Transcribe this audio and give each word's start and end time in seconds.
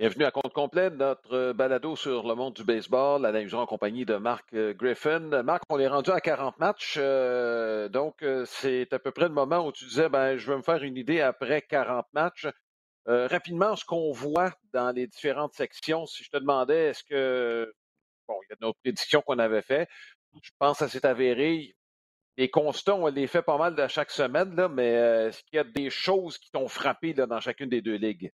Bienvenue 0.00 0.24
à 0.24 0.30
compte 0.30 0.54
complet, 0.54 0.88
notre 0.88 1.52
balado 1.52 1.94
sur 1.94 2.26
le 2.26 2.34
monde 2.34 2.54
du 2.54 2.64
baseball, 2.64 3.26
à 3.26 3.32
la 3.32 3.54
en 3.54 3.66
compagnie 3.66 4.06
de 4.06 4.16
Marc 4.16 4.46
euh, 4.54 4.72
Griffin. 4.72 5.42
Marc, 5.42 5.62
on 5.68 5.78
est 5.78 5.88
rendu 5.88 6.10
à 6.10 6.22
40 6.22 6.58
matchs, 6.58 6.94
euh, 6.96 7.86
donc 7.90 8.22
euh, 8.22 8.46
c'est 8.46 8.90
à 8.94 8.98
peu 8.98 9.10
près 9.10 9.28
le 9.28 9.34
moment 9.34 9.66
où 9.66 9.72
tu 9.72 9.84
disais, 9.84 10.08
ben, 10.08 10.38
je 10.38 10.50
veux 10.50 10.56
me 10.56 10.62
faire 10.62 10.82
une 10.82 10.96
idée 10.96 11.20
après 11.20 11.60
40 11.60 12.06
matchs. 12.14 12.46
rapidement, 13.04 13.76
ce 13.76 13.84
qu'on 13.84 14.10
voit 14.10 14.54
dans 14.72 14.90
les 14.90 15.06
différentes 15.06 15.52
sections, 15.52 16.06
si 16.06 16.24
je 16.24 16.30
te 16.30 16.38
demandais, 16.38 16.86
est-ce 16.86 17.04
que, 17.04 17.70
bon, 18.26 18.36
il 18.44 18.46
y 18.48 18.52
a 18.54 18.56
nos 18.62 18.72
prédictions 18.72 19.20
qu'on 19.20 19.38
avait 19.38 19.60
fait, 19.60 19.86
je 20.42 20.50
pense 20.58 20.78
que 20.78 20.86
ça 20.86 20.88
s'est 20.88 21.04
avéré. 21.04 21.76
Les 22.38 22.48
constats, 22.50 22.94
on 22.94 23.06
les 23.08 23.26
fait 23.26 23.42
pas 23.42 23.58
mal 23.58 23.74
de 23.74 23.86
chaque 23.88 24.10
semaine, 24.10 24.56
là, 24.56 24.70
mais 24.70 24.92
est-ce 24.92 25.42
qu'il 25.44 25.58
y 25.58 25.58
a 25.58 25.64
des 25.64 25.90
choses 25.90 26.38
qui 26.38 26.50
t'ont 26.50 26.68
frappé 26.68 27.12
là, 27.12 27.26
dans 27.26 27.40
chacune 27.40 27.68
des 27.68 27.82
deux 27.82 27.96
ligues? 27.96 28.32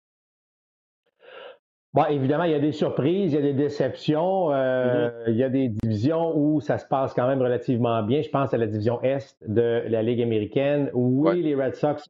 Bon, 1.95 2.07
évidemment, 2.07 2.45
il 2.45 2.53
y 2.53 2.55
a 2.55 2.59
des 2.59 2.73
surprises, 2.73 3.33
il 3.33 3.35
y 3.35 3.39
a 3.39 3.43
des 3.43 3.53
déceptions. 3.53 4.51
Euh, 4.53 5.11
mm-hmm. 5.11 5.31
Il 5.31 5.37
y 5.37 5.45
a 5.45 5.51
des 5.51 5.69
divisions 5.69 6.35
où 6.35 6.61
ça 6.61 6.79
se 6.79 6.87
passe 6.87 7.13
quand 7.13 7.29
même 7.29 7.43
relativement 7.43 8.03
bien. 8.03 8.23
Je 8.23 8.31
pense 8.31 8.55
à 8.55 8.57
la 8.57 8.67
division 8.67 9.03
Est 9.03 9.37
de 9.47 9.83
la 9.89 10.03
Ligue 10.03 10.23
américaine. 10.23 10.91
Oui, 10.95 11.43
les 11.43 11.55
Red 11.55 11.75
Sox, 11.75 12.09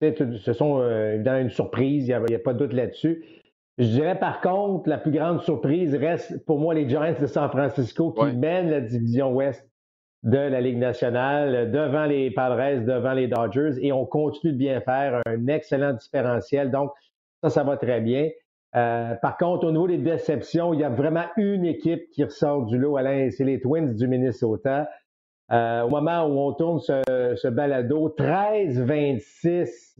ce 0.00 0.52
sont 0.54 0.80
euh, 0.80 1.14
évidemment 1.14 1.40
une 1.40 1.50
surprise, 1.50 2.08
il 2.08 2.18
n'y 2.28 2.34
a, 2.34 2.38
pas 2.38 2.54
de 2.54 2.58
doute 2.58 2.72
là-dessus. 2.72 3.24
Je 3.76 3.88
dirais 3.88 4.18
par 4.18 4.40
contre, 4.40 4.88
la 4.88 4.96
plus 4.96 5.10
grande 5.10 5.42
surprise 5.42 5.94
reste 5.94 6.42
pour 6.46 6.58
moi 6.58 6.72
les 6.72 6.88
Giants 6.88 7.14
de 7.20 7.26
San 7.26 7.50
Francisco 7.50 8.12
qui 8.12 8.32
mènent 8.32 8.70
la 8.70 8.80
division 8.80 9.34
Ouest 9.34 9.68
de 10.22 10.38
la 10.38 10.62
Ligue 10.62 10.78
nationale 10.78 11.70
devant 11.70 12.06
les 12.06 12.30
Padres, 12.30 12.82
devant 12.82 13.12
les 13.12 13.28
Dodgers 13.28 13.72
et 13.82 13.92
on 13.92 14.06
continue 14.06 14.54
de 14.54 14.58
bien 14.58 14.80
faire, 14.80 15.20
un 15.26 15.46
excellent 15.48 15.92
différentiel. 15.92 16.70
Donc, 16.70 16.90
ça, 17.42 17.50
ça 17.50 17.64
va 17.64 17.76
très 17.76 18.00
bien. 18.00 18.30
Euh, 18.76 19.14
par 19.16 19.36
contre, 19.38 19.66
au 19.66 19.72
niveau 19.72 19.88
des 19.88 19.98
déceptions, 19.98 20.74
il 20.74 20.80
y 20.80 20.84
a 20.84 20.90
vraiment 20.90 21.24
une 21.36 21.64
équipe 21.64 22.10
qui 22.10 22.24
ressort 22.24 22.66
du 22.66 22.78
lot, 22.78 22.96
Alain, 22.96 23.30
c'est 23.30 23.44
les 23.44 23.60
Twins 23.60 23.94
du 23.94 24.06
Minnesota. 24.06 24.88
Euh, 25.52 25.82
au 25.82 25.88
moment 25.88 26.26
où 26.26 26.38
on 26.38 26.52
tourne 26.52 26.80
ce, 26.80 27.48
balado, 27.48 28.14
13-26 28.18 29.96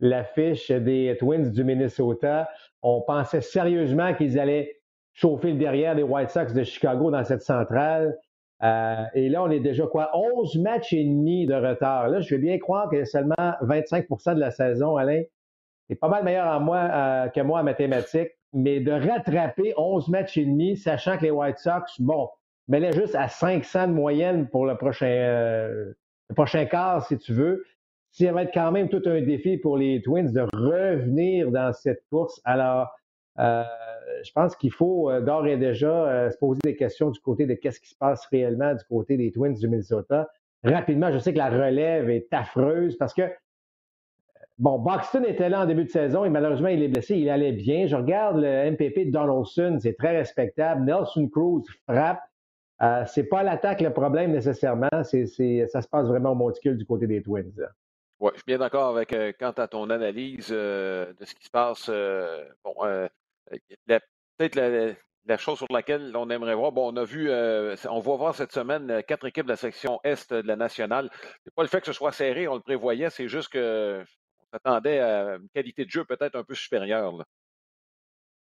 l'affiche 0.00 0.70
des 0.70 1.16
Twins 1.18 1.50
du 1.50 1.64
Minnesota. 1.64 2.48
On 2.82 3.00
pensait 3.00 3.40
sérieusement 3.40 4.14
qu'ils 4.14 4.38
allaient 4.38 4.76
chauffer 5.14 5.52
le 5.52 5.58
derrière 5.58 5.94
des 5.94 6.02
White 6.02 6.30
Sox 6.30 6.52
de 6.52 6.62
Chicago 6.62 7.10
dans 7.10 7.24
cette 7.24 7.42
centrale. 7.42 8.18
Euh, 8.62 9.04
et 9.14 9.28
là, 9.28 9.42
on 9.42 9.50
est 9.50 9.60
déjà 9.60 9.86
quoi? 9.86 10.10
11 10.14 10.58
matchs 10.58 10.92
et 10.92 11.04
demi 11.04 11.46
de 11.46 11.54
retard. 11.54 12.08
Là, 12.08 12.20
je 12.20 12.34
vais 12.34 12.40
bien 12.40 12.58
croire 12.58 12.88
qu'il 12.88 12.98
y 12.98 13.02
a 13.02 13.06
seulement 13.06 13.34
25% 13.62 14.34
de 14.34 14.40
la 14.40 14.50
saison, 14.50 14.96
Alain, 14.96 15.22
est 15.88 15.96
pas 15.96 16.08
mal 16.08 16.24
meilleur 16.24 16.60
moi, 16.60 16.78
euh, 16.78 17.28
que 17.28 17.40
moi 17.40 17.60
en 17.60 17.64
mathématiques, 17.64 18.32
mais 18.52 18.80
de 18.80 18.92
rattraper 18.92 19.74
11 19.76 20.08
matchs 20.08 20.38
et 20.38 20.44
demi, 20.44 20.76
sachant 20.76 21.16
que 21.16 21.24
les 21.24 21.30
White 21.30 21.58
Sox, 21.58 22.00
bon, 22.00 22.28
mais 22.68 22.92
juste 22.92 23.14
à 23.14 23.28
500 23.28 23.88
de 23.88 23.92
moyenne 23.92 24.48
pour 24.48 24.66
le 24.66 24.76
prochain, 24.76 25.06
euh, 25.06 25.92
le 26.28 26.34
prochain 26.34 26.64
quart, 26.66 27.06
si 27.06 27.18
tu 27.18 27.32
veux. 27.32 27.64
Ça 28.10 28.30
va 28.30 28.42
être 28.42 28.52
quand 28.52 28.72
même 28.72 28.88
tout 28.88 29.02
un 29.06 29.22
défi 29.22 29.56
pour 29.56 29.78
les 29.78 30.02
Twins 30.02 30.32
de 30.32 30.42
revenir 30.52 31.50
dans 31.50 31.72
cette 31.72 32.02
course. 32.10 32.40
Alors, 32.44 32.90
euh, 33.38 33.64
je 34.22 34.30
pense 34.32 34.54
qu'il 34.54 34.70
faut 34.70 35.10
d'ores 35.20 35.46
et 35.46 35.56
déjà 35.56 36.30
se 36.30 36.36
poser 36.36 36.60
des 36.62 36.76
questions 36.76 37.10
du 37.10 37.18
côté 37.20 37.46
de 37.46 37.54
qu'est-ce 37.54 37.80
qui 37.80 37.88
se 37.88 37.96
passe 37.96 38.26
réellement 38.26 38.74
du 38.74 38.84
côté 38.84 39.16
des 39.16 39.32
Twins 39.32 39.54
du 39.54 39.66
Minnesota. 39.66 40.28
Rapidement, 40.62 41.10
je 41.10 41.18
sais 41.18 41.32
que 41.32 41.38
la 41.38 41.48
relève 41.48 42.10
est 42.10 42.28
affreuse 42.32 42.96
parce 42.98 43.14
que 43.14 43.22
Bon, 44.58 44.78
Buxton 44.78 45.24
était 45.24 45.48
là 45.48 45.62
en 45.62 45.66
début 45.66 45.84
de 45.84 45.90
saison 45.90 46.24
et 46.24 46.30
malheureusement, 46.30 46.68
il 46.68 46.82
est 46.82 46.88
blessé. 46.88 47.16
Il 47.16 47.28
allait 47.30 47.52
bien. 47.52 47.86
Je 47.86 47.96
regarde 47.96 48.38
le 48.38 48.70
MPP 48.70 49.06
de 49.06 49.10
Donaldson, 49.10 49.78
c'est 49.80 49.96
très 49.96 50.16
respectable. 50.16 50.84
Nelson 50.84 51.28
Cruz 51.28 51.62
frappe. 51.88 52.20
Euh, 52.82 53.04
c'est 53.06 53.24
pas 53.24 53.42
l'attaque 53.42 53.80
le 53.80 53.92
problème 53.92 54.32
nécessairement. 54.32 54.88
C'est, 55.04 55.26
ça 55.66 55.82
se 55.82 55.88
passe 55.88 56.06
vraiment 56.06 56.32
au 56.32 56.34
monticule 56.34 56.76
du 56.76 56.84
côté 56.84 57.06
des 57.06 57.22
Twins. 57.22 57.52
Oui, 58.22 58.30
je 58.34 58.38
suis 58.38 58.46
bien 58.46 58.58
d'accord 58.58 58.88
avec 58.96 59.12
euh, 59.14 59.32
quant 59.36 59.50
à 59.50 59.66
ton 59.66 59.90
analyse 59.90 60.50
euh, 60.52 61.12
de 61.18 61.24
ce 61.24 61.34
qui 61.34 61.44
se 61.44 61.50
passe. 61.50 61.86
Euh, 61.88 62.44
bon, 62.62 62.72
peut-être 64.36 64.54
la, 65.26 65.36
chose 65.38 65.58
sur 65.58 65.66
laquelle 65.70 66.16
on 66.16 66.30
aimerait 66.30 66.54
voir. 66.54 66.70
Bon, 66.70 66.92
on 66.92 66.96
a 66.96 67.04
vu, 67.04 67.28
on 67.32 67.98
va 68.00 68.16
voir 68.16 68.34
cette 68.36 68.52
semaine 68.52 69.02
quatre 69.08 69.26
équipes 69.26 69.46
de 69.46 69.50
la 69.50 69.56
section 69.56 69.98
Est 70.04 70.32
de 70.32 70.46
la 70.46 70.54
nationale. 70.54 71.10
C'est 71.42 71.52
pas 71.52 71.62
le 71.62 71.68
fait 71.68 71.80
que 71.80 71.86
ce 71.86 71.92
soit 71.92 72.12
serré, 72.12 72.46
on 72.46 72.54
le 72.54 72.60
prévoyait, 72.60 73.10
c'est 73.10 73.26
juste 73.26 73.48
que 73.48 74.04
m'attendais 74.52 75.00
à 75.00 75.36
une 75.36 75.48
qualité 75.54 75.84
de 75.84 75.90
jeu 75.90 76.04
peut-être 76.04 76.36
un 76.36 76.44
peu 76.44 76.54
supérieure. 76.54 77.14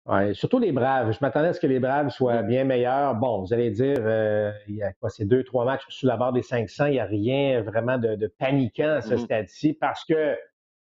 Oui, 0.06 0.36
surtout 0.36 0.60
les 0.60 0.74
Braves. 0.74 1.12
Je 1.14 1.20
m'attendais 1.22 1.48
à 1.48 1.54
ce 1.54 1.62
que 1.62 1.68
les 1.68 1.80
Braves 1.80 2.10
soient 2.10 2.42
bien 2.42 2.66
meilleurs. 2.66 3.16
Bon, 3.16 3.42
vous 3.42 3.54
allez 3.54 3.72
dire, 3.72 4.00
euh, 4.00 4.52
il 4.68 4.76
y 4.76 4.84
a 4.84 4.92
quoi, 4.94 5.10
ces 5.10 5.24
deux, 5.24 5.44
trois 5.44 5.64
matchs 5.64 5.84
sous 5.88 6.06
la 6.06 6.18
barre 6.18 6.34
des 6.34 6.42
500, 6.42 6.88
il 6.88 6.92
n'y 6.92 7.00
a 7.00 7.06
rien 7.06 7.62
vraiment 7.62 7.98
de, 7.98 8.16
de 8.16 8.28
paniquant 8.28 8.96
à 8.96 9.02
ce 9.02 9.14
mm-hmm. 9.14 9.24
stade-ci 9.24 9.74
parce 9.74 10.04
que 10.04 10.38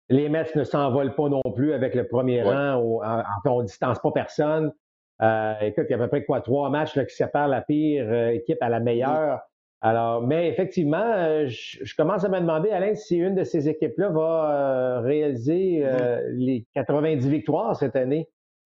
les 0.09 0.29
Mets 0.29 0.47
ne 0.55 0.63
s'envolent 0.63 1.15
pas 1.17 1.29
non 1.29 1.43
plus 1.55 1.73
avec 1.73 1.97
le 1.97 2.07
premier 2.07 2.43
rang. 2.43 3.03
en, 3.03 3.23
on 3.45 3.63
ne 3.63 3.67
distance 3.67 3.99
pas 3.99 4.13
personne. 4.13 4.73
Euh, 5.21 5.55
écoute, 5.63 5.87
il 5.89 5.93
y 5.93 5.95
a 5.95 5.97
à 5.97 6.01
peu 6.01 6.09
près 6.09 6.25
quoi, 6.25 6.41
trois 6.41 6.71
matchs 6.71 6.95
là, 6.95 7.05
qui 7.05 7.15
séparent 7.17 7.49
la 7.49 7.63
pire 7.63 8.07
euh, 8.09 8.29
équipe 8.29 8.63
à 8.63 8.69
la 8.69 8.79
mm-hmm. 8.79 8.85
meilleure. 8.85 9.41
Alors, 9.81 10.23
mais 10.23 10.49
effectivement, 10.49 11.05
euh, 11.05 11.47
je, 11.47 11.95
commence 11.95 12.25
à 12.25 12.29
me 12.29 12.41
demander, 12.41 12.71
Alain, 12.71 12.95
si 12.97 13.17
une 13.17 13.37
de 13.37 13.45
ces 13.45 13.69
équipes-là 13.69 14.09
va 14.09 14.51
euh, 14.51 15.01
réaliser 15.01 15.87
euh, 15.87 16.21
mm-hmm. 16.21 16.33
les 16.33 16.67
90 16.75 17.29
victoires 17.29 17.77
cette 17.77 17.95
année. 17.95 18.29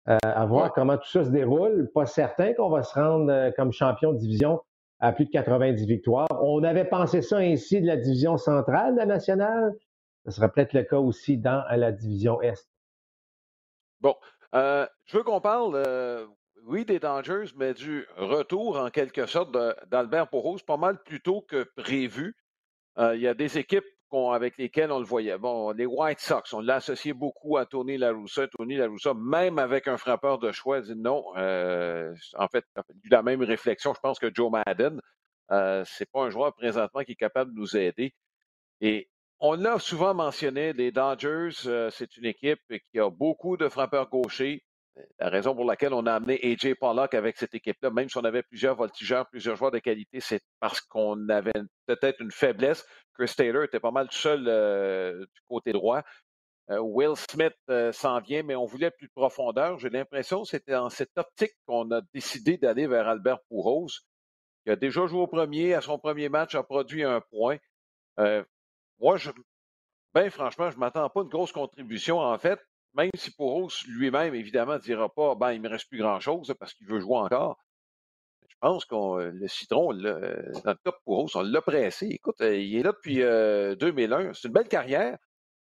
à 0.07 0.47
voir 0.47 0.73
comment 0.73 0.97
tout 0.97 1.09
ça 1.09 1.25
se 1.25 1.31
déroule. 1.31 1.91
Pas 1.95 2.07
certain 2.07 2.55
qu'on 2.55 2.71
va 2.71 2.83
se 2.83 2.95
rendre 2.95 3.51
comme 3.57 3.73
champion 3.73 4.13
de 4.13 4.19
division 4.19 4.61
à 5.01 5.13
plus 5.13 5.27
de 5.27 5.31
90 5.31 5.87
victoires. 5.87 6.29
On 6.43 6.63
avait 6.63 6.85
pensé 6.87 7.21
ça 7.21 7.39
ainsi 7.39 7.81
de 7.83 7.87
la 7.87 7.97
division 7.97 8.39
centrale 8.39 8.95
de 8.95 8.99
la 8.99 9.07
nationale. 9.07 9.75
Ce 10.25 10.31
sera 10.31 10.49
peut-être 10.49 10.73
le 10.73 10.85
cas 10.85 10.99
aussi 10.99 11.37
dans 11.37 11.65
la 11.71 11.93
division 11.93 12.41
Est. 12.41 12.67
Bon, 14.01 14.15
je 14.53 15.17
veux 15.17 15.23
qu'on 15.23 15.41
parle 15.41 15.83
oui, 16.67 16.85
des 16.85 16.99
Dangers, 16.99 17.47
mais 17.57 17.75
du 17.75 18.07
retour 18.17 18.79
en 18.79 18.91
quelque 18.91 19.27
sorte 19.27 19.57
d'Albert 19.91 20.29
Poros, 20.29 20.59
pas 20.67 20.77
mal 20.77 21.03
plus 21.03 21.21
tôt 21.21 21.43
que 21.43 21.65
prévu. 21.77 22.37
Euh, 22.99 23.17
il 23.17 23.23
y 23.23 23.29
a 23.29 23.35
des 23.35 23.59
équipes 23.59 23.85
avec 24.33 24.57
lesquelles 24.59 24.93
on 24.93 24.99
le 24.99 25.05
voyait. 25.05 25.37
Bon, 25.39 25.73
les 25.73 25.87
White 25.87 26.21
Sox, 26.21 26.53
on 26.53 26.61
l'a 26.61 26.77
associé 26.77 27.13
beaucoup 27.13 27.57
à 27.57 27.67
Tony 27.67 27.99
Laroussa. 27.99 28.47
Tony 28.49 28.77
Laroussa, 28.77 29.15
même 29.15 29.59
avec 29.59 29.89
un 29.89 29.97
frappeur 29.97 30.39
de 30.39 30.53
choix, 30.53 30.81
dit 30.81 30.95
non. 30.95 31.25
Euh, 31.37 32.15
en 32.39 32.49
fait, 32.49 32.65
eu 33.03 33.09
la 33.09 33.23
même 33.23 33.43
réflexion, 33.43 33.93
je 33.95 34.01
pense 34.01 34.19
que 34.19 34.33
Joe 34.33 34.51
Madden. 34.51 35.01
Euh, 35.51 35.85
c'est 35.87 36.11
pas 36.11 36.23
un 36.23 36.31
joueur 36.31 36.55
présentement 36.55 37.03
qui 37.03 37.13
est 37.13 37.17
capable 37.17 37.53
de 37.53 37.59
nous 37.59 37.77
aider. 37.77 38.15
Et 38.81 39.09
on 39.41 39.55
l'a 39.55 39.79
souvent 39.79 40.15
mentionné, 40.15 40.73
les 40.73 40.93
Dodgers, 40.93 41.51
euh, 41.67 41.91
c'est 41.91 42.17
une 42.17 42.27
équipe 42.27 42.61
qui 42.93 42.99
a 42.99 43.11
beaucoup 43.11 43.57
de 43.57 43.69
frappeurs 43.69 44.09
gauchers, 44.09 44.63
la 45.19 45.29
raison 45.29 45.55
pour 45.55 45.65
laquelle 45.65 45.93
on 45.93 46.07
a 46.07 46.15
amené 46.15 46.41
AJ 46.43 46.75
Pollock 46.75 47.15
avec 47.15 47.37
cette 47.37 47.55
équipe-là, 47.55 47.91
même 47.91 48.09
si 48.09 48.17
on 48.17 48.25
avait 48.25 48.43
plusieurs 48.43 48.77
voltigeurs, 48.77 49.29
plusieurs 49.29 49.57
joueurs 49.57 49.71
de 49.71 49.79
qualité, 49.79 50.21
c'est 50.21 50.41
parce 50.61 50.81
qu'on 50.81 51.29
avait 51.29 51.53
peut-être 51.87 52.21
une 52.21 52.31
faiblesse. 52.31 52.87
Chris 53.15 53.33
Taylor 53.37 53.65
était 53.65 53.81
pas 53.81 53.91
mal 53.91 54.09
seul 54.11 54.45
euh, 54.47 55.21
du 55.21 55.41
côté 55.49 55.73
droit. 55.73 56.03
Euh, 56.71 56.79
Will 56.79 57.17
Smith 57.17 57.55
euh, 57.71 57.93
s'en 57.93 58.21
vient, 58.21 58.43
mais 58.43 58.55
on 58.55 58.65
voulait 58.65 58.91
plus 58.91 59.09
de 59.09 59.13
profondeur. 59.13 59.79
J'ai 59.79 59.91
l'impression 59.91 60.43
que 60.43 60.49
c'était 60.49 60.73
dans 60.73 60.91
cette 60.91 61.17
optique 61.17 61.53
qu'on 61.67 61.91
a 61.91 62.01
décidé 62.13 62.57
d'aller 62.57 62.87
vers 62.87 63.09
Albert 63.09 63.41
Pouros, 63.49 63.89
qui 64.65 64.71
a 64.71 64.77
déjà 64.77 65.07
joué 65.07 65.21
au 65.21 65.27
premier, 65.27 65.75
à 65.75 65.81
son 65.81 65.99
premier 65.99 66.29
match, 66.29 66.55
a 66.55 66.63
produit 66.63 67.05
un 67.05 67.21
point. 67.21 67.59
moi, 68.99 69.17
je, 69.17 69.31
ben 70.15 70.31
franchement, 70.31 70.71
je 70.71 70.77
ne 70.77 70.81
m'attends 70.81 71.11
pas 71.11 71.21
à 71.21 71.23
une 71.25 71.29
grosse 71.29 71.53
contribution. 71.53 72.21
En 72.21 72.39
fait, 72.39 72.61
même 72.95 73.11
si 73.17 73.31
Pouros 73.33 73.71
lui-même, 73.89 74.35
évidemment, 74.35 74.75
ne 74.75 74.79
dira 74.79 75.09
pas 75.09 75.35
ben, 75.35 75.53
il 75.53 75.61
ne 75.61 75.69
me 75.69 75.73
reste 75.73 75.89
plus 75.89 75.99
grand-chose 75.99 76.55
parce 76.59 76.75
qu'il 76.75 76.87
veut 76.87 77.01
jouer 77.01 77.19
encore. 77.19 77.59
Je 78.49 78.57
pense 78.61 78.85
que 78.85 78.95
euh, 78.95 79.31
le 79.33 79.49
citron, 79.49 79.93
euh, 79.93 80.53
dans 80.65 80.71
le 80.73 80.79
de 80.85 80.93
Pouros, 81.05 81.29
on 81.35 81.43
l'a 81.43 81.61
pressé. 81.61 82.07
Écoute, 82.07 82.41
euh, 82.41 82.57
il 82.57 82.77
est 82.77 82.83
là 82.83 82.93
depuis 82.93 83.17
2001. 83.17 84.33
C'est 84.35 84.49
une 84.49 84.55
belle 84.55 84.69
carrière. 84.69 85.19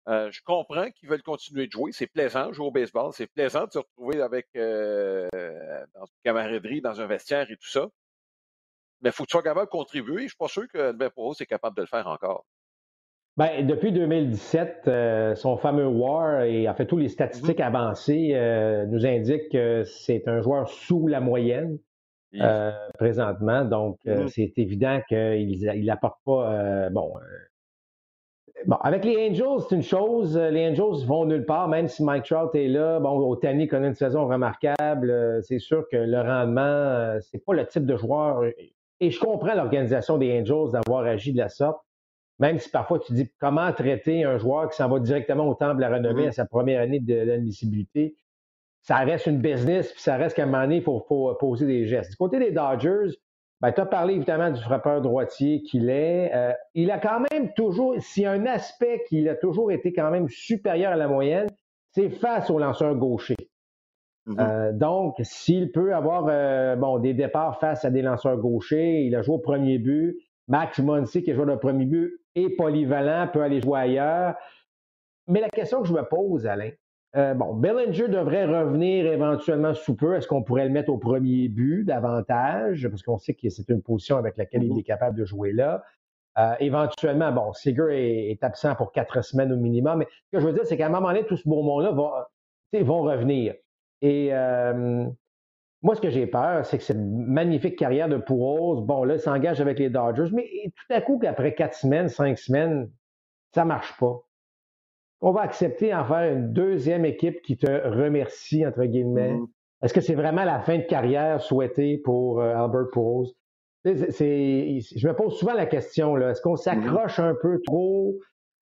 je 0.06 0.40
comprends 0.44 0.90
qu'ils 0.92 1.08
veulent 1.08 1.22
continuer 1.22 1.66
de 1.66 1.72
jouer. 1.72 1.92
C'est 1.92 2.06
plaisant, 2.06 2.52
jouer 2.52 2.66
au 2.66 2.70
baseball. 2.70 3.12
C'est 3.12 3.26
plaisant 3.26 3.66
de 3.66 3.72
se 3.72 3.78
retrouver 3.78 4.22
avec 4.22 4.48
dans 4.54 6.06
une 6.06 6.22
camaraderie, 6.24 6.80
dans 6.80 7.00
un 7.00 7.06
vestiaire 7.06 7.50
et 7.50 7.56
tout 7.56 7.68
ça. 7.68 7.88
Mais 9.00 9.10
il 9.10 9.12
faut 9.12 9.24
que 9.24 9.28
tu 9.28 9.32
sois 9.32 9.42
capable 9.42 9.66
de 9.66 9.70
contribuer. 9.70 10.18
Je 10.18 10.22
ne 10.22 10.28
suis 10.28 10.36
pas 10.38 10.48
sûr 10.48 10.66
que 10.68 10.78
Albert 10.78 11.12
est 11.40 11.46
capable 11.46 11.76
de 11.76 11.82
le 11.82 11.86
faire 11.86 12.06
encore. 12.06 12.46
Ben, 13.38 13.64
depuis 13.64 13.92
2017, 13.92 14.82
euh, 14.88 15.36
son 15.36 15.56
fameux 15.56 15.86
WAR 15.86 16.42
et 16.42 16.68
en 16.68 16.74
fait 16.74 16.86
tous 16.86 16.96
les 16.96 17.06
statistiques 17.06 17.60
mm-hmm. 17.60 17.76
avancées 17.76 18.30
euh, 18.34 18.84
nous 18.86 19.06
indiquent 19.06 19.48
que 19.52 19.84
c'est 19.84 20.26
un 20.26 20.40
joueur 20.40 20.68
sous 20.68 21.06
la 21.06 21.20
moyenne 21.20 21.78
euh, 22.34 22.72
présentement. 22.98 23.64
Donc, 23.64 24.00
mm-hmm. 24.04 24.26
c'est 24.26 24.52
évident 24.56 25.00
qu'il 25.08 25.84
n'apporte 25.84 26.18
pas 26.24 26.90
bon 26.90 27.12
bon, 28.66 28.76
avec 28.80 29.04
les 29.04 29.30
Angels, 29.30 29.64
c'est 29.68 29.76
une 29.76 29.84
chose. 29.84 30.36
Les 30.36 30.70
Angels 30.70 31.06
vont 31.06 31.24
nulle 31.24 31.46
part, 31.46 31.68
même 31.68 31.86
si 31.86 32.02
Mike 32.02 32.24
Trout 32.24 32.52
est 32.56 32.66
là. 32.66 32.98
Bon, 32.98 33.20
Otani 33.20 33.68
connaît 33.68 33.86
une 33.86 33.94
saison 33.94 34.26
remarquable. 34.26 35.38
C'est 35.44 35.60
sûr 35.60 35.88
que 35.88 35.96
le 35.96 36.20
rendement, 36.20 37.20
c'est 37.20 37.44
pas 37.44 37.54
le 37.54 37.64
type 37.68 37.86
de 37.86 37.96
joueur. 37.96 38.42
Et 38.98 39.12
je 39.12 39.20
comprends 39.20 39.54
l'organisation 39.54 40.18
des 40.18 40.40
Angels 40.40 40.72
d'avoir 40.72 41.04
agi 41.06 41.32
de 41.32 41.38
la 41.38 41.48
sorte. 41.48 41.78
Même 42.38 42.58
si 42.58 42.70
parfois 42.70 43.00
tu 43.00 43.12
dis 43.12 43.30
comment 43.38 43.72
traiter 43.72 44.24
un 44.24 44.38
joueur 44.38 44.70
qui 44.70 44.76
s'en 44.76 44.88
va 44.88 45.00
directement 45.00 45.48
au 45.48 45.54
temple 45.54 45.76
de 45.76 45.80
la 45.80 45.90
renommée 45.90 46.26
mm-hmm. 46.26 46.28
à 46.28 46.32
sa 46.32 46.46
première 46.46 46.80
année 46.80 47.00
de 47.00 47.14
l'admissibilité, 47.14 48.16
ça 48.82 48.98
reste 48.98 49.26
une 49.26 49.38
business, 49.38 49.92
puis 49.92 50.00
ça 50.00 50.16
reste 50.16 50.36
qu'à 50.36 50.44
un 50.44 50.46
moment 50.46 50.62
donné, 50.62 50.76
il 50.76 50.82
faut, 50.82 51.00
poser 51.38 51.66
des 51.66 51.86
gestes. 51.86 52.10
Du 52.10 52.16
côté 52.16 52.38
des 52.38 52.52
Dodgers, 52.52 53.10
ben, 53.60 53.72
tu 53.72 53.80
as 53.80 53.86
parlé 53.86 54.14
évidemment 54.14 54.50
du 54.50 54.62
frappeur 54.62 55.02
droitier 55.02 55.62
qu'il 55.62 55.90
est. 55.90 56.30
Euh, 56.32 56.52
il 56.74 56.90
a 56.92 56.98
quand 56.98 57.20
même 57.32 57.52
toujours, 57.54 57.96
s'il 57.98 58.22
y 58.22 58.26
a 58.26 58.30
un 58.30 58.46
aspect 58.46 59.02
qui 59.08 59.28
a 59.28 59.34
toujours 59.34 59.72
été 59.72 59.92
quand 59.92 60.10
même 60.10 60.28
supérieur 60.28 60.92
à 60.92 60.96
la 60.96 61.08
moyenne, 61.08 61.48
c'est 61.90 62.08
face 62.08 62.50
au 62.50 62.58
lanceur 62.58 62.94
gaucher. 62.94 63.36
Mm-hmm. 64.26 64.40
Euh, 64.40 64.72
donc, 64.72 65.16
s'il 65.22 65.72
peut 65.72 65.92
avoir 65.92 66.26
euh, 66.28 66.76
bon, 66.76 66.98
des 66.98 67.14
départs 67.14 67.58
face 67.58 67.84
à 67.84 67.90
des 67.90 68.02
lanceurs 68.02 68.36
gauchers, 68.36 69.02
il 69.02 69.16
a 69.16 69.22
joué 69.22 69.34
au 69.34 69.38
premier 69.40 69.78
but. 69.78 70.16
Max 70.46 70.78
Muncy, 70.78 71.22
qui 71.22 71.32
a 71.32 71.34
joué 71.34 71.52
au 71.52 71.58
premier 71.58 71.84
but, 71.84 72.17
est 72.34 72.50
polyvalent, 72.50 73.28
peut 73.32 73.42
aller 73.42 73.60
jouer 73.60 73.80
ailleurs. 73.80 74.34
Mais 75.26 75.40
la 75.40 75.48
question 75.48 75.82
que 75.82 75.88
je 75.88 75.92
me 75.92 76.02
pose, 76.02 76.46
Alain, 76.46 76.70
euh, 77.16 77.34
bon, 77.34 77.54
Bellinger 77.54 78.08
devrait 78.08 78.44
revenir 78.44 79.06
éventuellement 79.06 79.74
sous 79.74 79.96
peu. 79.96 80.14
Est-ce 80.14 80.28
qu'on 80.28 80.42
pourrait 80.42 80.64
le 80.64 80.70
mettre 80.70 80.90
au 80.90 80.98
premier 80.98 81.48
but 81.48 81.84
davantage? 81.84 82.86
Parce 82.88 83.02
qu'on 83.02 83.18
sait 83.18 83.34
que 83.34 83.48
c'est 83.48 83.68
une 83.70 83.82
position 83.82 84.16
avec 84.16 84.36
laquelle 84.36 84.62
il 84.62 84.72
mm-hmm. 84.72 84.80
est 84.80 84.84
capable 84.84 85.18
de 85.18 85.24
jouer 85.24 85.52
là. 85.52 85.82
Euh, 86.38 86.54
éventuellement, 86.60 87.32
bon, 87.32 87.52
Seager 87.52 88.30
est, 88.30 88.44
absent 88.44 88.74
pour 88.76 88.92
quatre 88.92 89.22
semaines 89.22 89.52
au 89.52 89.56
minimum. 89.56 89.98
Mais 89.98 90.06
ce 90.26 90.36
que 90.36 90.40
je 90.40 90.46
veux 90.46 90.52
dire, 90.52 90.64
c'est 90.66 90.76
qu'à 90.76 90.86
un 90.86 90.90
moment 90.90 91.08
donné, 91.08 91.24
tout 91.24 91.36
ce 91.36 91.48
beau 91.48 91.62
monde-là 91.62 91.92
va, 91.92 92.30
vont 92.84 93.02
revenir. 93.02 93.54
Et 94.02 94.28
euh, 94.32 95.06
moi, 95.82 95.94
ce 95.94 96.00
que 96.00 96.10
j'ai 96.10 96.26
peur, 96.26 96.66
c'est 96.66 96.78
que 96.78 96.84
cette 96.84 96.98
magnifique 96.98 97.78
carrière 97.78 98.08
de 98.08 98.16
Pouros, 98.16 98.80
bon, 98.82 99.04
là, 99.04 99.18
s'engage 99.18 99.60
avec 99.60 99.78
les 99.78 99.90
Dodgers, 99.90 100.30
mais 100.32 100.48
tout 100.64 100.92
à 100.92 101.00
coup, 101.00 101.18
qu'après 101.18 101.54
quatre 101.54 101.74
semaines, 101.74 102.08
cinq 102.08 102.38
semaines, 102.38 102.90
ça 103.54 103.64
marche 103.64 103.96
pas 103.98 104.22
on 105.20 105.32
va 105.32 105.42
accepter 105.42 105.94
en 105.94 106.04
faire 106.04 106.32
une 106.32 106.52
deuxième 106.52 107.04
équipe 107.04 107.42
qui 107.42 107.56
te 107.56 107.66
remercie, 107.88 108.66
entre 108.66 108.84
guillemets? 108.84 109.32
Mm-hmm. 109.32 109.46
Est-ce 109.82 109.94
que 109.94 110.00
c'est 110.00 110.14
vraiment 110.14 110.44
la 110.44 110.60
fin 110.60 110.78
de 110.78 110.82
carrière 110.82 111.40
souhaitée 111.40 111.98
pour 111.98 112.40
euh, 112.40 112.54
Albert 112.54 112.88
Pujols? 112.92 113.26
je 113.84 115.08
me 115.08 115.14
pose 115.14 115.38
souvent 115.38 115.54
la 115.54 115.66
question, 115.66 116.14
là, 116.16 116.30
est-ce 116.30 116.42
qu'on 116.42 116.54
mm-hmm. 116.54 116.56
s'accroche 116.56 117.18
un 117.18 117.34
peu 117.40 117.60
trop? 117.64 118.14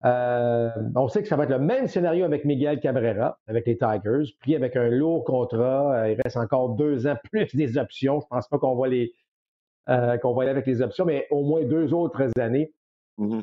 Euh, 0.05 0.71
on 0.97 1.09
sait 1.09 1.23
que 1.23 1.29
ça 1.29 1.37
va 1.37 1.45
être 1.45 1.51
le 1.51 1.59
même 1.59 1.87
scénario 1.87 2.25
avec 2.25 2.45
Miguel 2.45 2.81
Cabrera, 2.81 3.39
avec 3.47 3.67
les 3.67 3.79
Tigers, 3.79 4.35
puis 4.41 4.57
avec 4.57 4.77
un 4.77 4.89
lourd 4.89 5.25
contrat. 5.25 5.95
Euh, 5.95 6.13
il 6.13 6.21
reste 6.25 6.37
encore 6.37 6.71
deux 6.71 7.07
ans 7.07 7.17
plus 7.31 7.55
des 7.55 7.79
options. 7.79 8.21
Je 8.21 8.27
pense 8.29 8.49
pas 8.49 8.59
qu'on 8.59 8.77
va 8.77 8.89
les 8.89 9.13
qu'on 9.87 10.33
va 10.33 10.43
aller 10.43 10.53
avec 10.53 10.67
les 10.67 10.81
options, 10.81 11.05
mais 11.05 11.27
au 11.31 11.43
moins 11.43 11.65
deux 11.65 11.93
autres 11.93 12.29
années. 12.39 12.73
Mm-hmm. 13.19 13.43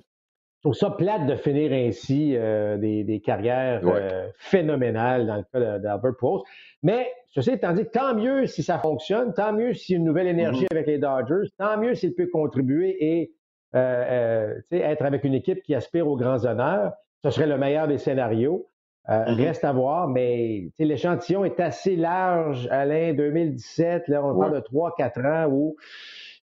Je 0.60 0.64
trouve 0.64 0.74
ça 0.74 0.90
plate 0.90 1.26
de 1.26 1.36
finir 1.36 1.72
ainsi 1.72 2.36
euh, 2.36 2.78
des, 2.78 3.22
carrières 3.22 3.82
euh, 3.86 4.28
phénoménales 4.38 5.26
dans 5.26 5.38
le 5.38 5.44
cas 5.44 5.80
d'Albert 5.80 6.18
Pujols. 6.18 6.42
Mais 6.84 7.08
ceci 7.30 7.52
étant 7.52 7.72
dit, 7.72 7.86
tant 7.86 8.14
mieux 8.14 8.46
si 8.46 8.62
ça 8.62 8.78
fonctionne, 8.78 9.34
tant 9.34 9.54
mieux 9.54 9.74
s'il 9.74 9.94
y 9.94 9.96
a 9.96 10.00
une 10.00 10.06
nouvelle 10.06 10.28
énergie 10.28 10.66
mm-hmm. 10.66 10.76
avec 10.76 10.88
les 10.88 10.98
Dodgers, 10.98 11.50
tant 11.58 11.78
mieux 11.78 11.96
s'il 11.96 12.14
peut 12.14 12.28
contribuer 12.28 12.98
et 13.00 13.32
euh, 13.76 14.60
être 14.72 15.06
avec 15.06 15.24
une 15.24 15.34
équipe 15.34 15.62
qui 15.64 15.76
aspire 15.76 16.08
aux 16.08 16.18
grands 16.18 16.46
honneurs. 16.46 16.94
Ce 17.24 17.32
serait 17.32 17.48
le 17.48 17.58
meilleur 17.58 17.88
des 17.88 17.98
scénarios. 17.98 18.68
Mm-hmm. 19.08 19.34
Reste 19.36 19.64
à 19.64 19.72
voir, 19.72 20.08
mais 20.08 20.70
l'échantillon 20.78 21.44
est 21.44 21.60
assez 21.60 21.96
large, 21.96 22.68
Alain, 22.70 23.14
2017, 23.14 24.08
là, 24.08 24.24
on 24.24 24.38
parle 24.38 24.54
de 24.54 24.60
3-4 24.60 25.26
ans 25.26 25.50
où 25.52 25.76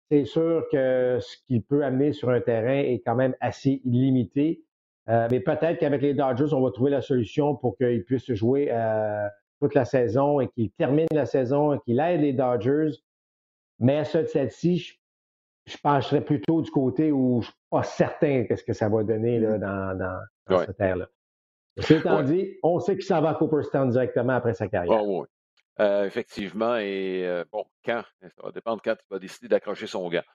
c'est 0.09 0.25
sûr 0.25 0.65
que 0.71 1.17
ce 1.19 1.37
qu'il 1.45 1.63
peut 1.63 1.83
amener 1.83 2.13
sur 2.13 2.29
un 2.29 2.39
terrain 2.39 2.77
est 2.77 3.01
quand 3.05 3.15
même 3.15 3.35
assez 3.41 3.81
limité. 3.83 4.63
Euh, 5.09 5.27
mais 5.31 5.39
peut-être 5.39 5.79
qu'avec 5.79 6.01
les 6.01 6.13
Dodgers, 6.13 6.53
on 6.53 6.61
va 6.61 6.71
trouver 6.71 6.91
la 6.91 7.01
solution 7.01 7.55
pour 7.55 7.75
qu'il 7.77 8.03
puisse 8.05 8.31
jouer 8.31 8.69
euh, 8.71 9.27
toute 9.59 9.73
la 9.73 9.85
saison 9.85 10.39
et 10.39 10.47
qu'il 10.49 10.71
termine 10.71 11.07
la 11.11 11.25
saison 11.25 11.73
et 11.73 11.79
qu'il 11.85 11.99
aide 11.99 12.21
les 12.21 12.33
Dodgers. 12.33 12.91
Mais 13.79 13.97
à 13.97 14.05
ce 14.05 14.23
stade-ci, 14.25 14.77
je, 14.77 14.93
pencherais 15.81 16.21
plutôt 16.21 16.62
du 16.62 16.71
côté 16.71 17.12
où 17.12 17.42
je 17.42 17.48
ne 17.48 17.51
suis 17.51 17.62
pas 17.69 17.83
certain 17.83 18.45
de 18.50 18.56
ce 18.56 18.63
que 18.63 18.74
ça 18.74 18.89
va 18.89 19.04
donner 19.04 19.39
là, 19.39 19.57
mm-hmm. 19.57 19.98
dans, 19.98 20.19
dans, 20.48 20.65
cette 20.65 20.77
terre-là. 20.77 21.07
C'est 21.77 22.00
étant 22.00 22.21
dit, 22.21 22.57
on 22.62 22.80
sait 22.80 22.94
qu'il 22.94 23.06
s'en 23.06 23.21
va 23.21 23.30
à 23.30 23.33
Cooperstown 23.36 23.89
directement 23.89 24.33
après 24.33 24.54
sa 24.54 24.68
carrière. 24.68 25.01
Oh, 25.04 25.25
euh, 25.80 26.06
effectivement, 26.06 26.77
et 26.77 27.25
euh, 27.25 27.45
bon, 27.51 27.65
quand? 27.83 28.04
Ça 28.21 28.44
va 28.44 28.51
dépendre 28.51 28.81
quand 28.83 28.94
il 28.94 29.13
va 29.13 29.19
décider 29.19 29.48
d'accrocher 29.48 29.88
son 29.88 30.07
gars. 30.07 30.25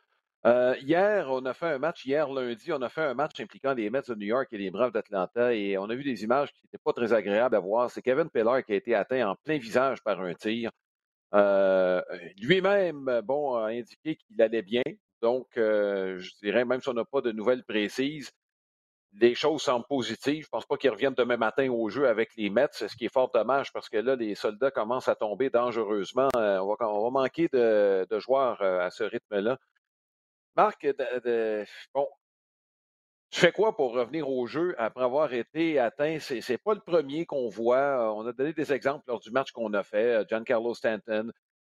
Euh, 0.46 0.74
hier, 0.80 1.28
on 1.30 1.44
a 1.44 1.54
fait 1.54 1.66
un 1.66 1.78
match, 1.78 2.04
hier 2.04 2.28
lundi, 2.28 2.72
on 2.72 2.82
a 2.82 2.88
fait 2.88 3.02
un 3.02 3.14
match 3.14 3.40
impliquant 3.40 3.74
les 3.74 3.90
Mets 3.90 4.02
de 4.08 4.14
New 4.14 4.26
York 4.26 4.48
et 4.52 4.58
les 4.58 4.70
Braves 4.70 4.92
d'Atlanta 4.92 5.52
et 5.52 5.76
on 5.78 5.84
a 5.90 5.94
vu 5.94 6.04
des 6.04 6.22
images 6.24 6.52
qui 6.52 6.60
n'étaient 6.64 6.82
pas 6.82 6.92
très 6.92 7.12
agréables 7.12 7.56
à 7.56 7.60
voir. 7.60 7.90
C'est 7.90 8.02
Kevin 8.02 8.30
Pillar 8.30 8.64
qui 8.64 8.72
a 8.72 8.76
été 8.76 8.94
atteint 8.94 9.28
en 9.28 9.36
plein 9.36 9.58
visage 9.58 10.02
par 10.02 10.20
un 10.20 10.34
tir. 10.34 10.70
Lui-même, 12.40 13.20
bon, 13.24 13.56
a 13.56 13.68
indiqué 13.68 14.16
qu'il 14.16 14.40
allait 14.40 14.62
bien. 14.62 14.82
Donc, 15.22 15.46
je 15.56 16.30
dirais, 16.42 16.64
même 16.64 16.80
si 16.80 16.88
on 16.88 16.94
n'a 16.94 17.04
pas 17.04 17.20
de 17.20 17.32
nouvelles 17.32 17.64
précises, 17.64 18.32
les 19.14 19.34
choses 19.34 19.62
semblent 19.62 19.86
positives. 19.86 20.44
Je 20.44 20.48
pense 20.48 20.66
pas 20.66 20.76
qu'ils 20.76 20.90
reviennent 20.90 21.14
demain 21.14 21.36
matin 21.36 21.70
au 21.70 21.88
jeu 21.88 22.08
avec 22.08 22.36
les 22.36 22.50
Mets, 22.50 22.68
ce 22.72 22.96
qui 22.96 23.06
est 23.06 23.12
fort 23.12 23.30
dommage 23.32 23.72
parce 23.72 23.88
que 23.88 23.98
là, 23.98 24.16
les 24.16 24.34
soldats 24.34 24.70
commencent 24.70 25.08
à 25.08 25.14
tomber 25.14 25.50
dangereusement. 25.50 26.28
Euh, 26.36 26.58
on, 26.58 27.02
va, 27.04 27.10
manquer 27.10 27.48
de, 27.52 28.06
joueurs 28.18 28.60
euh, 28.62 28.80
à 28.80 28.90
ce 28.90 29.04
rythme-là. 29.04 29.58
Marc, 30.56 30.86
bon, 31.94 32.08
tu 33.30 33.40
fais 33.40 33.52
quoi 33.52 33.76
pour 33.76 33.92
revenir 33.92 34.28
au 34.28 34.46
jeu 34.46 34.74
après 34.78 35.04
avoir 35.04 35.32
été 35.32 35.78
atteint? 35.78 36.18
C'est, 36.20 36.46
n'est 36.48 36.58
pas 36.58 36.74
le 36.74 36.80
premier 36.80 37.26
qu'on 37.26 37.48
voit. 37.48 38.12
On 38.14 38.26
a 38.26 38.32
donné 38.32 38.52
des 38.52 38.72
exemples 38.72 39.04
lors 39.06 39.20
du 39.20 39.30
match 39.30 39.52
qu'on 39.52 39.72
a 39.74 39.82
fait. 39.84 40.26
Giancarlo 40.28 40.74
Stanton, 40.74 41.30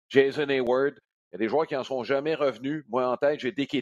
Jason 0.09 0.49
Hayward. 0.49 0.95
Il 1.37 1.41
y 1.41 1.45
a 1.45 1.49
des 1.49 1.49
joueurs 1.51 1.67
qui 1.67 1.75
n'en 1.75 1.85
sont 1.85 2.03
jamais 2.03 2.35
revenus. 2.35 2.83
Moi, 2.89 3.07
en 3.07 3.17
tête, 3.19 3.41
j'ai 3.41 3.53
Dick 3.53 3.75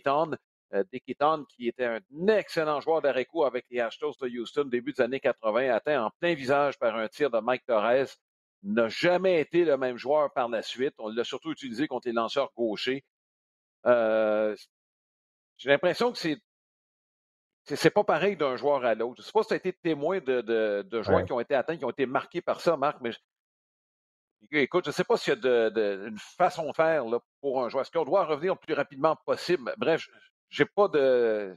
euh, 0.74 0.82
Dickiton, 0.92 1.44
qui 1.48 1.68
était 1.68 1.84
un 1.84 2.00
excellent 2.26 2.80
joueur 2.80 3.00
d'arrêt 3.00 3.28
avec 3.46 3.64
les 3.70 3.78
Astros 3.78 4.16
de 4.20 4.28
Houston 4.28 4.64
début 4.64 4.92
des 4.92 5.02
années 5.02 5.20
80, 5.20 5.72
atteint 5.72 6.06
en 6.06 6.10
plein 6.18 6.34
visage 6.34 6.76
par 6.80 6.96
un 6.96 7.06
tir 7.06 7.30
de 7.30 7.38
Mike 7.38 7.64
Torres, 7.64 8.16
n'a 8.64 8.88
jamais 8.88 9.40
été 9.40 9.64
le 9.64 9.76
même 9.76 9.96
joueur 9.96 10.32
par 10.32 10.48
la 10.48 10.62
suite. 10.62 10.94
On 10.98 11.08
l'a 11.08 11.22
surtout 11.22 11.52
utilisé 11.52 11.86
contre 11.86 12.08
les 12.08 12.12
lanceurs 12.12 12.50
gauchers. 12.56 13.04
Euh, 13.86 14.56
j'ai 15.56 15.70
l'impression 15.70 16.10
que 16.10 16.18
c'est 16.18 16.38
c'est 17.66 17.90
pas 17.90 18.04
pareil 18.04 18.36
d'un 18.36 18.56
joueur 18.56 18.84
à 18.84 18.94
l'autre. 18.94 19.16
Je 19.18 19.22
ne 19.22 19.26
sais 19.26 19.32
pas 19.32 19.42
si 19.42 19.48
tu 19.48 19.54
as 19.54 19.56
été 19.58 19.72
témoin 19.72 20.18
de, 20.18 20.40
de, 20.82 21.02
joueurs 21.02 21.24
qui 21.24 21.32
ont 21.32 21.40
été 21.40 21.54
atteints, 21.54 21.78
qui 21.78 21.84
ont 21.84 21.90
été 21.90 22.04
marqués 22.04 22.42
par 22.42 22.60
ça, 22.60 22.76
Marc, 22.76 22.98
mais 23.00 23.12
écoute, 24.52 24.84
je 24.84 24.90
ne 24.90 24.94
sais 24.94 25.04
pas 25.04 25.16
s'il 25.16 25.34
y 25.34 25.36
a 25.36 25.40
de, 25.40 26.08
une 26.08 26.18
façon 26.18 26.68
de 26.68 26.74
faire 26.74 27.04
là, 27.04 27.18
pour 27.40 27.62
un 27.62 27.68
joueur. 27.68 27.82
Est-ce 27.82 27.90
qu'on 27.90 28.04
doit 28.04 28.24
revenir 28.24 28.54
le 28.54 28.58
plus 28.58 28.74
rapidement 28.74 29.16
possible? 29.24 29.72
Bref, 29.78 30.08
j'ai 30.48 30.64
pas 30.64 30.88
de. 30.88 31.56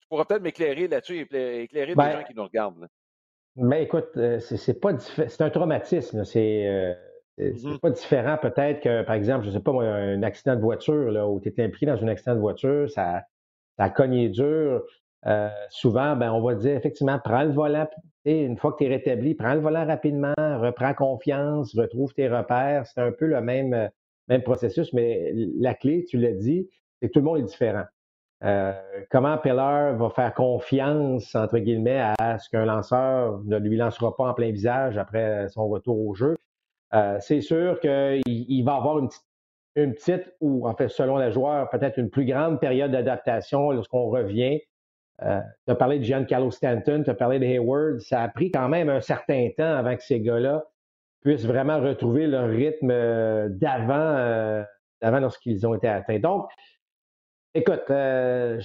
Tu 0.00 0.08
pourrais 0.08 0.24
peut-être 0.24 0.42
m'éclairer 0.42 0.88
là-dessus 0.88 1.26
et 1.30 1.62
éclairer 1.62 1.86
les 1.86 1.94
ben 1.94 2.12
gens 2.12 2.24
qui 2.24 2.34
nous 2.34 2.44
regardent. 2.44 2.88
Mais 3.56 3.82
écoute, 3.82 4.10
euh, 4.16 4.38
c'est 4.38 4.80
pas 4.80 4.96
c'est 4.98 5.40
un 5.40 5.50
traumatisme. 5.50 6.24
C'est 6.24 6.66
euh, 6.66 6.94
mmh 7.38 7.78
pas 7.78 7.90
différent 7.90 8.38
peut-être 8.40 8.80
que, 8.80 9.02
par 9.02 9.14
exemple, 9.14 9.46
je 9.46 9.50
sais 9.50 9.60
pas 9.60 9.72
moi, 9.72 9.84
un 9.84 10.22
accident 10.22 10.56
de 10.56 10.60
voiture 10.60 11.10
là, 11.10 11.26
où 11.26 11.40
tu 11.40 11.48
es 11.48 11.64
impliqué 11.64 11.86
dans 11.86 12.02
un 12.02 12.08
accident 12.08 12.34
de 12.34 12.40
voiture, 12.40 12.88
ça, 12.90 13.22
ça 13.76 13.84
a 13.84 13.90
cogné 13.90 14.28
dur. 14.28 14.82
Euh, 15.26 15.48
souvent, 15.70 16.16
ben, 16.16 16.32
on 16.32 16.40
va 16.40 16.54
dire 16.54 16.76
effectivement, 16.76 17.18
prends 17.22 17.42
le 17.42 17.52
volant. 17.52 17.88
une 18.24 18.56
fois 18.56 18.72
que 18.72 18.78
tu 18.78 18.84
es 18.84 18.88
rétabli, 18.88 19.34
prends 19.34 19.54
le 19.54 19.60
volant 19.60 19.86
rapidement, 19.86 20.34
reprends 20.36 20.94
confiance, 20.94 21.76
retrouve 21.76 22.14
tes 22.14 22.28
repères. 22.28 22.86
C'est 22.86 23.00
un 23.00 23.12
peu 23.12 23.26
le 23.26 23.40
même, 23.40 23.90
même 24.28 24.42
processus, 24.42 24.92
mais 24.92 25.32
la 25.58 25.74
clé, 25.74 26.04
tu 26.04 26.18
l'as 26.18 26.32
dit, 26.32 26.68
c'est 27.00 27.08
que 27.08 27.12
tout 27.12 27.20
le 27.20 27.24
monde 27.24 27.38
est 27.38 27.42
différent. 27.42 27.84
Euh, 28.44 28.72
comment 29.10 29.36
Peller 29.38 29.96
va 29.96 30.10
faire 30.14 30.32
confiance, 30.32 31.34
entre 31.34 31.58
guillemets, 31.58 32.00
à 32.18 32.38
ce 32.38 32.48
qu'un 32.50 32.64
lanceur 32.64 33.40
ne 33.44 33.58
lui 33.58 33.76
lancera 33.76 34.14
pas 34.16 34.28
en 34.28 34.34
plein 34.34 34.52
visage 34.52 34.96
après 34.96 35.48
son 35.48 35.68
retour 35.68 35.98
au 36.06 36.14
jeu? 36.14 36.36
Euh, 36.94 37.18
c'est 37.20 37.40
sûr 37.40 37.80
qu'il 37.80 38.64
va 38.64 38.76
avoir 38.76 39.00
une, 39.00 39.08
une, 39.74 39.94
petite, 39.94 40.32
ou 40.40 40.68
en 40.68 40.74
fait, 40.74 40.88
selon 40.88 41.16
les 41.16 41.32
joueurs, 41.32 41.68
peut-être 41.70 41.98
une 41.98 42.10
plus 42.10 42.24
grande 42.24 42.60
période 42.60 42.92
d'adaptation 42.92 43.72
lorsqu'on 43.72 44.08
revient. 44.08 44.60
Euh, 45.22 45.40
tu 45.66 45.72
as 45.72 45.74
parlé 45.74 45.98
de 45.98 46.04
Giancarlo 46.04 46.50
Stanton, 46.50 47.02
tu 47.04 47.10
as 47.10 47.14
parlé 47.14 47.38
de 47.38 47.44
Hayward. 47.44 48.00
Ça 48.00 48.22
a 48.22 48.28
pris 48.28 48.50
quand 48.50 48.68
même 48.68 48.88
un 48.88 49.00
certain 49.00 49.48
temps 49.56 49.76
avant 49.76 49.96
que 49.96 50.02
ces 50.02 50.20
gars-là 50.20 50.64
puissent 51.22 51.46
vraiment 51.46 51.80
retrouver 51.80 52.26
leur 52.26 52.48
rythme 52.48 52.88
d'avant, 53.48 54.64
d'avant 55.02 55.20
lorsqu'ils 55.20 55.66
ont 55.66 55.74
été 55.74 55.88
atteints. 55.88 56.20
Donc, 56.20 56.48
Écoute, 57.58 57.90
euh, 57.90 58.60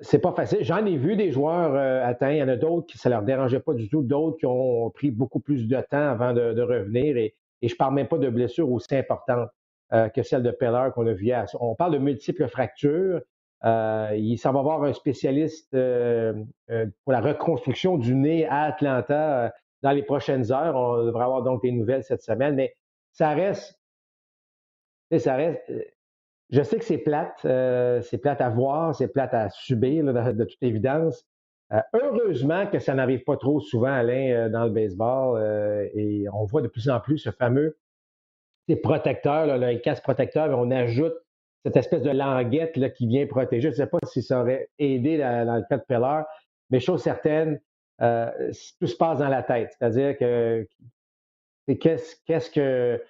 c'est 0.00 0.20
pas 0.20 0.32
facile. 0.32 0.60
J'en 0.62 0.84
ai 0.86 0.96
vu 0.96 1.16
des 1.16 1.32
joueurs 1.32 1.74
euh, 1.74 2.02
atteints. 2.02 2.30
Il 2.32 2.38
y 2.38 2.42
en 2.42 2.48
a 2.48 2.56
d'autres 2.56 2.86
qui 2.86 2.96
ça 2.96 3.10
leur 3.10 3.22
dérangeait 3.22 3.60
pas 3.60 3.74
du 3.74 3.88
tout, 3.88 4.02
d'autres 4.02 4.38
qui 4.38 4.46
ont 4.46 4.90
pris 4.90 5.10
beaucoup 5.10 5.40
plus 5.40 5.66
de 5.66 5.80
temps 5.90 6.08
avant 6.10 6.32
de, 6.32 6.62
revenir. 6.62 7.16
Et, 7.16 7.34
et 7.62 7.68
je 7.68 7.76
parle 7.76 7.94
même 7.94 8.08
pas 8.08 8.18
de 8.18 8.30
blessures 8.30 8.70
aussi 8.70 8.94
importantes 8.94 9.50
euh, 9.92 10.08
que 10.08 10.22
celle 10.22 10.42
de 10.42 10.50
Peller 10.50 10.90
qu'on 10.94 11.06
a 11.06 11.12
vu. 11.12 11.32
On 11.60 11.74
parle 11.74 11.92
de 11.92 11.98
multiples 11.98 12.48
fractures. 12.48 13.20
Euh, 13.64 14.36
s'en 14.36 14.52
va 14.52 14.62
voir 14.62 14.84
un 14.84 14.92
spécialiste 14.92 15.70
pour 15.72 17.12
la 17.12 17.20
reconstruction 17.20 17.98
du 17.98 18.14
nez 18.14 18.46
à 18.46 18.62
Atlanta 18.64 19.52
dans 19.82 19.92
les 19.92 20.02
prochaines 20.02 20.52
heures. 20.52 20.76
On 20.76 21.04
devrait 21.04 21.24
avoir 21.24 21.42
donc 21.42 21.62
des 21.62 21.72
nouvelles 21.72 22.04
cette 22.04 22.22
semaine, 22.22 22.54
mais 22.54 22.74
ça 23.12 23.30
reste, 23.30 23.80
ça 25.18 25.34
reste 25.34 25.62
je 26.50 26.62
sais 26.62 26.78
que 26.78 26.84
c'est 26.84 26.98
plate, 26.98 27.40
euh, 27.44 28.00
c'est 28.00 28.18
plate 28.18 28.40
à 28.40 28.48
voir, 28.48 28.94
c'est 28.94 29.08
plate 29.08 29.34
à 29.34 29.50
subir, 29.50 30.04
de, 30.04 30.44
toute 30.44 30.62
évidence. 30.62 31.26
Euh, 31.72 31.80
heureusement 31.92 32.66
que 32.66 32.78
ça 32.78 32.94
n'arrive 32.94 33.24
pas 33.24 33.36
trop 33.36 33.60
souvent, 33.60 33.92
Alain, 33.92 34.30
euh, 34.30 34.48
dans 34.48 34.64
le 34.64 34.70
baseball. 34.70 35.90
et 35.94 36.26
on 36.32 36.44
voit 36.44 36.62
de 36.62 36.68
plus 36.68 36.88
en 36.88 37.00
plus 37.00 37.18
ce 37.18 37.30
fameux 37.30 37.76
ces 38.66 38.76
protecteurs, 38.76 39.46
là, 39.46 39.56
le 39.56 39.78
casse 39.78 40.00
protecteur, 40.02 40.50
on 40.58 40.70
ajoute 40.70 41.14
cette 41.64 41.76
espèce 41.76 42.02
de 42.02 42.10
languette 42.10 42.92
qui 42.94 43.06
vient 43.06 43.26
protéger. 43.26 43.68
Je 43.68 43.68
ne 43.68 43.74
sais 43.74 43.86
pas 43.86 43.98
si 44.04 44.22
ça 44.22 44.40
aurait 44.40 44.68
aidé 44.78 45.18
dans, 45.18 45.56
le 45.56 45.64
cas 45.68 45.78
de 45.78 45.84
Peller, 45.86 46.22
mais 46.70 46.80
chose 46.80 47.02
certaine, 47.02 47.60
tout 47.98 48.86
se 48.86 48.96
passe 48.96 49.18
dans 49.18 49.28
la 49.28 49.42
tête. 49.42 49.74
C'est-à-dire 49.78 50.16
que 50.16 50.66
qu'est-ce 51.66 52.50
que 52.50 53.02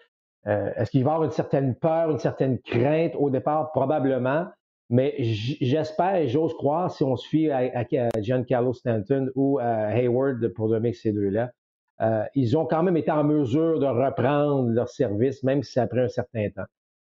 euh, 0.46 0.72
est-ce 0.76 0.90
qu'il 0.90 1.04
va 1.04 1.10
y 1.10 1.14
avoir 1.14 1.24
une 1.24 1.34
certaine 1.34 1.74
peur, 1.74 2.10
une 2.10 2.18
certaine 2.18 2.58
crainte 2.60 3.14
au 3.16 3.30
départ? 3.30 3.70
Probablement. 3.72 4.46
Mais 4.90 5.14
j'espère 5.18 6.16
et 6.16 6.28
j'ose 6.28 6.54
croire, 6.54 6.90
si 6.90 7.04
on 7.04 7.14
se 7.16 7.28
fie 7.28 7.50
à, 7.50 7.84
Giancarlo 8.20 8.72
Stanton 8.72 9.28
ou 9.34 9.58
à 9.58 9.94
Hayward, 9.94 10.48
pour 10.54 10.70
nommer 10.70 10.94
ces 10.94 11.12
deux-là, 11.12 11.50
euh, 12.00 12.24
ils 12.34 12.56
ont 12.56 12.64
quand 12.64 12.82
même 12.82 12.96
été 12.96 13.10
en 13.10 13.24
mesure 13.24 13.80
de 13.80 13.86
reprendre 13.86 14.70
leur 14.70 14.88
service, 14.88 15.42
même 15.42 15.62
si 15.62 15.72
ça 15.72 15.82
a 15.82 15.98
un 15.98 16.08
certain 16.08 16.48
temps. 16.48 16.64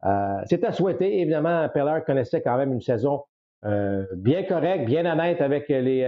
Euh, 0.06 0.42
c'est 0.46 0.64
à 0.64 0.72
souhaiter. 0.72 1.22
Évidemment, 1.22 1.68
Peller 1.70 2.00
connaissait 2.06 2.42
quand 2.42 2.58
même 2.58 2.74
une 2.74 2.82
saison 2.82 3.24
bien 4.14 4.44
correcte, 4.44 4.86
bien 4.86 5.06
honnête 5.06 5.42
avec 5.42 5.68
les, 5.68 6.06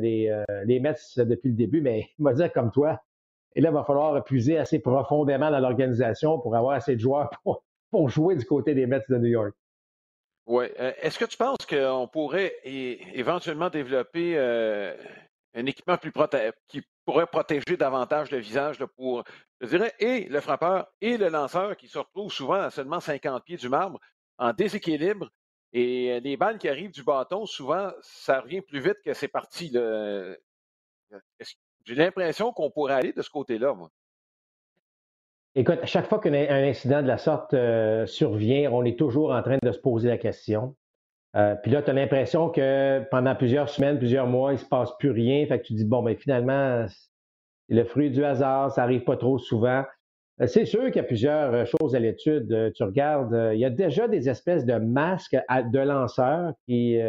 les 0.00 0.80
Mets 0.80 0.94
depuis 1.18 1.50
le 1.50 1.54
début, 1.54 1.82
mais 1.82 2.08
il 2.18 2.22
m'a 2.22 2.32
dit 2.32 2.42
comme 2.54 2.70
toi, 2.70 2.98
là, 3.60 3.68
il 3.68 3.74
va 3.74 3.84
falloir 3.84 4.22
puiser 4.24 4.58
assez 4.58 4.78
profondément 4.78 5.50
dans 5.50 5.60
l'organisation 5.60 6.38
pour 6.40 6.56
avoir 6.56 6.76
assez 6.76 6.94
de 6.94 7.00
joueurs 7.00 7.30
pour, 7.90 8.08
jouer 8.08 8.36
du 8.36 8.44
côté 8.44 8.74
des 8.74 8.86
Mets 8.86 9.02
de 9.08 9.18
New 9.18 9.26
York. 9.26 9.54
Oui. 10.46 10.66
Euh, 10.78 10.92
est-ce 11.00 11.18
que 11.18 11.24
tu 11.24 11.36
penses 11.36 11.64
qu'on 11.66 12.08
pourrait 12.12 12.54
éventuellement 12.64 13.70
développer 13.70 14.34
euh, 14.36 14.94
un 15.54 15.66
équipement 15.66 15.96
plus 15.96 16.12
qui 16.68 16.82
pourrait 17.04 17.26
protéger 17.26 17.76
davantage 17.76 18.30
le 18.30 18.38
visage 18.38 18.84
pour, 18.96 19.24
je 19.60 19.68
dirais, 19.68 19.92
et 19.98 20.28
le 20.28 20.40
frappeur 20.40 20.88
et 21.00 21.16
le 21.16 21.28
lanceur 21.28 21.76
qui 21.76 21.88
se 21.88 21.98
retrouvent 21.98 22.32
souvent 22.32 22.60
à 22.60 22.70
seulement 22.70 23.00
50 23.00 23.44
pieds 23.44 23.56
du 23.56 23.68
marbre 23.68 24.00
en 24.38 24.52
déséquilibre 24.52 25.30
et 25.72 26.20
les 26.20 26.36
balles 26.36 26.58
qui 26.58 26.68
arrivent 26.68 26.92
du 26.92 27.02
bâton, 27.02 27.46
souvent, 27.46 27.90
ça 28.00 28.40
revient 28.40 28.60
plus 28.60 28.80
vite 28.80 28.98
que 29.04 29.12
c'est 29.12 29.28
parti. 29.28 29.76
Est-ce 29.76 31.54
j'ai 31.84 31.94
l'impression 31.94 32.52
qu'on 32.52 32.70
pourrait 32.70 32.94
aller 32.94 33.12
de 33.12 33.22
ce 33.22 33.30
côté-là, 33.30 33.74
moi. 33.74 33.90
Écoute, 35.54 35.78
à 35.82 35.86
chaque 35.86 36.08
fois 36.08 36.18
qu'un 36.18 36.32
incident 36.32 37.02
de 37.02 37.06
la 37.06 37.18
sorte 37.18 37.54
euh, 37.54 38.06
survient, 38.06 38.70
on 38.72 38.84
est 38.84 38.98
toujours 38.98 39.32
en 39.32 39.42
train 39.42 39.58
de 39.62 39.70
se 39.70 39.78
poser 39.78 40.08
la 40.08 40.18
question. 40.18 40.74
Euh, 41.36 41.54
puis 41.56 41.72
là, 41.72 41.82
tu 41.82 41.90
as 41.90 41.94
l'impression 41.94 42.48
que 42.48 43.02
pendant 43.10 43.34
plusieurs 43.34 43.68
semaines, 43.68 43.98
plusieurs 43.98 44.26
mois, 44.26 44.52
il 44.52 44.56
ne 44.56 44.60
se 44.60 44.66
passe 44.66 44.90
plus 44.98 45.10
rien. 45.10 45.44
Fait 45.46 45.60
que 45.60 45.66
tu 45.66 45.74
dis, 45.74 45.84
bon, 45.84 46.02
ben 46.02 46.16
finalement, 46.16 46.86
c'est 46.88 47.74
le 47.74 47.84
fruit 47.84 48.10
du 48.10 48.24
hasard, 48.24 48.70
ça 48.70 48.82
n'arrive 48.82 49.04
pas 49.04 49.16
trop 49.16 49.38
souvent. 49.38 49.84
Euh, 50.40 50.46
c'est 50.46 50.64
sûr 50.64 50.86
qu'il 50.86 50.96
y 50.96 51.00
a 51.00 51.04
plusieurs 51.04 51.66
choses 51.66 51.96
à 51.96 51.98
l'étude. 51.98 52.72
Tu 52.74 52.82
regardes, 52.82 53.52
il 53.52 53.58
y 53.58 53.64
a 53.64 53.70
déjà 53.70 54.08
des 54.08 54.28
espèces 54.28 54.64
de 54.64 54.74
masques 54.74 55.36
de 55.50 55.78
lanceurs 55.80 56.52
qui, 56.66 57.00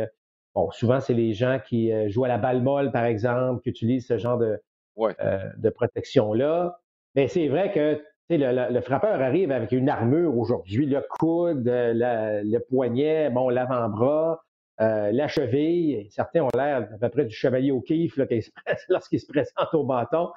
Bon, 0.56 0.72
souvent, 0.72 1.02
c'est 1.02 1.14
les 1.14 1.34
gens 1.34 1.60
qui 1.60 1.92
euh, 1.92 2.10
jouent 2.10 2.24
à 2.24 2.30
la 2.30 2.38
balle 2.38 2.64
molle, 2.64 2.92
par 2.92 3.04
exemple, 3.04 3.62
qui 3.62 3.70
utilisent 3.70 4.08
ce 4.08 4.18
genre 4.18 4.38
de, 4.38 4.58
euh, 4.98 5.50
de 5.58 5.70
protection-là. 5.70 6.80
Mais 7.14 7.28
c'est 7.28 7.50
vrai 7.50 7.72
que 7.74 8.02
le, 8.30 8.82
frappeur 8.82 9.22
arrive 9.22 9.52
avec 9.52 9.72
une 9.72 9.90
armure 9.90 10.38
aujourd'hui, 10.38 10.86
le 10.86 11.02
coude, 11.20 11.64
le 11.66 12.58
poignet, 12.60 13.30
bon, 13.30 13.50
l'avant-bras, 13.50 14.44
euh, 14.82 15.12
la 15.12 15.28
cheville. 15.28 16.08
Certains 16.10 16.42
ont 16.44 16.50
l'air 16.56 16.88
à 16.94 16.98
peu 16.98 17.10
près 17.10 17.26
du 17.26 17.36
chevalier 17.36 17.72
au 17.72 17.82
kiff 17.82 18.18
lorsqu'il 18.90 19.20
se 19.20 19.28
présente 19.28 19.74
au 19.74 19.84
bâton. 19.84 20.30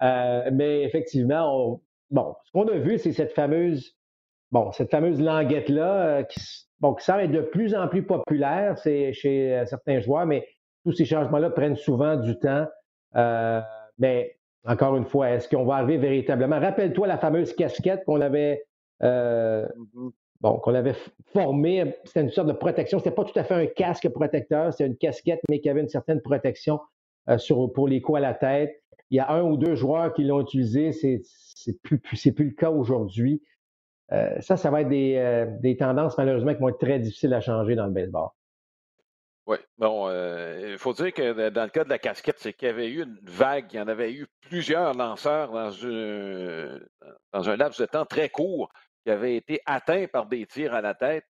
mais 0.00 0.82
effectivement, 0.82 1.80
bon, 2.10 2.34
ce 2.44 2.52
qu'on 2.52 2.68
a 2.68 2.78
vu, 2.78 2.98
c'est 2.98 3.12
cette 3.12 3.32
fameuse, 3.32 3.96
bon, 4.50 4.72
cette 4.72 4.90
fameuse 4.90 5.20
languette-là 5.20 6.24
qui, 6.24 6.40
donc, 6.84 7.00
ça 7.00 7.16
va 7.16 7.24
être 7.24 7.32
de 7.32 7.40
plus 7.40 7.74
en 7.74 7.88
plus 7.88 8.02
populaire 8.02 8.76
chez 8.76 9.14
euh, 9.54 9.64
certains 9.64 10.00
joueurs, 10.00 10.26
mais 10.26 10.46
tous 10.84 10.92
ces 10.92 11.06
changements-là 11.06 11.48
prennent 11.48 11.76
souvent 11.76 12.16
du 12.16 12.38
temps. 12.38 12.66
Euh, 13.16 13.62
mais 13.98 14.36
encore 14.64 14.96
une 14.96 15.04
fois, 15.04 15.30
est-ce 15.30 15.48
qu'on 15.48 15.64
va 15.64 15.76
arriver 15.76 15.98
véritablement? 15.98 16.58
Rappelle-toi 16.58 17.06
la 17.06 17.18
fameuse 17.18 17.52
casquette 17.52 18.04
qu'on 18.04 18.20
avait, 18.20 18.64
euh, 19.02 19.66
mm-hmm. 19.66 20.10
bon, 20.40 20.58
qu'on 20.58 20.74
avait 20.74 20.94
formée. 21.32 21.96
C'était 22.04 22.22
une 22.22 22.30
sorte 22.30 22.48
de 22.48 22.52
protection. 22.52 22.98
C'était 22.98 23.10
pas 23.10 23.24
tout 23.24 23.38
à 23.38 23.44
fait 23.44 23.54
un 23.54 23.66
casque 23.66 24.08
protecteur, 24.08 24.72
c'était 24.72 24.88
une 24.88 24.96
casquette, 24.96 25.40
mais 25.48 25.60
qui 25.60 25.68
avait 25.68 25.80
une 25.80 25.88
certaine 25.88 26.20
protection 26.20 26.80
sur, 27.38 27.72
pour 27.72 27.88
les 27.88 28.00
coups 28.00 28.18
à 28.18 28.20
la 28.20 28.34
tête. 28.34 28.82
Il 29.10 29.16
y 29.16 29.20
a 29.20 29.30
un 29.30 29.42
ou 29.42 29.56
deux 29.56 29.74
joueurs 29.74 30.12
qui 30.12 30.24
l'ont 30.24 30.40
utilisé. 30.40 30.92
C'est, 30.92 31.20
c'est 31.24 31.80
plus, 31.82 32.00
c'est 32.14 32.32
plus 32.32 32.46
le 32.46 32.54
cas 32.54 32.70
aujourd'hui. 32.70 33.42
Euh, 34.12 34.40
ça, 34.40 34.56
ça 34.56 34.70
va 34.70 34.82
être 34.82 34.92
euh, 34.92 35.46
des, 35.60 35.76
tendances, 35.76 36.16
malheureusement, 36.18 36.54
qui 36.54 36.60
vont 36.60 36.68
être 36.68 36.78
très 36.78 36.98
difficiles 36.98 37.34
à 37.34 37.40
changer 37.40 37.74
dans 37.74 37.86
le 37.86 37.92
baseball. 37.92 38.28
Oui, 39.46 39.58
bon, 39.76 40.08
euh, 40.08 40.70
il 40.72 40.78
faut 40.78 40.94
dire 40.94 41.12
que 41.12 41.50
dans 41.50 41.64
le 41.64 41.68
cas 41.68 41.84
de 41.84 41.90
la 41.90 41.98
casquette, 41.98 42.38
c'est 42.38 42.54
qu'il 42.54 42.68
y 42.68 42.70
avait 42.70 42.88
eu 42.88 43.02
une 43.02 43.18
vague, 43.24 43.72
il 43.72 43.76
y 43.76 43.80
en 43.80 43.88
avait 43.88 44.12
eu 44.12 44.26
plusieurs 44.40 44.94
lanceurs 44.94 45.52
dans, 45.52 45.70
dans 47.32 47.48
un 47.50 47.56
laps 47.56 47.78
de 47.78 47.86
temps 47.86 48.06
très 48.06 48.30
court 48.30 48.72
qui 49.04 49.10
avaient 49.10 49.36
été 49.36 49.60
atteints 49.66 50.06
par 50.06 50.26
des 50.26 50.46
tirs 50.46 50.72
à 50.72 50.80
la 50.80 50.94
tête. 50.94 51.26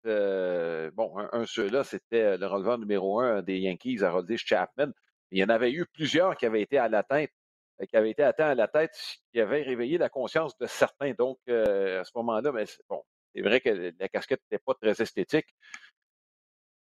bon, 0.95 1.19
un, 1.33 1.41
de 1.41 1.47
ceux-là, 1.47 1.83
c'était 1.83 2.39
le 2.39 2.47
releveur 2.47 2.79
numéro 2.79 3.19
un 3.21 3.43
des 3.43 3.59
Yankees, 3.59 4.05
Harold 4.05 4.33
Chapman. 4.37 4.93
Il 5.33 5.39
y 5.39 5.45
en 5.45 5.49
avait 5.49 5.73
eu 5.73 5.85
plusieurs 5.93 6.37
qui 6.37 6.47
avaient 6.47 6.63
été 6.63 6.79
à 6.79 6.89
la 6.89 7.03
tête 7.03 7.33
euh, 7.81 7.87
qui 7.87 7.97
avait 7.97 8.11
été 8.11 8.23
atteint 8.23 8.49
à 8.49 8.55
la 8.55 8.69
tête, 8.69 8.97
qui 9.33 9.41
avait 9.41 9.63
réveillé 9.63 9.99
la 9.99 10.09
conscience 10.09 10.57
de 10.59 10.67
certains. 10.67 11.13
Donc, 11.19 11.39
euh, 11.49 12.01
à 12.01 12.05
ce 12.05 12.13
moment-là, 12.17 12.53
mais 12.53 12.65
bon, 12.89 13.03
c'est 13.35 13.43
vrai 13.43 13.61
que 13.61 13.93
la 13.99 14.09
casquette 14.09 14.41
n'était 14.51 14.63
pas 14.65 14.75
très 14.75 15.03
esthétique. 15.03 15.47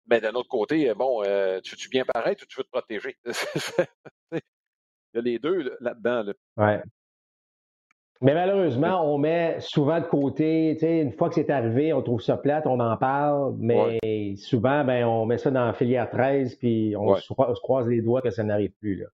Mais 0.10 0.22
d'un 0.22 0.34
autre 0.34 0.50
côté, 0.50 0.90
euh, 0.90 0.96
bon, 0.96 1.22
tu 1.64 1.72
veux-tu 1.72 1.90
bien 1.90 2.04
paraître 2.06 2.44
ou 2.44 2.46
tu 2.48 2.58
veux 2.58 2.64
te 2.64 2.70
protéger? 2.70 3.18
Il 4.32 5.16
y 5.16 5.18
a 5.18 5.22
les 5.22 5.40
deux 5.40 5.76
là-dedans. 5.80 6.24
Là. 6.24 6.34
Ouais. 6.58 6.82
Mais 8.22 8.34
malheureusement, 8.34 9.02
on 9.02 9.18
met 9.18 9.60
souvent 9.62 10.00
de 10.00 10.06
côté, 10.06 10.74
tu 10.74 10.82
sais, 10.82 11.00
une 11.00 11.14
fois 11.14 11.30
que 11.30 11.36
c'est 11.36 11.50
arrivé, 11.50 11.94
on 11.94 12.02
trouve 12.02 12.22
ça 12.22 12.36
plate, 12.36 12.68
on 12.68 12.80
en 12.82 12.98
parle, 12.98 13.56
mais 13.58 14.36
souvent, 14.36 14.84
ben, 14.84 15.06
on 15.06 15.26
met 15.26 15.38
ça 15.38 15.52
dans 15.52 15.66
la 15.66 15.74
filière 15.74 16.10
13, 16.10 16.56
puis 16.56 16.96
on, 16.98 17.16
se, 17.16 17.34
croise 17.62 17.88
les 17.88 18.02
doigts 18.02 18.22
que 18.22 18.30
ça 18.30 18.44
n'arrive 18.44 18.74
plus. 18.82 18.96
Là. 18.96 19.06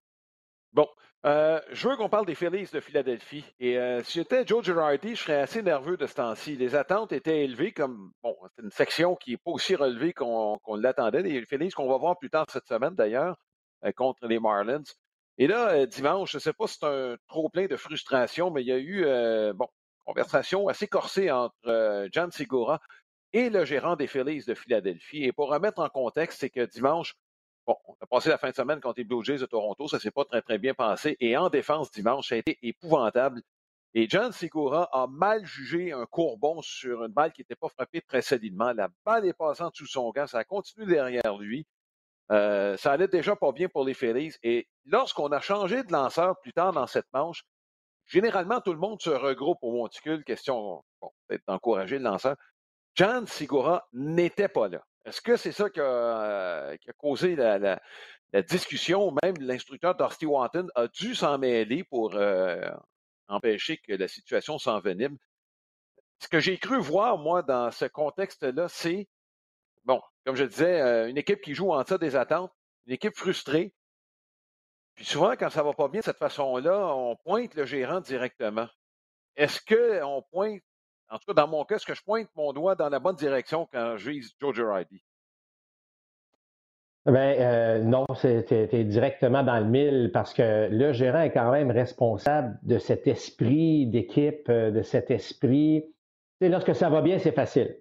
Bon, 0.72 0.88
euh, 1.24 1.60
je 1.72 1.88
veux 1.88 1.96
qu'on 1.96 2.08
parle 2.08 2.26
des 2.26 2.34
Phillies 2.34 2.68
de 2.72 2.80
Philadelphie. 2.80 3.44
Et 3.58 3.78
euh, 3.78 4.02
si 4.04 4.18
j'étais 4.18 4.46
Joe 4.46 4.64
Girardi, 4.64 5.16
je 5.16 5.22
serais 5.22 5.40
assez 5.40 5.62
nerveux 5.62 5.96
de 5.96 6.06
ce 6.06 6.14
temps-ci. 6.14 6.56
Les 6.56 6.74
attentes 6.74 7.12
étaient 7.12 7.44
élevées, 7.44 7.72
comme 7.72 8.12
bon, 8.22 8.36
c'est 8.54 8.62
une 8.62 8.70
section 8.70 9.16
qui 9.16 9.32
n'est 9.32 9.36
pas 9.38 9.50
aussi 9.50 9.74
relevée 9.74 10.12
qu'on 10.12 10.58
l'attendait. 10.76 11.22
Les 11.22 11.44
Phillies 11.44 11.70
qu'on 11.70 11.88
va 11.88 11.96
voir 11.96 12.18
plus 12.18 12.30
tard 12.30 12.46
cette 12.50 12.68
semaine 12.68 12.94
d'ailleurs 12.94 13.36
euh, 13.84 13.92
contre 13.92 14.26
les 14.26 14.38
Marlins. 14.38 14.82
Et 15.38 15.46
là, 15.46 15.84
dimanche, 15.86 16.32
je 16.32 16.36
ne 16.38 16.40
sais 16.40 16.52
pas 16.52 16.66
si 16.66 16.78
c'est 16.80 16.86
un 16.86 17.16
trop 17.28 17.48
plein 17.50 17.66
de 17.66 17.76
frustration, 17.76 18.50
mais 18.50 18.62
il 18.62 18.68
y 18.68 18.72
a 18.72 18.78
eu 18.78 19.04
bon, 19.52 19.68
conversation 20.06 20.66
assez 20.68 20.88
corsée 20.88 21.30
entre 21.30 22.08
John 22.10 22.30
Segura 22.30 22.80
et 23.34 23.50
le 23.50 23.66
gérant 23.66 23.96
des 23.96 24.06
Phillies 24.06 24.44
de 24.46 24.54
Philadelphie. 24.54 25.24
Et 25.24 25.32
pour 25.32 25.50
remettre 25.50 25.80
en 25.80 25.90
contexte, 25.90 26.40
c'est 26.40 26.48
que 26.48 26.64
dimanche, 26.64 27.14
Bon, 27.66 27.76
on 27.88 27.96
a 28.00 28.06
passé 28.06 28.28
la 28.28 28.38
fin 28.38 28.50
de 28.50 28.54
semaine 28.54 28.80
contre 28.80 28.98
les 28.98 29.04
Blue 29.04 29.24
Jays 29.24 29.38
de 29.38 29.46
Toronto, 29.46 29.88
ça 29.88 29.98
s'est 29.98 30.12
pas 30.12 30.24
très, 30.24 30.40
très 30.40 30.58
bien 30.58 30.72
passé. 30.72 31.16
Et 31.18 31.36
en 31.36 31.48
défense 31.48 31.90
dimanche, 31.90 32.28
ça 32.28 32.36
a 32.36 32.38
été 32.38 32.58
épouvantable. 32.62 33.42
Et 33.94 34.08
John 34.08 34.30
Segura 34.30 34.88
a 34.92 35.06
mal 35.06 35.44
jugé 35.44 35.92
un 35.92 36.06
courbon 36.06 36.60
sur 36.62 37.02
une 37.04 37.12
balle 37.12 37.32
qui 37.32 37.40
n'était 37.40 37.56
pas 37.56 37.68
frappée 37.68 38.02
très 38.02 38.22
solidement. 38.22 38.72
La 38.72 38.88
balle 39.04 39.24
est 39.24 39.34
dessous 39.38 39.84
de 39.84 39.88
son 39.88 40.10
gant, 40.10 40.26
ça 40.26 40.38
a 40.38 40.44
continué 40.44 40.86
derrière 40.86 41.38
lui. 41.38 41.66
Euh, 42.30 42.76
ça 42.76 42.92
allait 42.92 43.08
déjà 43.08 43.36
pas 43.36 43.52
bien 43.52 43.68
pour 43.68 43.84
les 43.84 43.94
Phillies. 43.94 44.34
Et 44.42 44.68
lorsqu'on 44.84 45.32
a 45.32 45.40
changé 45.40 45.82
de 45.82 45.92
lanceur 45.92 46.38
plus 46.40 46.52
tard 46.52 46.72
dans 46.72 46.86
cette 46.86 47.06
manche, 47.12 47.44
généralement, 48.04 48.60
tout 48.60 48.72
le 48.72 48.78
monde 48.78 49.00
se 49.00 49.10
regroupe 49.10 49.58
au 49.62 49.72
monticule, 49.72 50.24
question 50.24 50.84
bon, 51.00 51.10
peut-être 51.26 51.44
d'encourager 51.48 51.98
le 51.98 52.04
lanceur. 52.04 52.36
John 52.94 53.26
Segura 53.26 53.88
n'était 53.92 54.48
pas 54.48 54.68
là. 54.68 54.84
Est-ce 55.06 55.20
que 55.20 55.36
c'est 55.36 55.52
ça 55.52 55.70
qui 55.70 55.80
a, 55.80 56.76
causé 56.98 57.36
la, 57.36 57.80
discussion? 58.42 59.14
Même 59.22 59.36
l'instructeur 59.38 59.94
Dusty 59.94 60.26
Wanton 60.26 60.66
a 60.74 60.88
dû 60.88 61.14
s'en 61.14 61.38
mêler 61.38 61.84
pour 61.84 62.18
empêcher 63.28 63.78
que 63.78 63.92
la 63.92 64.08
situation 64.08 64.58
s'envenime? 64.58 65.16
Ce 66.18 66.28
que 66.28 66.40
j'ai 66.40 66.58
cru 66.58 66.80
voir, 66.80 67.18
moi, 67.18 67.42
dans 67.42 67.70
ce 67.70 67.84
contexte-là, 67.84 68.68
c'est, 68.68 69.08
bon, 69.84 70.00
comme 70.24 70.34
je 70.34 70.44
disais, 70.44 71.08
une 71.08 71.18
équipe 71.18 71.40
qui 71.40 71.54
joue 71.54 71.72
en 71.72 71.82
deçà 71.82 71.98
des 71.98 72.16
attentes, 72.16 72.52
une 72.86 72.94
équipe 72.94 73.16
frustrée. 73.16 73.74
Puis 74.96 75.04
souvent, 75.04 75.36
quand 75.36 75.50
ça 75.50 75.62
va 75.62 75.72
pas 75.72 75.88
bien 75.88 76.00
de 76.00 76.04
cette 76.04 76.18
façon-là, 76.18 76.86
on 76.94 77.16
pointe 77.16 77.54
le 77.54 77.64
gérant 77.64 78.00
directement. 78.00 78.66
Est-ce 79.36 79.60
qu'on 79.60 80.22
pointe, 80.32 80.62
en 81.10 81.18
tout 81.18 81.26
cas 81.26 81.34
dans 81.34 81.48
mon 81.48 81.64
cas, 81.64 81.76
est-ce 81.76 81.86
que 81.86 81.94
je 81.94 82.02
pointe 82.02 82.28
mon 82.36 82.52
doigt 82.52 82.74
dans 82.74 82.88
la 82.88 82.98
bonne 82.98 83.16
direction 83.16 83.68
quand 83.72 83.94
vise 83.96 84.34
Joe 84.40 84.54
Girardi? 84.54 85.02
Ben, 87.06 87.36
euh, 87.38 87.82
non, 87.84 88.04
c'est 88.14 88.84
directement 88.84 89.44
dans 89.44 89.60
le 89.60 89.66
mille 89.66 90.10
parce 90.12 90.34
que 90.34 90.68
le 90.68 90.92
gérant 90.92 91.20
est 91.20 91.30
quand 91.30 91.52
même 91.52 91.70
responsable 91.70 92.58
de 92.64 92.78
cet 92.78 93.06
esprit 93.06 93.86
d'équipe, 93.86 94.48
euh, 94.48 94.72
de 94.72 94.82
cet 94.82 95.12
esprit. 95.12 95.84
Lorsque 96.40 96.74
ça 96.74 96.90
va 96.90 97.02
bien, 97.02 97.20
c'est 97.20 97.30
facile. 97.30 97.76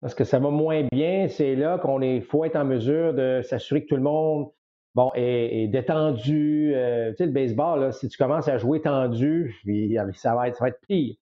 Lorsque 0.00 0.24
ça 0.24 0.38
va 0.38 0.50
moins 0.50 0.86
bien, 0.92 1.26
c'est 1.26 1.56
là 1.56 1.78
qu'on 1.78 2.00
est, 2.02 2.20
faut 2.20 2.44
être 2.44 2.54
en 2.54 2.64
mesure 2.64 3.14
de 3.14 3.40
s'assurer 3.42 3.82
que 3.82 3.88
tout 3.88 3.96
le 3.96 4.02
monde, 4.02 4.46
bon, 4.94 5.10
est, 5.16 5.66
détendu. 5.66 6.72
Euh, 6.76 7.10
tu 7.10 7.16
sais, 7.16 7.26
le 7.26 7.32
baseball, 7.32 7.92
si 7.92 8.08
tu 8.08 8.16
commences 8.16 8.46
à 8.46 8.58
jouer 8.58 8.80
tendu, 8.80 9.56
va 9.66 10.06
être, 10.06 10.14
ça 10.14 10.36
va 10.36 10.48
être 10.48 10.78
pire. 10.86 11.16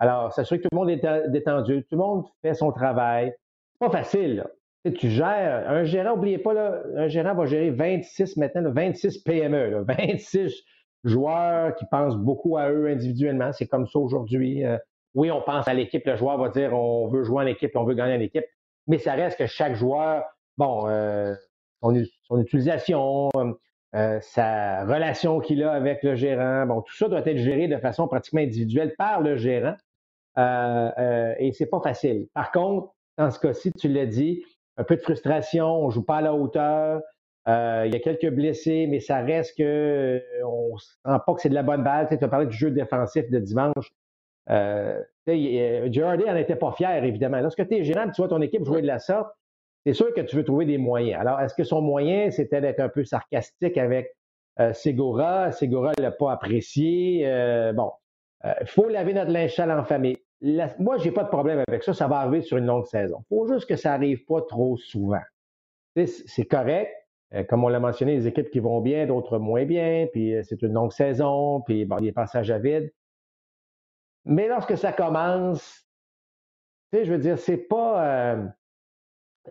Alors, 0.00 0.32
s'assurer 0.32 0.58
que 0.58 0.64
tout 0.64 0.68
le 0.72 0.78
monde 0.78 0.90
est 0.90 1.30
détendu, 1.30 1.84
tout 1.84 1.96
le 1.96 1.98
monde 1.98 2.24
fait 2.42 2.54
son 2.54 2.72
travail. 2.72 3.32
C'est 3.72 3.86
pas 3.86 3.90
facile, 3.90 4.36
là 4.36 4.46
tu 4.88 5.10
gères, 5.10 5.68
un 5.68 5.84
gérant, 5.84 6.16
n'oubliez 6.16 6.38
pas, 6.38 6.54
là, 6.54 6.82
un 6.96 7.08
gérant 7.08 7.34
va 7.34 7.44
gérer 7.46 7.70
26 7.70 8.36
maintenant, 8.38 8.70
26 8.72 9.18
PME, 9.18 9.84
26 9.86 10.64
joueurs 11.04 11.74
qui 11.74 11.84
pensent 11.90 12.16
beaucoup 12.16 12.56
à 12.56 12.70
eux 12.70 12.88
individuellement. 12.88 13.52
C'est 13.52 13.66
comme 13.66 13.86
ça 13.86 13.98
aujourd'hui. 13.98 14.64
Euh, 14.64 14.78
oui, 15.14 15.30
on 15.30 15.42
pense 15.42 15.68
à 15.68 15.74
l'équipe. 15.74 16.06
Le 16.06 16.16
joueur 16.16 16.38
va 16.38 16.48
dire 16.48 16.72
on 16.72 17.08
veut 17.08 17.24
jouer 17.24 17.44
en 17.44 17.46
équipe, 17.46 17.72
on 17.76 17.84
veut 17.84 17.94
gagner 17.94 18.16
en 18.16 18.20
équipe. 18.20 18.46
Mais 18.86 18.98
ça 18.98 19.12
reste 19.12 19.38
que 19.38 19.46
chaque 19.46 19.74
joueur, 19.74 20.24
bon, 20.56 20.88
euh, 20.88 21.34
son, 21.82 22.40
utilisation, 22.40 23.28
euh, 23.94 24.18
sa 24.20 24.84
relation 24.84 25.40
qu'il 25.40 25.62
a 25.62 25.72
avec 25.72 26.02
le 26.02 26.14
gérant, 26.14 26.64
bon, 26.66 26.80
tout 26.80 26.94
ça 26.94 27.08
doit 27.08 27.26
être 27.26 27.38
géré 27.38 27.68
de 27.68 27.76
façon 27.76 28.08
pratiquement 28.08 28.40
individuelle 28.40 28.94
par 28.96 29.20
le 29.20 29.36
gérant. 29.36 29.74
Et 30.36 31.52
c'est 31.52 31.66
pas 31.70 31.80
facile. 31.80 32.28
Par 32.34 32.50
contre, 32.52 32.92
dans 33.18 33.30
ce 33.30 33.38
cas-ci, 33.38 33.72
tu 33.72 33.88
l'as 33.88 34.06
dit, 34.06 34.42
un 34.76 34.84
peu 34.84 34.96
de 34.96 35.02
frustration, 35.02 35.66
on 35.66 35.90
joue 35.90 36.04
pas 36.04 36.16
à 36.16 36.22
la 36.22 36.34
hauteur. 36.34 37.02
Euh, 37.48 37.84
il 37.86 37.92
y 37.92 37.96
a 37.96 38.00
quelques 38.00 38.30
blessés, 38.30 38.86
mais 38.88 39.00
ça 39.00 39.20
reste 39.20 39.56
que 39.56 39.62
euh, 39.62 40.20
on 40.44 40.76
sent 40.78 40.98
pas 41.04 41.34
que 41.34 41.40
c'est 41.40 41.48
de 41.48 41.54
la 41.54 41.62
bonne 41.62 41.82
balle. 41.82 42.06
Tu, 42.08 42.22
as 42.22 42.28
parlé 42.28 42.46
du 42.46 42.56
jeu 42.56 42.70
défensif 42.70 43.28
de 43.30 43.38
dimanche. 43.38 43.92
Euh, 44.50 45.02
Girardi 45.26 46.24
n'en 46.24 46.36
était 46.36 46.56
pas 46.56 46.72
fier, 46.72 47.04
évidemment. 47.04 47.40
Lorsque 47.40 47.66
tu 47.68 47.76
es 47.76 47.84
gérant, 47.84 48.10
tu 48.10 48.20
vois 48.20 48.28
ton 48.28 48.40
équipe 48.40 48.64
jouer 48.64 48.82
de 48.82 48.86
la 48.86 48.98
sorte, 48.98 49.30
c'est 49.86 49.94
sûr 49.94 50.12
que 50.14 50.20
tu 50.20 50.36
veux 50.36 50.44
trouver 50.44 50.66
des 50.66 50.78
moyens. 50.78 51.20
Alors, 51.20 51.40
est-ce 51.40 51.54
que 51.54 51.64
son 51.64 51.80
moyen, 51.80 52.30
c'était 52.30 52.60
d'être 52.60 52.80
un 52.80 52.88
peu 52.88 53.04
sarcastique 53.04 53.78
avec 53.78 54.14
euh, 54.60 54.72
Segura? 54.72 55.52
Segura 55.52 55.92
ne 55.98 56.02
l'a 56.02 56.10
pas 56.10 56.32
apprécié. 56.32 57.24
bon, 57.74 57.90
il 58.44 58.66
faut 58.66 58.88
laver 58.88 59.14
notre 59.14 59.30
linge 59.30 59.54
sale 59.54 59.70
en 59.70 59.84
famille 59.84 60.18
moi, 60.78 60.96
je 60.98 61.04
n'ai 61.04 61.10
pas 61.12 61.24
de 61.24 61.28
problème 61.28 61.62
avec 61.66 61.82
ça. 61.82 61.92
Ça 61.92 62.08
va 62.08 62.18
arriver 62.20 62.42
sur 62.42 62.56
une 62.56 62.66
longue 62.66 62.86
saison. 62.86 63.24
Il 63.30 63.36
faut 63.36 63.48
juste 63.48 63.66
que 63.68 63.76
ça 63.76 63.90
n'arrive 63.90 64.24
pas 64.24 64.42
trop 64.42 64.76
souvent. 64.76 65.20
C'est 65.96 66.46
correct. 66.46 66.92
Euh, 67.34 67.44
comme 67.44 67.62
on 67.62 67.68
l'a 67.68 67.78
mentionné, 67.78 68.16
les 68.16 68.26
équipes 68.26 68.50
qui 68.50 68.58
vont 68.58 68.80
bien, 68.80 69.06
d'autres 69.06 69.38
moins 69.38 69.64
bien, 69.64 70.08
puis 70.10 70.34
euh, 70.34 70.42
c'est 70.42 70.62
une 70.62 70.72
longue 70.72 70.90
saison, 70.90 71.60
puis 71.60 71.82
il 71.82 71.88
y 71.88 71.92
a 71.92 72.00
des 72.00 72.10
passages 72.10 72.50
à 72.50 72.58
vide. 72.58 72.92
Mais 74.24 74.48
lorsque 74.48 74.76
ça 74.76 74.92
commence, 74.92 75.86
je 76.92 77.10
veux 77.10 77.18
dire, 77.18 77.38
c'est 77.38 77.56
pas. 77.56 78.04
Euh, 78.04 78.46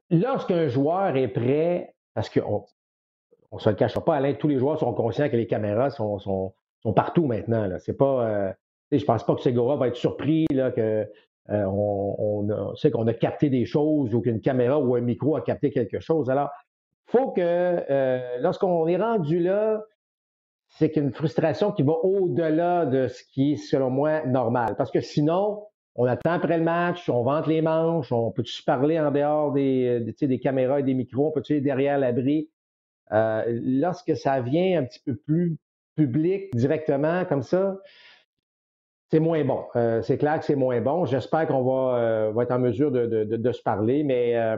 lorsqu'un 0.10 0.68
joueur 0.68 1.16
est 1.16 1.30
prêt, 1.30 1.96
parce 2.14 2.30
qu'on 2.30 2.66
ne 3.54 3.60
se 3.60 3.70
le 3.70 3.76
cachera 3.76 4.04
pas, 4.04 4.16
Alain, 4.18 4.34
tous 4.34 4.50
les 4.50 4.60
joueurs 4.60 4.78
sont 4.78 4.94
conscients 4.94 5.30
que 5.30 5.38
les 5.38 5.48
caméras 5.48 5.90
sont, 5.90 6.20
sont, 6.20 6.54
sont 6.82 6.94
partout 6.94 7.28
maintenant. 7.28 7.70
C'est 7.80 7.98
pas. 7.98 8.56
Je 8.92 9.04
pense 9.06 9.26
pas 9.26 9.36
que 9.36 9.42
Segura 9.42 9.76
va 9.76 9.88
être 9.88 9.96
surpris 9.96 10.46
là, 10.52 10.72
que 10.72 11.08
euh, 11.50 11.66
on, 11.66 12.76
sait 12.76 12.92
qu'on 12.92 13.08
a 13.08 13.14
capté 13.14 13.50
des 13.50 13.66
choses 13.66 14.14
ou 14.14 14.22
qu'une 14.22 14.42
caméra 14.42 14.80
ou 14.80 14.96
un 14.96 15.02
micro 15.02 15.36
a 15.36 15.42
capté 15.42 15.72
quelque 15.72 16.00
chose. 16.00 16.30
Alors, 16.30 16.50
faut 17.08 17.32
que 17.32 17.42
euh, 17.42 18.38
lorsqu'on 18.40 18.88
est 18.88 18.98
rendu 18.98 19.40
là, 19.40 19.84
c'est 20.68 20.92
qu'une 20.92 21.12
frustration 21.12 21.72
qui 21.72 21.82
va 21.82 21.94
au-delà 22.04 22.86
de 22.86 23.08
ce 23.08 23.24
qui 23.24 23.54
est, 23.54 23.56
selon 23.58 23.90
moi, 23.90 24.26
normal. 24.26 24.76
Parce 24.78 24.92
que 24.92 25.02
sinon, 25.02 25.64
on 25.96 26.06
attend 26.06 26.32
après 26.32 26.58
le 26.58 26.64
match, 26.64 27.10
on 27.10 27.24
vente 27.24 27.48
les 27.48 27.62
manches, 27.62 28.12
on 28.12 28.32
peut-tu 28.32 28.64
parler 28.64 29.00
en 29.00 29.12
dehors 29.12 29.52
des, 29.52 30.00
des, 30.02 30.28
des 30.28 30.40
caméras 30.40 30.80
et 30.80 30.84
des 30.84 30.94
micros, 30.94 31.28
on 31.28 31.32
peut-tu 31.32 31.62
derrière 31.62 31.98
l'abri? 31.98 32.50
Euh, 33.12 33.44
lorsque 33.64 34.16
ça 34.16 34.40
vient 34.40 34.82
un 34.82 34.86
petit 34.86 35.00
peu 35.04 35.16
plus 35.16 35.58
public 35.96 36.56
directement 36.56 37.26
comme 37.26 37.42
ça, 37.42 37.78
c'est 39.12 39.20
moins 39.20 39.44
bon. 39.44 39.66
Euh, 39.76 40.02
c'est 40.02 40.18
clair 40.18 40.40
que 40.40 40.46
c'est 40.46 40.56
moins 40.56 40.82
bon. 40.82 41.06
J'espère 41.06 41.48
qu'on 41.48 41.64
va, 41.64 41.98
euh, 41.98 42.32
va, 42.32 42.44
être 42.44 42.52
en 42.52 42.60
mesure 42.60 42.92
de, 42.92 43.06
de, 43.06 43.24
de, 43.24 43.52
se 43.52 43.62
parler, 43.62 44.04
mais 44.04 44.36
euh, 44.36 44.58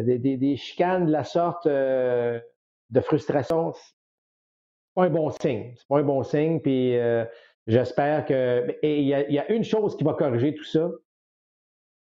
des, 0.00 0.18
des, 0.18 0.36
des, 0.36 0.56
chicanes 0.56 1.06
de 1.06 1.12
la 1.12 1.24
sorte 1.24 1.68
de 1.68 3.00
frustration, 3.00 3.72
c'est 3.72 4.94
pas 4.94 5.04
un 5.04 5.10
bon 5.10 5.30
signe. 5.30 5.74
C'est 5.76 5.86
pas 5.86 5.98
un 5.98 6.02
bon 6.02 6.22
signe. 6.22 6.60
Puis 6.60 6.96
j'espère 7.66 8.24
que. 8.24 8.74
Et 8.82 9.00
il 9.00 9.06
y, 9.06 9.14
a, 9.14 9.28
y, 9.30 9.38
a, 9.38 9.50
une 9.52 9.64
chose 9.64 9.96
qui 9.96 10.04
va 10.04 10.14
corriger 10.14 10.54
tout 10.54 10.64
ça. 10.64 10.90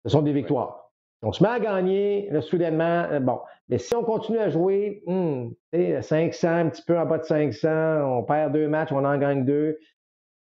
Ce 0.06 0.12
sont 0.12 0.22
des 0.22 0.34
victoires. 0.34 0.92
On 1.22 1.34
se 1.34 1.44
met 1.44 1.50
à 1.50 1.60
gagner, 1.60 2.30
là, 2.32 2.42
soudainement, 2.42 3.20
bon. 3.20 3.42
Mais 3.68 3.78
si 3.78 3.94
on 3.94 4.04
continue 4.04 4.40
à 4.40 4.50
jouer, 4.50 5.04
hmm, 5.06 5.50
500, 5.74 6.48
un 6.48 6.70
petit 6.70 6.82
peu 6.82 6.98
en 6.98 7.06
bas 7.06 7.18
de 7.18 7.24
500, 7.24 7.70
on 7.70 8.24
perd 8.24 8.54
deux 8.54 8.70
matchs, 8.70 8.92
on 8.94 9.04
en 9.04 9.18
gagne 9.18 9.44
deux, 9.44 9.78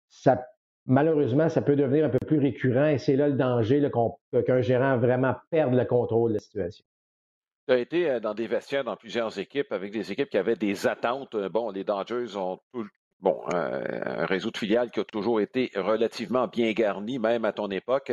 ça 0.09 0.41
malheureusement, 0.89 1.49
ça 1.49 1.63
peut 1.63 1.77
devenir 1.77 2.07
un 2.07 2.09
peu 2.09 2.19
plus 2.27 2.39
récurrent 2.39 2.87
et 2.87 2.99
c'est 2.99 3.15
là 3.15 3.29
le 3.29 3.35
danger 3.35 3.89
qu'un 4.47 4.61
gérant 4.61 4.99
vraiment 4.99 5.35
perde 5.51 5.75
le 5.75 5.85
contrôle 5.85 6.31
de 6.31 6.35
la 6.35 6.41
situation. 6.41 6.85
Tu 7.69 7.75
as 7.75 7.79
été 7.79 8.11
euh, 8.11 8.21
dans 8.21 8.35
des 8.35 8.47
vestiaires 8.47 8.85
dans 8.85 8.97
plusieurs 8.97 9.39
équipes 9.39 9.73
avec 9.73 9.93
des 9.93 10.11
équipes 10.11 10.31
qui 10.31 10.39
avaient 10.39 10.57
des 10.57 10.87
attentes. 10.87 11.35
Euh, 11.35 11.49
bon, 11.49 11.71
les 11.71 11.85
Dodgers 11.85 12.35
ont 12.37 12.59
bon, 13.21 13.41
euh, 13.53 14.01
un 14.05 14.27
réseau 14.27 14.51
de 14.51 14.57
filiales 14.57 14.91
qui 14.91 15.01
a 15.01 15.05
toujours 15.05 15.41
été 15.41 15.71
relativement 15.77 16.49
bien 16.49 16.73
garni, 16.73 17.19
même 17.19 17.45
à 17.45 17.53
ton 17.53 17.69
époque. 17.71 18.13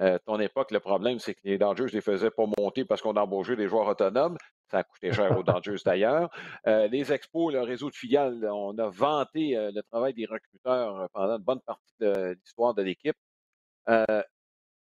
Euh, 0.00 0.18
ton 0.26 0.40
époque, 0.40 0.70
le 0.70 0.80
problème, 0.80 1.18
c'est 1.18 1.34
que 1.34 1.40
les 1.44 1.58
Dodgers 1.58 1.84
ne 1.84 1.90
les 1.90 2.00
faisaient 2.00 2.30
pas 2.30 2.44
monter 2.58 2.84
parce 2.84 3.02
qu'on 3.02 3.16
embauchait 3.16 3.56
des 3.56 3.68
joueurs 3.68 3.88
autonomes. 3.88 4.36
Ça 4.72 4.78
a 4.78 4.84
coûté 4.84 5.12
cher 5.12 5.36
aux 5.38 5.42
Dodgers 5.42 5.82
d'ailleurs. 5.84 6.30
Euh, 6.66 6.88
les 6.88 7.12
expos, 7.12 7.52
le 7.52 7.60
réseau 7.60 7.90
de 7.90 7.94
filiales, 7.94 8.42
on 8.50 8.78
a 8.78 8.88
vanté 8.88 9.54
euh, 9.54 9.70
le 9.70 9.82
travail 9.82 10.14
des 10.14 10.24
recruteurs 10.24 11.10
pendant 11.12 11.36
une 11.36 11.44
bonne 11.44 11.60
partie 11.60 11.94
de 12.00 12.34
l'histoire 12.42 12.72
de 12.72 12.80
l'équipe. 12.80 13.16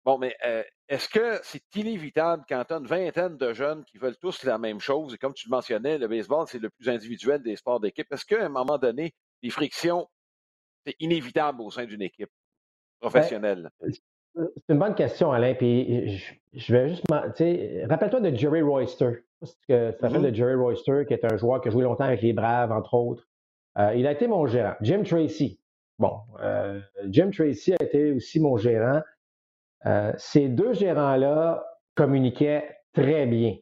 bon, 0.04 0.18
mais 0.18 0.36
est-ce 0.88 1.08
que 1.08 1.40
c'est 1.42 1.74
inévitable 1.74 2.44
quand 2.48 2.64
tu 2.64 2.72
as 2.72 2.76
une 2.76 2.86
vingtaine 2.86 3.36
de 3.36 3.52
jeunes 3.52 3.84
qui 3.84 3.98
veulent 3.98 4.16
tous 4.16 4.44
la 4.44 4.58
même 4.58 4.78
chose? 4.78 5.14
Et 5.14 5.18
comme 5.18 5.34
tu 5.34 5.48
le 5.48 5.56
mentionnais, 5.56 5.98
le 5.98 6.06
baseball, 6.06 6.46
c'est 6.46 6.60
le 6.60 6.70
plus 6.70 6.88
individuel 6.88 7.42
des 7.42 7.56
sports 7.56 7.80
d'équipe. 7.80 8.06
Est-ce 8.12 8.24
qu'à 8.24 8.44
un 8.44 8.48
moment 8.48 8.78
donné, 8.78 9.12
les 9.42 9.50
frictions, 9.50 10.08
c'est 10.86 10.94
inévitable 11.00 11.60
au 11.62 11.72
sein 11.72 11.84
d'une 11.84 12.02
équipe 12.02 12.30
ben, 13.02 13.10
professionnelle? 13.10 13.70
C'est 14.36 14.72
une 14.72 14.78
bonne 14.78 14.94
question, 14.94 15.32
Alain. 15.32 15.54
Puis 15.54 16.22
je, 16.52 16.72
vais 16.72 16.88
juste. 16.88 17.04
Rappelle-toi 17.10 18.20
de 18.20 18.34
Jerry 18.34 18.62
Royster. 18.62 19.24
Ça 19.42 19.92
s'appelle 19.92 19.94
mm-hmm. 20.00 20.30
de 20.30 20.34
Jerry 20.34 20.54
Royster, 20.54 21.04
qui 21.06 21.14
est 21.14 21.24
un 21.24 21.36
joueur 21.36 21.60
qui 21.60 21.68
a 21.68 21.70
joué 21.70 21.84
longtemps 21.84 22.04
avec 22.04 22.22
les 22.22 22.32
Braves, 22.32 22.72
entre 22.72 22.94
autres. 22.94 23.28
Euh, 23.78 23.94
il 23.94 24.06
a 24.06 24.12
été 24.12 24.26
mon 24.26 24.46
gérant. 24.46 24.74
Jim 24.80 25.02
Tracy. 25.02 25.60
Bon, 25.98 26.18
euh, 26.40 26.80
Jim 27.08 27.30
Tracy 27.30 27.74
a 27.74 27.82
été 27.82 28.12
aussi 28.12 28.40
mon 28.40 28.56
gérant. 28.56 29.00
Euh, 29.86 30.12
ces 30.16 30.48
deux 30.48 30.72
gérants-là 30.72 31.64
communiquaient 31.94 32.78
très 32.92 33.26
bien 33.26 33.56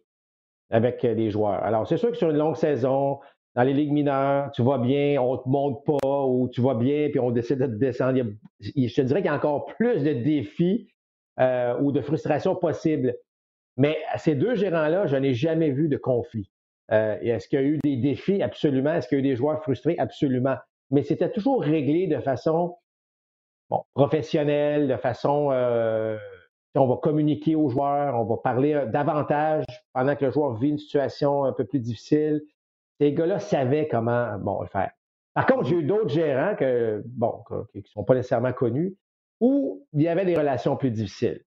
avec 0.70 1.02
les 1.02 1.30
joueurs. 1.30 1.62
Alors, 1.62 1.86
c'est 1.86 1.98
sûr 1.98 2.10
que 2.10 2.16
sur 2.16 2.30
une 2.30 2.38
longue 2.38 2.56
saison, 2.56 3.20
dans 3.54 3.62
les 3.62 3.74
ligues 3.74 3.92
mineures, 3.92 4.50
tu 4.52 4.62
vois 4.62 4.78
bien, 4.78 5.20
on 5.20 5.36
te 5.36 5.48
monte 5.48 5.84
pas, 5.84 6.24
ou 6.24 6.48
tu 6.48 6.60
vois 6.60 6.74
bien, 6.74 7.08
puis 7.10 7.20
on 7.20 7.30
décide 7.30 7.58
de 7.58 7.66
te 7.66 7.72
descendre. 7.72 8.18
je 8.60 8.94
te 8.94 9.00
dirais 9.02 9.20
qu'il 9.20 9.30
y 9.30 9.34
a 9.34 9.36
encore 9.36 9.66
plus 9.66 10.02
de 10.02 10.12
défis 10.12 10.88
euh, 11.38 11.78
ou 11.80 11.92
de 11.92 12.00
frustrations 12.00 12.56
possibles. 12.56 13.14
Mais 13.76 13.98
ces 14.16 14.34
deux 14.34 14.54
gérants-là, 14.54 15.06
je 15.06 15.16
n'ai 15.16 15.34
jamais 15.34 15.70
vu 15.70 15.88
de 15.88 15.96
conflit. 15.96 16.50
Euh, 16.92 17.18
Est-ce 17.20 17.48
qu'il 17.48 17.58
y 17.60 17.62
a 17.62 17.64
eu 17.64 17.78
des 17.82 17.96
défis? 17.96 18.42
Absolument. 18.42 18.94
Est-ce 18.94 19.08
qu'il 19.08 19.18
y 19.18 19.20
a 19.20 19.24
eu 19.24 19.28
des 19.28 19.36
joueurs 19.36 19.62
frustrés? 19.62 19.96
Absolument. 19.98 20.56
Mais 20.90 21.02
c'était 21.02 21.30
toujours 21.30 21.62
réglé 21.62 22.06
de 22.06 22.20
façon 22.20 22.76
professionnelle, 23.94 24.88
de 24.88 24.96
façon 24.96 25.50
euh, 25.50 26.18
on 26.74 26.86
va 26.86 26.96
communiquer 26.96 27.54
aux 27.54 27.68
joueurs, 27.68 28.18
on 28.18 28.24
va 28.24 28.36
parler 28.36 28.84
davantage 28.92 29.64
pendant 29.92 30.16
que 30.16 30.26
le 30.26 30.30
joueur 30.30 30.54
vit 30.54 30.68
une 30.68 30.78
situation 30.78 31.44
un 31.44 31.52
peu 31.52 31.64
plus 31.64 31.80
difficile. 31.80 32.42
Ces 33.02 33.12
gars-là 33.14 33.40
savaient 33.40 33.88
comment 33.88 34.38
bon, 34.38 34.60
le 34.60 34.68
faire. 34.68 34.92
Par 35.34 35.46
contre, 35.46 35.64
j'ai 35.64 35.74
eu 35.74 35.82
d'autres 35.82 36.10
gérants 36.10 36.54
que, 36.54 37.02
bon, 37.04 37.42
qui 37.72 37.78
ne 37.78 37.86
sont 37.86 38.04
pas 38.04 38.14
nécessairement 38.14 38.52
connus, 38.52 38.94
où 39.40 39.84
il 39.92 40.02
y 40.02 40.08
avait 40.08 40.24
des 40.24 40.36
relations 40.36 40.76
plus 40.76 40.92
difficiles. 40.92 41.42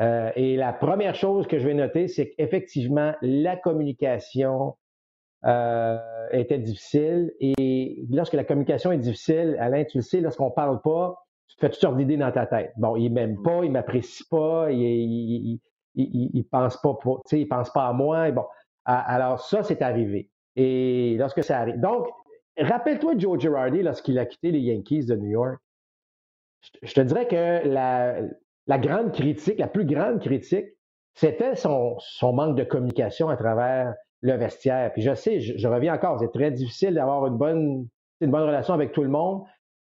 Euh, 0.00 0.30
et 0.36 0.54
la 0.56 0.74
première 0.74 1.14
chose 1.14 1.46
que 1.46 1.58
je 1.58 1.66
vais 1.66 1.72
noter, 1.72 2.08
c'est 2.08 2.28
qu'effectivement, 2.28 3.14
la 3.22 3.56
communication 3.56 4.76
euh, 5.46 5.96
était 6.32 6.58
difficile. 6.58 7.32
Et 7.40 8.04
lorsque 8.10 8.34
la 8.34 8.44
communication 8.44 8.92
est 8.92 8.98
difficile, 8.98 9.56
Alain, 9.58 9.84
tu 9.84 9.96
le 9.96 10.02
sais, 10.02 10.20
lorsqu'on 10.20 10.50
ne 10.50 10.54
parle 10.54 10.82
pas, 10.82 11.16
tu 11.46 11.56
te 11.56 11.60
fais 11.62 11.70
toutes 11.70 11.80
sortes 11.80 11.96
d'idées 11.96 12.18
dans 12.18 12.32
ta 12.32 12.44
tête. 12.44 12.74
Bon, 12.76 12.96
il 12.96 13.08
m'aime 13.08 13.40
pas, 13.42 13.64
il 13.64 13.72
m'apprécie 13.72 14.24
pas, 14.28 14.70
il, 14.70 15.58
il, 15.94 16.44
pense 16.52 16.78
pas, 16.82 16.92
pour, 16.92 17.22
il 17.32 17.48
pense 17.48 17.72
pas 17.72 17.86
à 17.86 17.94
moi. 17.94 18.30
bon, 18.30 18.44
alors 18.84 19.40
ça, 19.40 19.62
c'est 19.62 19.80
arrivé. 19.80 20.28
Et 20.56 21.16
lorsque 21.18 21.44
ça 21.44 21.58
arrive. 21.58 21.78
Donc, 21.78 22.06
rappelle-toi 22.58 23.14
Joe 23.18 23.38
Girardi 23.38 23.82
lorsqu'il 23.82 24.18
a 24.18 24.26
quitté 24.26 24.50
les 24.50 24.60
Yankees 24.60 25.04
de 25.04 25.14
New 25.16 25.30
York. 25.30 25.58
Je 26.82 26.94
te 26.94 27.00
dirais 27.00 27.28
que 27.28 27.68
la, 27.68 28.78
grande 28.78 29.12
critique, 29.12 29.58
la 29.58 29.68
plus 29.68 29.84
grande 29.84 30.20
critique, 30.20 30.66
c'était 31.14 31.54
son, 31.54 31.98
manque 32.22 32.56
de 32.56 32.64
communication 32.64 33.28
à 33.28 33.36
travers 33.36 33.94
le 34.22 34.32
vestiaire. 34.34 34.92
Puis 34.92 35.02
je 35.02 35.14
sais, 35.14 35.40
je, 35.40 35.68
reviens 35.68 35.94
encore, 35.94 36.18
c'est 36.18 36.32
très 36.32 36.50
difficile 36.50 36.94
d'avoir 36.94 37.26
une 37.26 37.36
bonne, 37.36 37.86
une 38.20 38.30
bonne 38.30 38.42
relation 38.42 38.74
avec 38.74 38.92
tout 38.92 39.02
le 39.02 39.10
monde, 39.10 39.44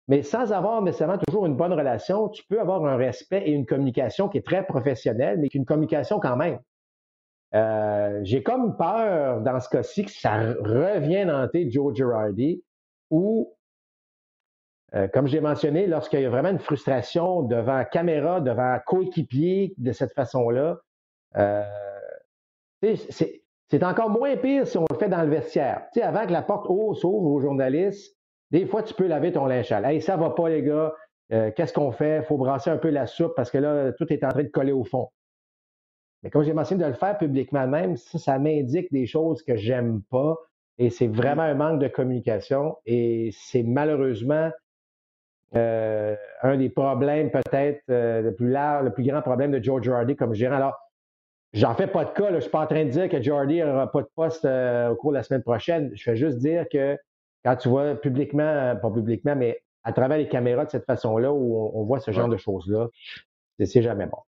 mais 0.08 0.22
sans 0.22 0.52
avoir 0.52 0.82
nécessairement 0.82 1.18
toujours 1.18 1.46
une 1.46 1.56
bonne 1.56 1.72
relation, 1.72 2.28
tu 2.28 2.42
peux 2.48 2.60
avoir 2.60 2.84
un 2.84 2.96
respect 2.96 3.42
et 3.46 3.52
une 3.52 3.66
communication 3.66 4.28
qui 4.28 4.38
est 4.38 4.46
très 4.46 4.64
professionnelle, 4.64 5.38
mais 5.38 5.48
une 5.48 5.64
communication 5.64 6.18
quand 6.20 6.36
même. 6.36 6.58
Euh, 7.56 8.20
j'ai 8.22 8.42
comme 8.42 8.76
peur 8.76 9.40
dans 9.40 9.60
ce 9.60 9.68
cas-ci 9.68 10.04
que 10.04 10.10
ça 10.10 10.38
revienne 10.60 11.30
hanter 11.30 11.70
Joe 11.70 11.94
Girardi, 11.94 12.62
où 13.10 13.56
euh, 14.94 15.08
comme 15.08 15.26
j'ai 15.26 15.40
mentionné, 15.40 15.86
lorsqu'il 15.86 16.20
y 16.20 16.24
a 16.24 16.30
vraiment 16.30 16.50
une 16.50 16.58
frustration 16.58 17.42
devant 17.42 17.84
caméra, 17.84 18.40
devant 18.40 18.78
coéquipier 18.86 19.74
de 19.78 19.92
cette 19.92 20.12
façon-là, 20.12 20.78
euh, 21.36 21.62
c'est 22.82 23.82
encore 23.82 24.10
moins 24.10 24.36
pire 24.36 24.66
si 24.66 24.78
on 24.78 24.84
le 24.88 24.96
fait 24.96 25.08
dans 25.08 25.22
le 25.22 25.30
vestiaire. 25.30 25.82
sais, 25.92 26.02
avant 26.02 26.26
que 26.26 26.32
la 26.32 26.42
porte 26.42 26.66
s'ouvre 26.66 27.26
aux 27.26 27.40
journalistes, 27.40 28.16
des 28.52 28.66
fois, 28.66 28.82
tu 28.82 28.94
peux 28.94 29.06
laver 29.06 29.32
ton 29.32 29.46
linge 29.46 29.68
sale. 29.68 29.84
Hey, 29.86 30.00
ça 30.00 30.16
va 30.16 30.30
pas, 30.30 30.48
les 30.48 30.62
gars. 30.62 30.94
Euh, 31.32 31.50
qu'est-ce 31.56 31.72
qu'on 31.72 31.90
fait? 31.90 32.18
Il 32.18 32.22
faut 32.22 32.36
brasser 32.36 32.70
un 32.70 32.76
peu 32.76 32.90
la 32.90 33.06
soupe 33.06 33.34
parce 33.34 33.50
que 33.50 33.58
là, 33.58 33.92
tout 33.92 34.12
est 34.12 34.22
en 34.22 34.28
train 34.28 34.44
de 34.44 34.48
coller 34.48 34.70
au 34.70 34.84
fond. 34.84 35.08
Mais 36.26 36.30
comme 36.30 36.42
j'ai 36.42 36.54
mentionné 36.54 36.82
de 36.82 36.88
le 36.88 36.96
faire 36.96 37.16
publiquement 37.16 37.68
même, 37.68 37.96
ça, 37.96 38.18
ça 38.18 38.38
m'indique 38.40 38.90
des 38.90 39.06
choses 39.06 39.44
que 39.44 39.54
j'aime 39.54 40.02
pas. 40.10 40.36
Et 40.76 40.90
c'est 40.90 41.06
vraiment 41.06 41.42
un 41.42 41.54
manque 41.54 41.78
de 41.78 41.86
communication. 41.86 42.76
Et 42.84 43.30
c'est 43.32 43.62
malheureusement 43.62 44.50
euh, 45.54 46.16
un 46.42 46.56
des 46.56 46.68
problèmes 46.68 47.30
peut-être 47.30 47.80
euh, 47.90 48.22
le 48.22 48.34
plus 48.34 48.50
large, 48.50 48.86
le 48.86 48.92
plus 48.92 49.04
grand 49.04 49.22
problème 49.22 49.52
de 49.52 49.62
George 49.62 49.88
Hardy 49.88 50.16
comme 50.16 50.34
gérant. 50.34 50.56
Alors, 50.56 50.76
j'en 51.52 51.76
fais 51.76 51.86
pas 51.86 52.04
de 52.04 52.10
cas. 52.10 52.30
je 52.30 52.34
je 52.34 52.40
suis 52.40 52.50
pas 52.50 52.62
en 52.62 52.66
train 52.66 52.84
de 52.84 52.90
dire 52.90 53.08
que 53.08 53.30
Hardy 53.30 53.60
n'aura 53.60 53.92
pas 53.92 54.02
de 54.02 54.08
poste 54.16 54.44
euh, 54.46 54.90
au 54.90 54.96
cours 54.96 55.12
de 55.12 55.18
la 55.18 55.22
semaine 55.22 55.44
prochaine. 55.44 55.92
Je 55.94 56.02
fais 56.02 56.16
juste 56.16 56.38
dire 56.38 56.66
que 56.68 56.98
quand 57.44 57.54
tu 57.54 57.68
vois 57.68 57.94
publiquement, 57.94 58.74
pas 58.82 58.90
publiquement, 58.90 59.36
mais 59.36 59.60
à 59.84 59.92
travers 59.92 60.18
les 60.18 60.26
caméras 60.26 60.64
de 60.64 60.72
cette 60.72 60.86
façon-là, 60.86 61.32
où 61.32 61.70
on, 61.72 61.84
voit 61.84 62.00
ce 62.00 62.10
genre 62.10 62.28
de 62.28 62.36
choses-là, 62.36 62.88
c'est 63.60 63.82
jamais 63.82 64.06
bon. 64.06 64.18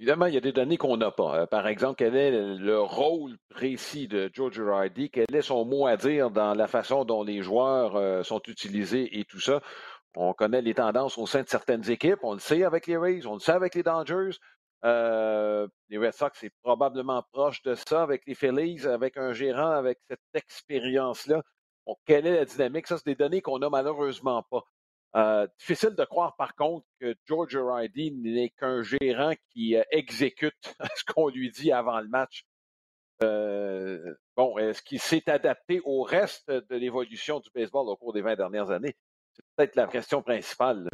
Évidemment, 0.00 0.24
il 0.24 0.32
y 0.32 0.38
a 0.38 0.40
des 0.40 0.52
données 0.52 0.78
qu'on 0.78 0.96
n'a 0.96 1.10
pas. 1.10 1.46
Par 1.46 1.66
exemple, 1.66 1.96
quel 1.98 2.16
est 2.16 2.30
le 2.30 2.80
rôle 2.80 3.36
précis 3.50 4.08
de 4.08 4.30
George 4.32 4.58
Hardy? 4.58 5.10
Quel 5.10 5.26
est 5.34 5.42
son 5.42 5.66
mot 5.66 5.86
à 5.86 5.98
dire 5.98 6.30
dans 6.30 6.54
la 6.54 6.66
façon 6.66 7.04
dont 7.04 7.22
les 7.22 7.42
joueurs 7.42 8.24
sont 8.24 8.40
utilisés 8.48 9.20
et 9.20 9.26
tout 9.26 9.40
ça? 9.40 9.60
On 10.16 10.32
connaît 10.32 10.62
les 10.62 10.72
tendances 10.72 11.18
au 11.18 11.26
sein 11.26 11.42
de 11.42 11.48
certaines 11.48 11.90
équipes. 11.90 12.20
On 12.22 12.32
le 12.32 12.38
sait 12.38 12.64
avec 12.64 12.86
les 12.86 12.96
Rays, 12.96 13.26
on 13.26 13.34
le 13.34 13.40
sait 13.40 13.52
avec 13.52 13.74
les 13.74 13.82
Dodgers. 13.82 14.38
Euh, 14.86 15.68
les 15.90 15.98
Red 15.98 16.14
Sox, 16.14 16.30
c'est 16.40 16.52
probablement 16.62 17.22
proche 17.32 17.60
de 17.62 17.74
ça 17.74 18.02
avec 18.02 18.22
les 18.26 18.34
Phillies, 18.34 18.86
avec 18.86 19.18
un 19.18 19.34
gérant 19.34 19.72
avec 19.72 19.98
cette 20.08 20.20
expérience-là. 20.32 21.42
quelle 22.06 22.26
est 22.26 22.36
la 22.36 22.44
dynamique? 22.46 22.86
Ça, 22.86 22.96
c'est 22.96 23.06
des 23.06 23.14
données 23.14 23.42
qu'on 23.42 23.58
n'a 23.58 23.68
malheureusement 23.68 24.42
pas. 24.50 24.64
Euh, 25.16 25.46
difficile 25.58 25.96
de 25.96 26.04
croire, 26.04 26.36
par 26.36 26.54
contre, 26.54 26.86
que 27.00 27.14
George 27.26 27.56
Ridey 27.56 28.12
n'est 28.12 28.50
qu'un 28.50 28.82
gérant 28.82 29.32
qui 29.50 29.76
euh, 29.76 29.82
exécute 29.90 30.74
ce 30.96 31.04
qu'on 31.04 31.28
lui 31.28 31.50
dit 31.50 31.72
avant 31.72 32.00
le 32.00 32.08
match. 32.08 32.44
bon, 33.20 34.58
est-ce 34.58 34.82
qu'il 34.82 35.00
s'est 35.00 35.28
adapté 35.28 35.80
au 35.84 36.02
reste 36.02 36.50
de 36.50 36.76
l'évolution 36.76 37.40
du 37.40 37.50
baseball 37.54 37.88
au 37.88 37.96
cours 37.96 38.12
des 38.12 38.22
20 38.22 38.36
dernières 38.36 38.70
années? 38.70 38.96
C'est 39.32 39.44
peut-être 39.56 39.76
la 39.76 39.86
question 39.86 40.22
principale. 40.22 40.88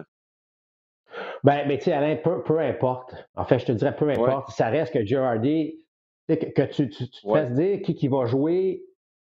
Ben, 1.45 1.67
mais 1.69 1.79
tu 1.79 1.85
sais, 1.85 1.93
Alain, 1.93 2.17
peu, 2.17 2.59
importe. 2.59 3.15
En 3.35 3.45
fait, 3.45 3.59
je 3.59 3.67
te 3.67 3.73
dirais 3.73 3.95
peu 3.95 4.09
importe. 4.09 4.51
Ça 4.51 4.69
reste 4.69 4.93
que 4.93 5.05
Girardi, 5.05 5.85
que, 6.29 6.35
que 6.35 6.63
tu, 6.63 6.89
tu, 6.89 7.09
te 7.09 7.17
fasses 7.31 7.53
dire 7.53 7.81
qui, 7.83 7.95
qui 7.95 8.09
va 8.09 8.27
jouer, 8.27 8.83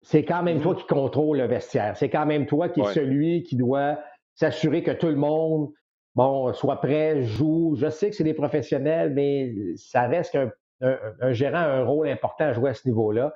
c'est 0.03 0.25
quand 0.25 0.42
même 0.42 0.61
toi 0.61 0.75
mm-hmm. 0.75 0.79
qui 0.79 0.87
contrôle 0.87 1.38
le 1.38 1.47
vestiaire. 1.47 1.97
C'est 1.97 2.11
quand 2.11 2.27
même 2.27 2.47
toi 2.47 2.68
qui 2.68 2.81
est 2.81 2.92
celui 2.92 3.42
qui 3.45 3.57
doit 3.57 3.99
s'assurer 4.35 4.83
que 4.83 4.90
tout 4.90 5.09
le 5.09 5.16
monde 5.16 5.73
bon, 6.14 6.53
soit 6.53 6.81
prêt, 6.81 7.23
joue. 7.23 7.75
Je 7.77 7.88
sais 7.88 8.11
que 8.11 8.16
c'est 8.16 8.25
des 8.25 8.35
professionnels, 8.35 9.12
mais 9.12 9.55
ça 9.77 10.03
reste 10.03 10.33
qu'un 10.33 10.51
un, 10.81 11.33
gérant 11.33 11.59
a 11.59 11.68
un 11.68 11.85
rôle 11.85 12.09
important 12.09 12.45
à 12.45 12.53
jouer 12.53 12.71
à 12.71 12.75
ce 12.75 12.87
niveau-là. 12.88 13.35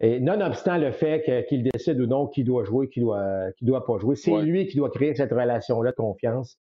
Et 0.00 0.20
nonobstant 0.20 0.76
le 0.76 0.92
fait 0.92 1.46
qu'il 1.48 1.62
décide 1.62 1.98
ou 2.00 2.06
non 2.06 2.26
qui 2.26 2.44
doit 2.44 2.64
jouer, 2.64 2.88
qui 2.88 3.00
doit, 3.00 3.50
qui 3.56 3.64
doit 3.64 3.86
pas 3.86 3.98
jouer, 3.98 4.14
c'est 4.14 4.36
lui 4.42 4.66
qui 4.66 4.76
doit 4.76 4.90
créer 4.90 5.14
cette 5.14 5.32
relation-là 5.32 5.90
de 5.90 5.96
confiance. 5.96 6.58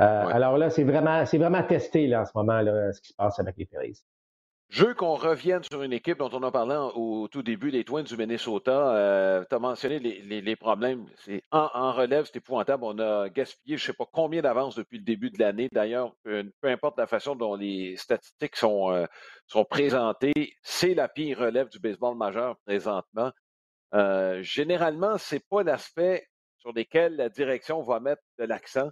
Euh, 0.00 0.02
alors 0.02 0.58
là, 0.58 0.68
c'est 0.68 0.84
vraiment, 0.84 1.24
c'est 1.24 1.38
vraiment 1.38 1.62
testé 1.62 2.06
là, 2.06 2.22
en 2.22 2.24
ce 2.24 2.32
moment 2.34 2.60
là, 2.60 2.92
ce 2.92 3.00
qui 3.00 3.08
se 3.08 3.14
passe 3.14 3.38
avec 3.38 3.56
les 3.56 3.66
Phillies. 3.66 4.02
Je 4.72 4.86
veux 4.86 4.94
qu'on 4.94 5.16
revienne 5.16 5.62
sur 5.62 5.82
une 5.82 5.92
équipe 5.92 6.16
dont 6.16 6.30
on 6.32 6.42
a 6.44 6.50
parlé 6.50 6.74
au 6.94 7.28
tout 7.28 7.42
début, 7.42 7.68
les 7.68 7.84
Twins 7.84 8.04
du 8.04 8.16
Minnesota. 8.16 8.96
Euh, 8.96 9.44
tu 9.46 9.54
as 9.54 9.58
mentionné 9.58 9.98
les, 9.98 10.56
problèmes. 10.56 11.04
C'est 11.18 11.44
en, 11.50 11.92
relève, 11.92 12.24
c'est 12.24 12.36
épouvantable. 12.36 12.82
On 12.84 12.98
a 12.98 13.28
gaspillé 13.28 13.76
je 13.76 13.82
ne 13.82 13.86
sais 13.88 13.92
pas 13.92 14.06
combien 14.10 14.40
d'avance 14.40 14.74
depuis 14.74 14.96
le 14.96 15.04
début 15.04 15.28
de 15.28 15.38
l'année. 15.38 15.68
D'ailleurs, 15.72 16.14
peu, 16.22 16.50
importe 16.64 16.96
la 16.96 17.06
façon 17.06 17.36
dont 17.36 17.54
les 17.54 17.96
statistiques 17.98 18.56
sont, 18.56 18.90
euh, 18.92 19.04
sont 19.46 19.66
présentées, 19.66 20.54
c'est 20.62 20.94
la 20.94 21.06
pire 21.06 21.40
relève 21.40 21.68
du 21.68 21.78
baseball 21.78 22.16
majeur 22.16 22.56
présentement. 22.64 23.30
Euh, 23.92 24.42
généralement, 24.42 25.18
ce 25.18 25.34
n'est 25.34 25.42
pas 25.50 25.62
l'aspect 25.62 26.26
sur 26.56 26.72
lequel 26.72 27.16
la 27.16 27.28
direction 27.28 27.82
va 27.82 28.00
mettre 28.00 28.22
de 28.38 28.44
l'accent. 28.44 28.88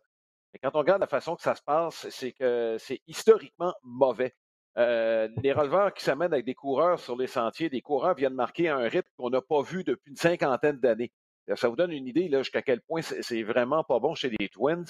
Mais 0.53 0.61
quand 0.63 0.73
on 0.75 0.81
regarde 0.81 1.01
la 1.01 1.07
façon 1.07 1.37
que 1.37 1.43
ça 1.43 1.55
se 1.55 1.63
passe, 1.63 2.07
c'est 2.11 2.33
que 2.33 2.77
c'est 2.79 3.01
historiquement 3.07 3.73
mauvais. 3.83 4.35
Euh, 4.79 5.29
les 5.43 5.53
releveurs 5.53 5.93
qui 5.93 6.05
s'amènent 6.05 6.33
avec 6.33 6.47
des 6.47 6.55
coureurs 6.55 6.99
sur 7.01 7.17
les 7.17 7.27
sentiers, 7.27 7.69
des 7.69 7.81
coureurs 7.81 8.15
viennent 8.15 8.35
marquer 8.35 8.69
un 8.69 8.89
rythme 8.89 9.09
qu'on 9.17 9.31
n'a 9.31 9.43
pas 9.43 9.63
vu 9.63 9.85
depuis 9.85 10.11
une 10.11 10.17
cinquantaine 10.17 10.79
d'années. 10.79 11.13
Ça 11.57 11.69
vous 11.69 11.77
donne 11.77 11.91
une 11.91 12.07
idée 12.07 12.31
jusqu'à 12.33 12.63
quel 12.63 12.81
point 12.81 13.03
c'est 13.03 13.43
vraiment 13.43 13.83
pas 13.83 13.99
bon 13.99 14.15
chez 14.15 14.31
les 14.39 14.49
Twins. 14.49 14.85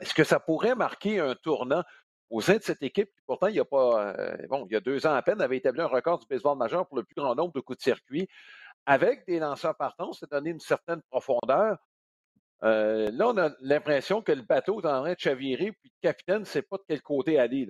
Est-ce 0.00 0.14
que 0.14 0.24
ça 0.24 0.38
pourrait 0.38 0.76
marquer 0.76 1.18
un 1.18 1.34
tournant 1.34 1.82
au 2.30 2.40
sein 2.40 2.56
de 2.56 2.62
cette 2.62 2.82
équipe 2.82 3.08
qui, 3.08 3.22
pourtant, 3.26 3.48
il 3.48 3.56
y 3.56 3.60
a 3.60 3.64
pas, 3.64 4.14
euh, 4.16 4.36
il 4.40 4.72
y 4.72 4.76
a 4.76 4.80
deux 4.80 5.06
ans 5.06 5.14
à 5.14 5.22
peine, 5.22 5.40
avait 5.40 5.58
établi 5.58 5.80
un 5.80 5.86
record 5.86 6.18
du 6.18 6.26
baseball 6.26 6.56
majeur 6.56 6.86
pour 6.86 6.96
le 6.96 7.04
plus 7.04 7.14
grand 7.14 7.34
nombre 7.34 7.52
de 7.52 7.60
coups 7.60 7.78
de 7.78 7.82
circuit, 7.82 8.26
avec 8.86 9.26
des 9.26 9.38
lanceurs 9.38 9.76
partants, 9.76 10.12
c'est 10.12 10.30
donné 10.30 10.50
une 10.50 10.60
certaine 10.60 11.02
profondeur. 11.10 11.76
Euh, 12.64 13.10
là, 13.12 13.28
on 13.28 13.36
a 13.36 13.50
l'impression 13.60 14.22
que 14.22 14.32
le 14.32 14.42
bateau 14.42 14.80
est 14.80 14.86
en 14.86 15.02
train 15.02 15.12
de 15.12 15.18
chavirer, 15.18 15.72
puis 15.72 15.92
le 16.02 16.08
capitaine 16.08 16.40
ne 16.40 16.44
sait 16.44 16.62
pas 16.62 16.78
de 16.78 16.84
quel 16.88 17.02
côté 17.02 17.38
aller. 17.38 17.68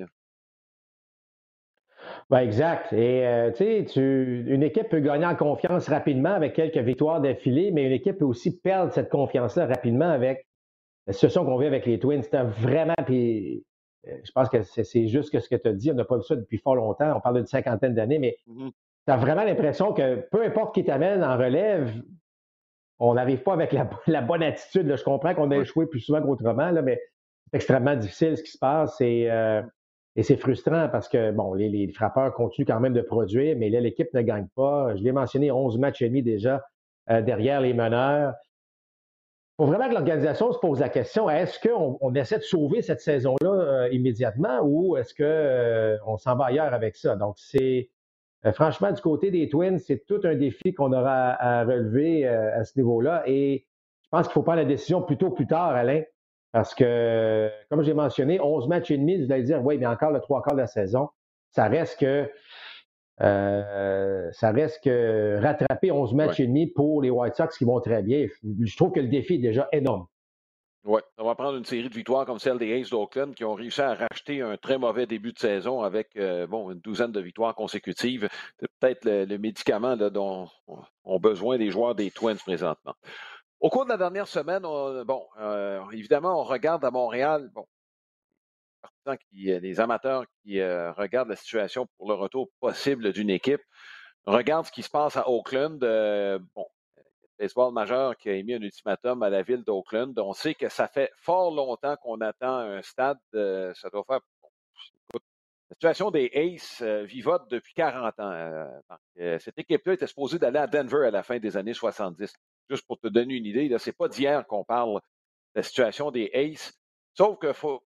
Ben 2.32 2.38
exact. 2.38 2.94
Et 2.94 3.26
euh, 3.26 3.50
tu 3.50 3.86
sais, 3.86 4.02
une 4.46 4.62
équipe 4.62 4.88
peut 4.88 5.00
gagner 5.00 5.26
en 5.26 5.36
confiance 5.36 5.86
rapidement 5.90 6.32
avec 6.32 6.54
quelques 6.54 6.78
victoires 6.78 7.20
d'affilée, 7.20 7.70
mais 7.72 7.84
une 7.84 7.92
équipe 7.92 8.16
peut 8.16 8.24
aussi 8.24 8.58
perdre 8.58 8.90
cette 8.90 9.10
confiance-là 9.10 9.66
rapidement 9.66 10.08
avec 10.08 10.48
la 11.06 11.12
situation 11.12 11.44
qu'on 11.44 11.58
vit 11.58 11.66
avec 11.66 11.84
les 11.84 11.98
Twins. 11.98 12.22
C'était 12.22 12.42
vraiment, 12.42 12.94
puis 13.04 13.66
euh, 14.08 14.16
je 14.24 14.32
pense 14.32 14.48
que 14.48 14.62
c'est 14.62 15.08
juste 15.08 15.38
ce 15.38 15.46
que 15.46 15.56
tu 15.56 15.68
as 15.68 15.74
dit. 15.74 15.90
On 15.90 15.94
n'a 15.94 16.06
pas 16.06 16.16
vu 16.16 16.22
ça 16.22 16.34
depuis 16.34 16.56
fort 16.56 16.74
longtemps. 16.74 17.14
On 17.14 17.20
parle 17.20 17.36
d'une 17.36 17.46
cinquantaine 17.46 17.92
d'années, 17.92 18.18
mais 18.18 18.38
mm-hmm. 18.48 18.70
tu 18.70 19.12
as 19.12 19.16
vraiment 19.18 19.44
l'impression 19.44 19.92
que 19.92 20.26
peu 20.30 20.42
importe 20.42 20.74
qui 20.74 20.84
t'amène 20.84 21.22
en 21.22 21.36
relève, 21.36 21.92
on 22.98 23.12
n'arrive 23.12 23.42
pas 23.42 23.52
avec 23.52 23.72
la, 23.72 24.22
bonne 24.22 24.42
attitude. 24.42 24.96
Je 24.96 25.04
comprends 25.04 25.34
qu'on 25.34 25.50
a 25.50 25.58
échoué 25.58 25.84
plus 25.84 26.00
souvent 26.00 26.22
qu'autrement, 26.22 26.72
mais 26.82 26.98
c'est 27.50 27.58
extrêmement 27.58 27.94
difficile 27.94 28.38
ce 28.38 28.42
qui 28.42 28.52
se 28.52 28.58
passe. 28.58 28.98
Et 29.02 29.30
euh, 29.30 29.60
et 30.14 30.22
c'est 30.22 30.36
frustrant 30.36 30.88
parce 30.90 31.08
que, 31.08 31.30
bon, 31.30 31.54
les, 31.54 31.90
frappeurs 31.92 32.34
continuent 32.34 32.66
quand 32.66 32.80
même 32.80 32.92
de 32.92 33.00
produire, 33.00 33.56
mais 33.56 33.70
là, 33.70 33.80
l'équipe 33.80 34.12
ne 34.12 34.20
gagne 34.20 34.46
pas. 34.54 34.94
Je 34.94 35.02
l'ai 35.02 35.12
mentionné, 35.12 35.50
11 35.50 35.78
matchs 35.78 36.02
et 36.02 36.08
demi 36.08 36.22
déjà 36.22 36.62
euh, 37.10 37.22
derrière 37.22 37.62
les 37.62 37.72
meneurs. 37.72 38.34
faut 39.56 39.64
vraiment 39.64 39.88
que 39.88 39.94
l'organisation 39.94 40.52
se 40.52 40.58
pose 40.58 40.80
la 40.80 40.90
question 40.90 41.30
est-ce 41.30 41.58
qu'on 41.66 41.96
on 42.02 42.14
essaie 42.14 42.38
de 42.38 42.42
sauver 42.42 42.82
cette 42.82 43.00
saison-là 43.00 43.50
euh, 43.50 43.88
immédiatement 43.90 44.60
ou 44.62 44.98
est-ce 44.98 45.14
qu'on 45.14 45.24
euh, 45.24 46.16
s'en 46.18 46.36
va 46.36 46.46
ailleurs 46.46 46.74
avec 46.74 46.96
ça? 46.96 47.16
Donc, 47.16 47.36
c'est 47.38 47.88
euh, 48.44 48.52
franchement, 48.52 48.92
du 48.92 49.00
côté 49.00 49.30
des 49.30 49.48
Twins, 49.48 49.78
c'est 49.78 50.04
tout 50.06 50.20
un 50.24 50.34
défi 50.34 50.74
qu'on 50.74 50.92
aura 50.92 51.30
à, 51.40 51.64
relever 51.64 52.26
à 52.26 52.64
ce 52.64 52.78
niveau-là. 52.78 53.22
Et 53.26 53.66
je 54.02 54.08
pense 54.10 54.26
qu'il 54.26 54.34
faut 54.34 54.42
prendre 54.42 54.58
la 54.58 54.66
décision 54.66 55.00
plutôt 55.00 55.30
plus 55.30 55.46
tard, 55.46 55.70
Alain, 55.70 56.02
parce 56.52 56.74
que, 56.74 57.50
comme 57.70 57.82
j'ai 57.82 57.94
mentionné, 57.94 58.40
11 58.40 58.68
matchs 58.68 58.90
et 58.90 58.98
demi, 58.98 59.24
vous 59.24 59.32
allez 59.32 59.44
dire, 59.44 59.64
oui, 59.64 59.78
mais 59.78 59.86
encore 59.86 60.10
le 60.10 60.20
trois 60.20 60.42
quarts 60.42 60.54
de 60.54 60.60
la 60.60 60.66
saison. 60.66 61.08
Ça 61.50 61.66
reste 61.68 61.98
que 61.98 62.30
euh, 63.20 64.30
ça 64.32 64.50
reste 64.50 64.82
que 64.84 65.38
rattraper 65.40 65.90
11 65.90 66.14
matchs 66.14 66.40
et 66.40 66.46
demi 66.46 66.66
pour 66.66 67.02
les 67.02 67.10
White 67.10 67.34
Sox 67.34 67.56
qui 67.56 67.64
vont 67.64 67.80
très 67.80 68.02
bien. 68.02 68.26
Je 68.42 68.76
trouve 68.76 68.92
que 68.92 69.00
le 69.00 69.08
défi 69.08 69.34
est 69.34 69.38
déjà 69.38 69.68
énorme. 69.72 70.06
Oui, 70.84 71.00
on 71.16 71.26
va 71.26 71.36
prendre 71.36 71.56
une 71.56 71.64
série 71.64 71.88
de 71.88 71.94
victoires 71.94 72.26
comme 72.26 72.40
celle 72.40 72.58
des 72.58 72.80
Aces 72.80 72.90
d'Oakland 72.90 73.34
qui 73.34 73.44
ont 73.44 73.54
réussi 73.54 73.80
à 73.80 73.94
racheter 73.94 74.40
un 74.40 74.56
très 74.56 74.78
mauvais 74.78 75.06
début 75.06 75.32
de 75.32 75.38
saison 75.38 75.82
avec 75.82 76.08
euh, 76.16 76.48
bon, 76.48 76.72
une 76.72 76.80
douzaine 76.80 77.12
de 77.12 77.20
victoires 77.20 77.54
consécutives. 77.54 78.28
C'est 78.58 78.66
peut-être 78.80 79.04
le, 79.04 79.38
médicament 79.38 79.96
dont 79.96 80.48
ont 81.04 81.20
besoin 81.20 81.56
les 81.56 81.70
joueurs 81.70 81.94
des 81.94 82.10
Twins 82.10 82.38
présentement. 82.38 82.94
Au 83.62 83.70
cours 83.70 83.84
de 83.84 83.90
la 83.90 83.96
dernière 83.96 84.26
semaine, 84.26 84.62
bon, 84.62 85.24
euh, 85.38 85.88
évidemment, 85.92 86.40
on 86.40 86.42
regarde 86.42 86.84
à 86.84 86.90
Montréal, 86.90 87.48
bon, 87.54 87.64
qui, 89.30 89.44
les 89.44 89.78
amateurs 89.78 90.24
qui 90.42 90.58
euh, 90.58 90.90
regardent 90.94 91.28
la 91.28 91.36
situation 91.36 91.86
pour 91.96 92.08
le 92.08 92.14
retour 92.14 92.48
possible 92.58 93.12
d'une 93.12 93.30
équipe, 93.30 93.60
regardent 94.26 94.66
ce 94.66 94.72
qui 94.72 94.82
se 94.82 94.90
passe 94.90 95.16
à 95.16 95.28
Oakland. 95.28 95.80
Euh, 95.84 96.40
bon, 96.56 96.66
baseball 97.38 97.72
majeur 97.72 98.16
qui 98.16 98.30
a 98.30 98.34
émis 98.34 98.54
un 98.54 98.62
ultimatum 98.62 99.22
à 99.22 99.30
la 99.30 99.42
ville 99.42 99.62
d'Oakland. 99.62 100.18
On 100.18 100.32
sait 100.32 100.54
que 100.54 100.68
ça 100.68 100.88
fait 100.88 101.12
fort 101.18 101.54
longtemps 101.54 101.94
qu'on 102.02 102.20
attend 102.20 102.58
un 102.58 102.82
stade. 102.82 103.18
ça 103.32 103.90
doit 103.92 104.04
faire. 104.08 104.20
la 105.14 105.74
situation 105.74 106.10
des 106.10 106.32
Aces 106.34 106.82
euh, 106.82 107.04
vivote 107.04 107.48
depuis 107.48 107.74
40 107.74 108.18
ans. 108.18 108.82
cette 109.38 109.56
équipe-là 109.60 109.92
était 109.92 110.08
supposée 110.08 110.40
d'aller 110.40 110.58
à 110.58 110.66
Denver 110.66 111.06
à 111.06 111.12
la 111.12 111.22
fin 111.22 111.38
des 111.38 111.56
années 111.56 111.74
70. 111.74 112.34
Juste 112.72 112.86
pour 112.86 112.98
te 112.98 113.06
donner 113.08 113.34
une 113.34 113.44
idée, 113.44 113.68
ce 113.78 113.90
n'est 113.90 113.92
pas 113.92 114.08
d'hier 114.08 114.46
qu'on 114.46 114.64
parle 114.64 114.94
de 114.94 115.00
la 115.56 115.62
situation 115.62 116.10
des 116.10 116.30
Aces. 116.32 116.72
Sauf 117.12 117.38
que 117.38 117.52
faut, 117.52 117.82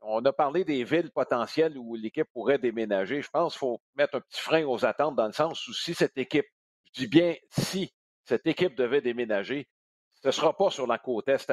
on 0.00 0.24
a 0.24 0.32
parlé 0.32 0.64
des 0.64 0.82
villes 0.82 1.12
potentielles 1.12 1.78
où 1.78 1.94
l'équipe 1.94 2.26
pourrait 2.32 2.58
déménager. 2.58 3.22
Je 3.22 3.30
pense 3.30 3.52
qu'il 3.52 3.60
faut 3.60 3.80
mettre 3.94 4.16
un 4.16 4.20
petit 4.20 4.40
frein 4.40 4.64
aux 4.64 4.84
attentes 4.84 5.14
dans 5.14 5.28
le 5.28 5.32
sens 5.32 5.64
où 5.68 5.72
si 5.72 5.94
cette 5.94 6.18
équipe, 6.18 6.46
je 6.86 7.02
dis 7.02 7.06
bien 7.06 7.36
si 7.50 7.92
cette 8.24 8.44
équipe 8.48 8.74
devait 8.74 9.00
déménager, 9.00 9.68
ce 10.20 10.26
ne 10.26 10.32
sera 10.32 10.56
pas 10.56 10.70
sur 10.70 10.88
la 10.88 10.98
côte 10.98 11.28
Est, 11.28 11.48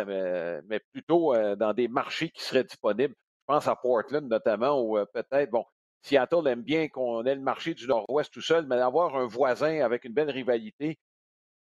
mais, 0.68 0.80
plutôt 0.92 1.36
euh, 1.36 1.56
dans 1.56 1.76
des 1.76 1.88
marchés 1.88 2.32
qui 2.32 2.44
seraient 2.44 2.64
disponibles. 2.64 3.14
Je 3.14 3.54
pense 3.54 3.68
à 3.68 3.76
Portland 3.76 4.28
notamment, 4.28 4.82
ou 4.82 4.98
euh, 4.98 5.06
peut-être, 5.14 5.52
bon, 5.52 5.64
Seattle 6.02 6.48
aime 6.48 6.64
bien 6.64 6.88
qu'on 6.88 7.24
ait 7.24 7.36
le 7.36 7.42
marché 7.42 7.76
du 7.76 7.86
Nord-Ouest 7.86 8.34
tout 8.34 8.42
seul, 8.42 8.66
mais 8.66 8.78
avoir 8.78 9.16
un 9.16 9.28
voisin 9.28 9.82
avec 9.82 10.06
une 10.06 10.14
belle 10.14 10.32
rivalité, 10.32 10.98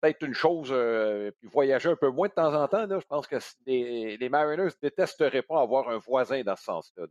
peut-être 0.04 0.26
une 0.26 0.34
chose, 0.34 0.70
euh, 0.72 1.32
puis 1.40 1.50
voyager 1.50 1.90
un 1.90 1.96
peu 1.96 2.10
moins 2.10 2.28
de 2.28 2.34
temps 2.34 2.54
en 2.54 2.68
temps. 2.68 2.86
je 2.90 3.06
pense 3.08 3.26
que 3.26 3.38
les, 3.66 4.18
les 4.18 4.30
Mariners 4.30 4.66
ne 4.66 4.90
détesteraient 4.90 5.42
pas 5.42 5.62
avoir 5.62 5.90
un 5.90 5.98
voisin 5.98 6.42
dans 6.44 6.56
ce 6.56 6.64
sens-là. 6.64 7.06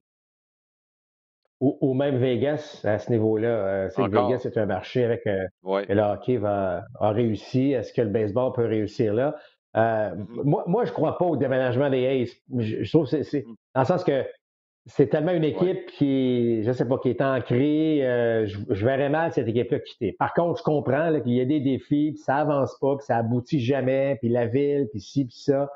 Ou, 1.60 1.94
même 1.94 2.16
Vegas 2.16 2.80
à 2.82 2.98
ce 2.98 3.08
niveau-là. 3.12 3.48
Euh, 3.48 3.88
Vegas 3.96 4.42
est 4.44 4.58
un 4.58 4.66
marché 4.66 5.04
avec 5.04 5.24
euh, 5.28 5.46
le 5.62 6.00
hockey 6.00 6.36
va, 6.36 6.82
a 6.98 7.10
réussi. 7.10 7.70
Est-ce 7.70 7.92
que 7.92 8.02
le 8.02 8.08
baseball 8.08 8.52
peut 8.52 8.66
réussir 8.66 9.14
là? 9.14 9.36
Mm-hmm. 9.74 10.42
moi, 10.42 10.64
moi, 10.66 10.84
je 10.84 10.90
ne 10.90 10.94
crois 10.94 11.16
pas 11.16 11.24
au 11.24 11.36
déménagement 11.36 11.88
des 11.88 12.04
Aces. 12.04 12.36
Je, 12.58 12.90
trouve 12.90 13.08
que 13.08 13.22
c'est 13.22 13.44
mm. 13.46 13.54
dans 13.76 13.80
le 13.80 13.86
sens 13.86 14.02
que 14.02 14.24
c'est 14.86 15.08
tellement 15.08 15.32
une 15.32 15.44
équipe 15.44 15.86
qui, 15.86 16.62
je 16.64 16.72
sais 16.72 16.86
pas, 16.86 16.98
qui 16.98 17.10
est 17.10 17.20
ancrée. 17.20 18.00
Euh, 18.04 18.46
je, 18.46 18.84
verrais 18.84 19.08
mal 19.08 19.32
cette 19.32 19.46
équipe-là 19.46 19.78
quitter. 19.78 20.12
Par 20.18 20.34
contre, 20.34 20.58
je 20.58 20.64
comprends 20.64 21.20
qu'il 21.20 21.34
y 21.34 21.40
a 21.40 21.44
des 21.44 21.60
défis, 21.60 22.12
puis 22.12 22.18
ça 22.18 22.38
avance 22.38 22.76
pas, 22.80 22.96
puis 22.96 23.06
ça 23.06 23.18
aboutit 23.18 23.60
jamais, 23.60 24.16
puis 24.20 24.28
la 24.28 24.46
ville, 24.46 24.88
puis 24.90 25.00
ci, 25.00 25.24
puis 25.24 25.36
ça. 25.36 25.70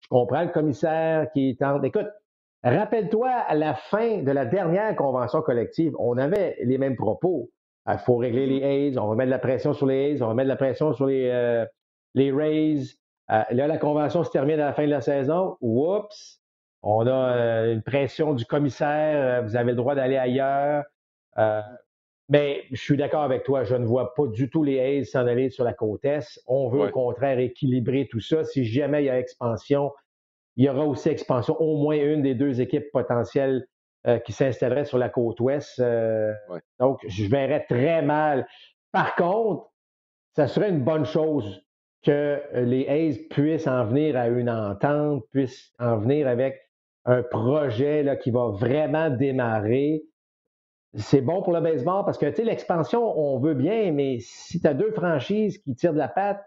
Je 0.00 0.08
comprends 0.08 0.42
le 0.42 0.50
commissaire 0.50 1.26
qui 1.32 1.56
tente. 1.56 1.82
Écoute, 1.84 2.06
rappelle-toi, 2.62 3.28
à 3.28 3.54
la 3.56 3.74
fin 3.74 4.22
de 4.22 4.30
la 4.30 4.46
dernière 4.46 4.94
convention 4.94 5.42
collective, 5.42 5.94
on 5.98 6.16
avait 6.16 6.56
les 6.62 6.78
mêmes 6.78 6.96
propos. 6.96 7.50
Il 7.88 7.98
faut 7.98 8.16
régler 8.16 8.46
les 8.46 8.62
AIDS, 8.64 8.98
on 8.98 9.08
va 9.08 9.16
mettre 9.16 9.26
de 9.26 9.32
la 9.32 9.38
pression 9.40 9.72
sur 9.72 9.86
les 9.86 10.12
AIDS, 10.12 10.22
on 10.22 10.28
va 10.28 10.34
mettre 10.34 10.46
de 10.46 10.52
la 10.52 10.56
pression 10.56 10.92
sur 10.92 11.06
les, 11.06 11.30
euh, 11.30 11.64
les 12.14 12.30
Rays. 12.30 12.82
Euh, 13.30 13.42
là, 13.50 13.66
la 13.66 13.78
convention 13.78 14.22
se 14.22 14.30
termine 14.30 14.60
à 14.60 14.66
la 14.66 14.72
fin 14.72 14.84
de 14.84 14.90
la 14.90 15.00
saison. 15.00 15.56
Oups! 15.60 16.40
On 16.88 17.04
a 17.08 17.36
euh, 17.36 17.72
une 17.72 17.82
pression 17.82 18.32
du 18.32 18.44
commissaire, 18.44 19.40
euh, 19.40 19.40
vous 19.42 19.56
avez 19.56 19.72
le 19.72 19.76
droit 19.76 19.96
d'aller 19.96 20.16
ailleurs. 20.16 20.84
Euh, 21.36 21.60
mais 22.28 22.62
je 22.70 22.80
suis 22.80 22.96
d'accord 22.96 23.24
avec 23.24 23.42
toi, 23.42 23.64
je 23.64 23.74
ne 23.74 23.84
vois 23.84 24.14
pas 24.14 24.28
du 24.28 24.48
tout 24.48 24.62
les 24.62 24.78
A's 24.78 25.10
s'en 25.10 25.26
aller 25.26 25.50
sur 25.50 25.64
la 25.64 25.72
côte 25.72 26.04
Est. 26.04 26.40
On 26.46 26.68
veut 26.68 26.86
au 26.86 26.90
contraire 26.90 27.40
équilibrer 27.40 28.06
tout 28.08 28.20
ça. 28.20 28.44
Si 28.44 28.64
jamais 28.64 29.02
il 29.02 29.06
y 29.06 29.10
a 29.10 29.18
expansion, 29.18 29.90
il 30.54 30.64
y 30.64 30.68
aura 30.68 30.84
aussi 30.84 31.08
expansion, 31.08 31.60
au 31.60 31.76
moins 31.76 31.96
une 31.96 32.22
des 32.22 32.36
deux 32.36 32.60
équipes 32.60 32.90
potentielles 32.92 33.66
qui 34.24 34.32
s'installeraient 34.32 34.84
sur 34.84 34.98
la 34.98 35.08
côte 35.08 35.38
Ouest. 35.40 35.80
Donc, 36.80 36.98
je 37.06 37.26
verrais 37.26 37.64
très 37.68 38.02
mal. 38.02 38.46
Par 38.90 39.14
contre, 39.14 39.70
ça 40.34 40.48
serait 40.48 40.70
une 40.70 40.82
bonne 40.82 41.04
chose 41.04 41.64
que 42.02 42.40
les 42.54 42.88
A's 42.88 43.18
puissent 43.30 43.68
en 43.68 43.84
venir 43.84 44.16
à 44.16 44.28
une 44.28 44.50
entente, 44.50 45.24
puissent 45.30 45.72
en 45.78 45.98
venir 45.98 46.26
avec 46.26 46.65
un 47.06 47.22
projet 47.22 48.02
là, 48.02 48.16
qui 48.16 48.30
va 48.30 48.48
vraiment 48.48 49.10
démarrer. 49.10 50.02
C'est 50.94 51.20
bon 51.20 51.42
pour 51.42 51.52
le 51.52 51.60
baseball 51.60 52.04
parce 52.04 52.18
que, 52.18 52.26
tu 52.26 52.36
sais, 52.36 52.44
l'expansion, 52.44 53.18
on 53.18 53.38
veut 53.38 53.54
bien, 53.54 53.92
mais 53.92 54.18
si 54.20 54.60
tu 54.60 54.66
as 54.66 54.74
deux 54.74 54.90
franchises 54.90 55.58
qui 55.58 55.74
tirent 55.74 55.92
de 55.92 55.98
la 55.98 56.08
patte, 56.08 56.44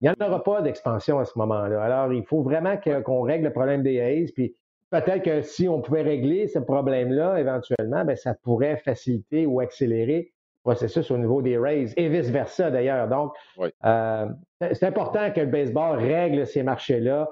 il 0.00 0.08
n'y 0.08 0.10
en 0.10 0.26
aura 0.26 0.42
pas 0.42 0.62
d'expansion 0.62 1.18
à 1.18 1.24
ce 1.24 1.38
moment-là. 1.38 1.82
Alors, 1.82 2.12
il 2.12 2.24
faut 2.24 2.42
vraiment 2.42 2.76
qu'on 2.78 3.20
règle 3.20 3.44
le 3.44 3.52
problème 3.52 3.82
des 3.82 4.00
A's. 4.00 4.32
Puis 4.32 4.56
peut-être 4.90 5.22
que 5.22 5.42
si 5.42 5.68
on 5.68 5.82
pouvait 5.82 6.02
régler 6.02 6.48
ce 6.48 6.58
problème-là, 6.58 7.38
éventuellement, 7.38 8.04
ben, 8.04 8.16
ça 8.16 8.34
pourrait 8.34 8.78
faciliter 8.78 9.46
ou 9.46 9.60
accélérer 9.60 10.32
le 10.64 10.70
processus 10.70 11.10
au 11.10 11.18
niveau 11.18 11.42
des 11.42 11.58
Rays 11.58 11.92
et 11.96 12.08
vice-versa 12.08 12.70
d'ailleurs. 12.70 13.08
Donc, 13.08 13.34
euh, 13.84 14.26
c'est 14.60 14.84
important 14.84 15.30
que 15.32 15.40
le 15.40 15.46
baseball 15.46 15.98
règle 15.98 16.46
ces 16.46 16.62
marchés-là. 16.62 17.28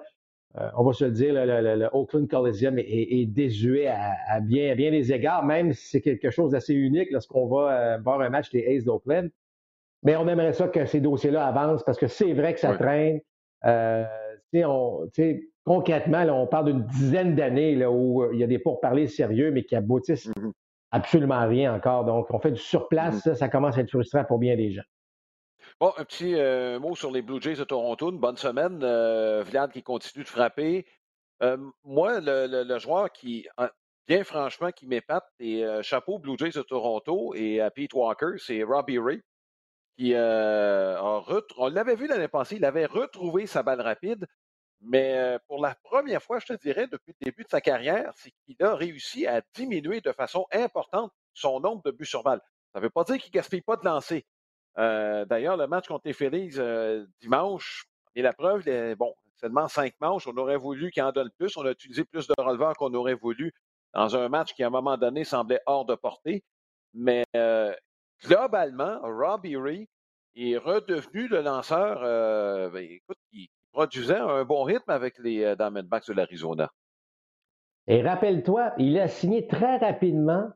Euh, 0.57 0.71
on 0.77 0.85
va 0.85 0.93
se 0.93 1.05
le 1.05 1.11
dire, 1.11 1.35
le, 1.35 1.89
Oakland 1.93 2.27
Coliseum 2.27 2.79
est, 2.79 3.27
désuet 3.27 3.89
à, 3.89 4.41
bien, 4.41 4.75
bien 4.75 4.91
des 4.91 5.13
égards, 5.13 5.45
même 5.45 5.73
si 5.73 5.89
c'est 5.89 6.01
quelque 6.01 6.31
chose 6.31 6.53
d'assez 6.53 6.75
unique 6.75 7.11
lorsqu'on 7.11 7.47
va 7.47 7.71
euh, 7.71 7.99
voir 7.99 8.21
un 8.21 8.31
match 8.31 8.51
des 8.51 8.65
Aces 8.67 8.85
d'Oakland. 8.85 9.29
Mais 10.03 10.17
on 10.17 10.27
aimerait 10.27 10.53
ça 10.53 10.69
que 10.69 10.87
ces 10.87 11.01
dossiers-là 11.01 11.47
avancent 11.47 11.85
parce 11.85 11.99
que 11.99 12.07
c'est 12.07 12.33
vrai 12.33 12.55
que 12.55 12.61
ça 12.61 12.75
traîne. 12.77 13.21
Euh, 13.67 14.05
concrètement, 15.65 16.23
on 16.31 16.47
parle 16.47 16.73
d'une 16.73 16.85
dizaine 16.87 17.35
d'années 17.35 17.85
où 17.85 18.33
il 18.33 18.39
y 18.39 18.45
a 18.45 18.47
des 18.47 18.59
pourparlers 18.59 19.09
sérieux, 19.09 19.51
mais 19.51 19.65
qui 19.65 19.77
aboutissent 19.77 20.29
mm-hmm. 20.29 20.53
absolument 20.93 21.47
rien 21.47 21.75
encore. 21.75 22.05
Donc, 22.05 22.33
on 22.33 22.39
fait 22.39 22.53
du 22.53 22.61
surplace, 22.61 23.19
mm-hmm. 23.19 23.23
ça, 23.23 23.35
ça 23.35 23.49
commence 23.49 23.77
à 23.77 23.83
être 23.83 23.91
frustrant 23.91 24.25
pour 24.25 24.39
bien 24.39 24.57
des 24.57 24.71
gens. 24.71 24.83
Bon, 25.81 25.93
un 25.97 26.05
petit 26.05 26.35
euh, 26.35 26.81
mot 26.81 26.97
sur 26.97 27.13
les 27.13 27.23
Blue 27.23 27.41
Jays 27.41 27.55
de 27.55 27.63
Toronto. 27.63 28.11
Une 28.11 28.19
bonne 28.19 28.37
semaine. 28.37 28.81
Euh, 28.83 29.45
Vlad 29.45 29.71
qui 29.71 29.85
continue 29.85 30.25
de 30.25 30.29
frapper. 30.29 30.85
Euh, 31.41 31.57
moi, 31.85 32.19
le, 32.21 32.79
joueur 32.81 33.13
qui, 33.13 33.47
bien 34.09 34.25
franchement, 34.25 34.73
qui 34.73 34.89
m'épate, 34.89 35.29
et 35.39 35.65
chapeau 35.83 36.19
Blue 36.19 36.37
Jays 36.37 36.51
de 36.51 36.63
Toronto 36.63 37.33
et 37.37 37.61
à 37.61 37.71
Pete 37.71 37.95
Walker, 37.95 38.39
c'est 38.39 38.65
Robbie 38.65 38.99
Ray. 38.99 39.23
Qui, 39.97 40.17
a 40.17 41.01
on 41.01 41.69
l'avait 41.69 41.95
vu 41.95 42.09
l'année 42.09 42.29
passée, 42.29 42.57
il 42.57 42.65
avait 42.65 42.87
retrouvé 42.87 43.47
sa 43.47 43.63
balle 43.63 43.81
rapide, 43.81 44.27
mais 44.81 45.39
pour 45.47 45.63
la 45.63 45.77
première 45.85 46.23
fois, 46.23 46.41
je 46.41 46.47
te 46.47 46.61
dirais, 46.61 46.89
depuis 46.89 47.15
le 47.21 47.27
début 47.27 47.45
de 47.45 47.49
sa 47.49 47.61
carrière, 47.61 48.13
c'est 48.17 48.33
qu'il 48.45 48.57
a 48.65 48.75
réussi 48.75 49.29
à 49.29 49.43
diminuer 49.55 50.01
de 50.01 50.13
façon 50.13 50.47
importante 50.53 51.13
son 51.35 51.61
nombre 51.61 51.83
de 51.85 51.93
buts 51.93 52.07
sur 52.07 52.25
balle. 52.25 52.41
Ça 52.73 52.81
ne 52.81 52.85
veut 52.85 52.91
pas 52.91 53.05
dire 53.05 53.19
qu'il 53.19 53.31
gaspille 53.31 53.63
pas 53.63 53.77
de 53.77 53.85
lancer, 53.85 54.27
euh, 54.79 55.25
d'ailleurs, 55.25 55.57
le 55.57 55.67
match 55.67 55.89
contre 55.89 56.07
les 56.07 56.13
Phillies 56.13 56.53
euh, 56.59 57.07
dimanche 57.21 57.87
est 58.15 58.23
la 58.23 58.33
preuve, 58.33 58.65
bon, 58.97 59.15
seulement 59.37 59.69
cinq 59.69 59.95
manches, 60.01 60.27
on 60.27 60.37
aurait 60.37 60.57
voulu 60.57 60.91
qu'il 60.91 61.03
en 61.03 61.13
donne 61.13 61.31
plus. 61.39 61.57
On 61.57 61.65
a 61.65 61.71
utilisé 61.71 62.05
plus 62.05 62.27
de 62.27 62.35
releveurs 62.39 62.75
qu'on 62.75 62.93
aurait 62.95 63.15
voulu 63.15 63.53
dans 63.95 64.17
un 64.17 64.29
match 64.29 64.55
qui, 64.55 64.63
à 64.63 64.67
un 64.67 64.71
moment 64.71 64.97
donné, 64.97 65.25
semblait 65.25 65.61
hors 65.67 65.85
de 65.85 65.95
portée. 65.95 66.45
Mais 66.95 67.25
euh, 67.37 67.75
globalement, 68.25 69.01
Robbie 69.03 69.57
Ray 69.57 69.89
est 70.37 70.57
redevenu 70.57 71.29
le 71.29 71.41
lanceur 71.41 72.01
ben, 72.71 72.85
écoute, 72.85 73.19
qui 73.31 73.51
produisait 73.73 74.19
un 74.19 74.45
bon 74.45 74.63
rythme 74.63 74.91
avec 74.91 75.19
les 75.19 75.57
Diamondbacks 75.57 76.07
de 76.09 76.13
l'Arizona. 76.13 76.71
Et 77.89 78.03
rappelle-toi, 78.03 78.73
il 78.79 78.99
a 78.99 79.09
signé 79.09 79.47
très 79.47 79.79
rapidement 79.79 80.53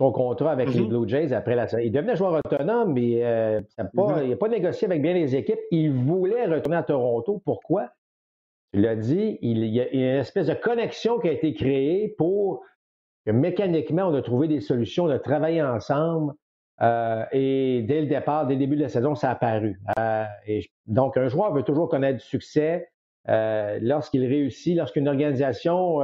son 0.00 0.12
contrat 0.12 0.52
avec 0.52 0.72
les 0.72 0.80
mm-hmm. 0.80 0.88
Blue 0.88 1.08
Jays 1.08 1.32
après 1.34 1.54
la 1.54 1.66
Il 1.82 1.92
devenait 1.92 2.16
joueur 2.16 2.40
autonome, 2.42 2.94
mais 2.94 3.22
euh, 3.22 3.60
mm-hmm. 3.78 4.24
il 4.24 4.30
n'a 4.30 4.36
pas 4.36 4.48
négocié 4.48 4.86
avec 4.86 5.02
bien 5.02 5.12
les 5.12 5.36
équipes. 5.36 5.60
Il 5.70 5.92
voulait 5.92 6.46
retourner 6.46 6.78
à 6.78 6.82
Toronto. 6.82 7.42
Pourquoi? 7.44 7.90
tu 8.72 8.80
l'as 8.80 8.96
dit, 8.96 9.36
il 9.42 9.66
y 9.66 9.80
a 9.80 9.88
une 9.90 10.20
espèce 10.20 10.46
de 10.46 10.54
connexion 10.54 11.18
qui 11.18 11.28
a 11.28 11.32
été 11.32 11.52
créée 11.54 12.14
pour 12.16 12.62
que 13.26 13.32
mécaniquement, 13.32 14.04
on 14.04 14.14
a 14.14 14.22
trouvé 14.22 14.48
des 14.48 14.60
solutions, 14.60 15.04
on 15.04 15.10
a 15.10 15.18
travaillé 15.18 15.60
ensemble. 15.60 16.32
Euh, 16.80 17.24
et 17.32 17.82
dès 17.86 18.00
le 18.00 18.06
départ, 18.06 18.46
dès 18.46 18.54
le 18.54 18.60
début 18.60 18.76
de 18.76 18.82
la 18.82 18.88
saison, 18.88 19.14
ça 19.14 19.28
a 19.28 19.32
apparu. 19.32 19.78
Euh, 19.98 20.24
et 20.46 20.70
donc, 20.86 21.18
un 21.18 21.28
joueur 21.28 21.52
veut 21.52 21.64
toujours 21.64 21.88
connaître 21.88 22.18
du 22.18 22.24
succès 22.24 22.88
lorsqu'il 23.26 24.24
réussit, 24.24 24.76
lorsqu'une 24.76 25.08
organisation 25.08 26.00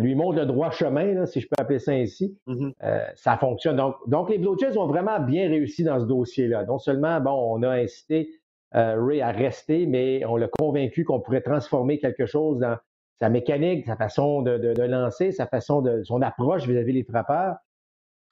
lui 0.00 0.14
montre 0.14 0.38
le 0.38 0.46
droit 0.46 0.70
chemin, 0.70 1.26
si 1.26 1.40
je 1.40 1.46
peux 1.46 1.60
appeler 1.60 1.78
ça 1.78 1.92
ainsi, 1.92 2.38
mm-hmm. 2.46 2.72
ça 3.16 3.36
fonctionne. 3.36 3.76
Donc, 3.76 3.96
donc, 4.06 4.30
les 4.30 4.38
Blue 4.38 4.58
Jays 4.58 4.78
ont 4.78 4.86
vraiment 4.86 5.20
bien 5.20 5.48
réussi 5.48 5.84
dans 5.84 6.00
ce 6.00 6.06
dossier-là. 6.06 6.64
Non 6.64 6.78
seulement, 6.78 7.20
bon, 7.20 7.58
on 7.58 7.62
a 7.62 7.70
incité 7.70 8.30
Ray 8.72 9.20
à 9.20 9.30
rester, 9.30 9.86
mais 9.86 10.24
on 10.24 10.36
l'a 10.36 10.48
convaincu 10.48 11.04
qu'on 11.04 11.20
pourrait 11.20 11.42
transformer 11.42 11.98
quelque 11.98 12.26
chose 12.26 12.58
dans 12.58 12.76
sa 13.20 13.28
mécanique, 13.28 13.86
sa 13.86 13.96
façon 13.96 14.42
de, 14.42 14.82
lancer, 14.82 15.32
sa 15.32 15.46
façon 15.46 15.82
de 15.82 16.02
son 16.02 16.22
approche 16.22 16.66
vis-à-vis 16.66 16.92
des 16.92 17.04
frappeurs. 17.04 17.56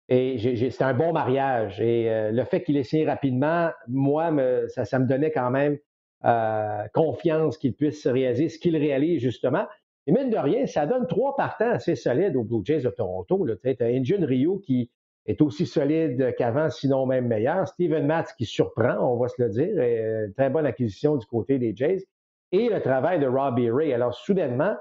Et 0.08 0.38
c'est 0.70 0.82
un 0.82 0.94
bon 0.94 1.12
mariage. 1.12 1.80
Et 1.80 2.10
euh, 2.10 2.32
le 2.32 2.44
fait 2.44 2.62
qu'il 2.64 2.76
ait 2.76 2.82
signé 2.82 3.06
rapidement, 3.06 3.70
moi, 3.88 4.30
ça, 4.68 4.98
me 4.98 5.06
donnait 5.06 5.30
quand 5.30 5.50
même 5.50 5.78
euh, 6.24 6.84
confiance 6.92 7.56
qu'il 7.56 7.74
puisse 7.74 8.06
réaliser 8.06 8.48
ce 8.48 8.58
qu'il 8.58 8.76
réalise 8.76 9.22
justement. 9.22 9.66
Et 10.06 10.12
mine 10.12 10.30
de 10.30 10.36
rien, 10.36 10.66
ça 10.66 10.86
donne 10.86 11.06
trois 11.06 11.36
partants 11.36 11.70
assez 11.70 11.94
solides 11.94 12.36
aux 12.36 12.42
Blue 12.42 12.62
Jays 12.64 12.80
de 12.80 12.90
Toronto. 12.90 13.46
Tu 13.62 13.76
as 13.80 13.86
Injun 13.86 14.26
Rio 14.26 14.58
qui 14.58 14.90
est 15.26 15.40
aussi 15.40 15.66
solide 15.66 16.34
qu'avant, 16.36 16.68
sinon 16.68 17.06
même 17.06 17.28
meilleur. 17.28 17.68
Steven 17.68 18.06
Matz 18.06 18.32
qui 18.32 18.44
surprend, 18.44 18.96
on 18.98 19.16
va 19.16 19.28
se 19.28 19.40
le 19.40 19.48
dire. 19.48 19.80
Et, 19.80 20.26
très 20.36 20.50
bonne 20.50 20.66
acquisition 20.66 21.16
du 21.16 21.26
côté 21.26 21.58
des 21.58 21.74
Jays 21.76 22.04
et 22.50 22.68
le 22.68 22.80
travail 22.80 23.20
de 23.20 23.26
Robbie 23.26 23.70
Ray. 23.70 23.92
Alors, 23.92 24.14
soudainement, 24.14 24.74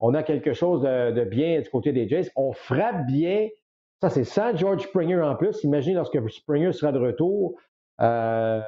on 0.00 0.14
a 0.14 0.22
quelque 0.22 0.52
chose 0.52 0.82
de, 0.82 1.24
bien 1.24 1.60
du 1.60 1.70
côté 1.70 1.92
des 1.92 2.08
Jays. 2.08 2.30
On 2.34 2.52
frappe 2.52 3.06
bien. 3.06 3.48
Ça, 4.00 4.10
c'est 4.10 4.24
ça, 4.24 4.54
George 4.54 4.82
Springer 4.82 5.22
en 5.22 5.36
plus. 5.36 5.62
Imaginez 5.64 5.94
lorsque 5.94 6.18
Springer 6.30 6.72
sera 6.72 6.92
de 6.92 6.98
retour. 6.98 7.56
Euh, 8.00 8.60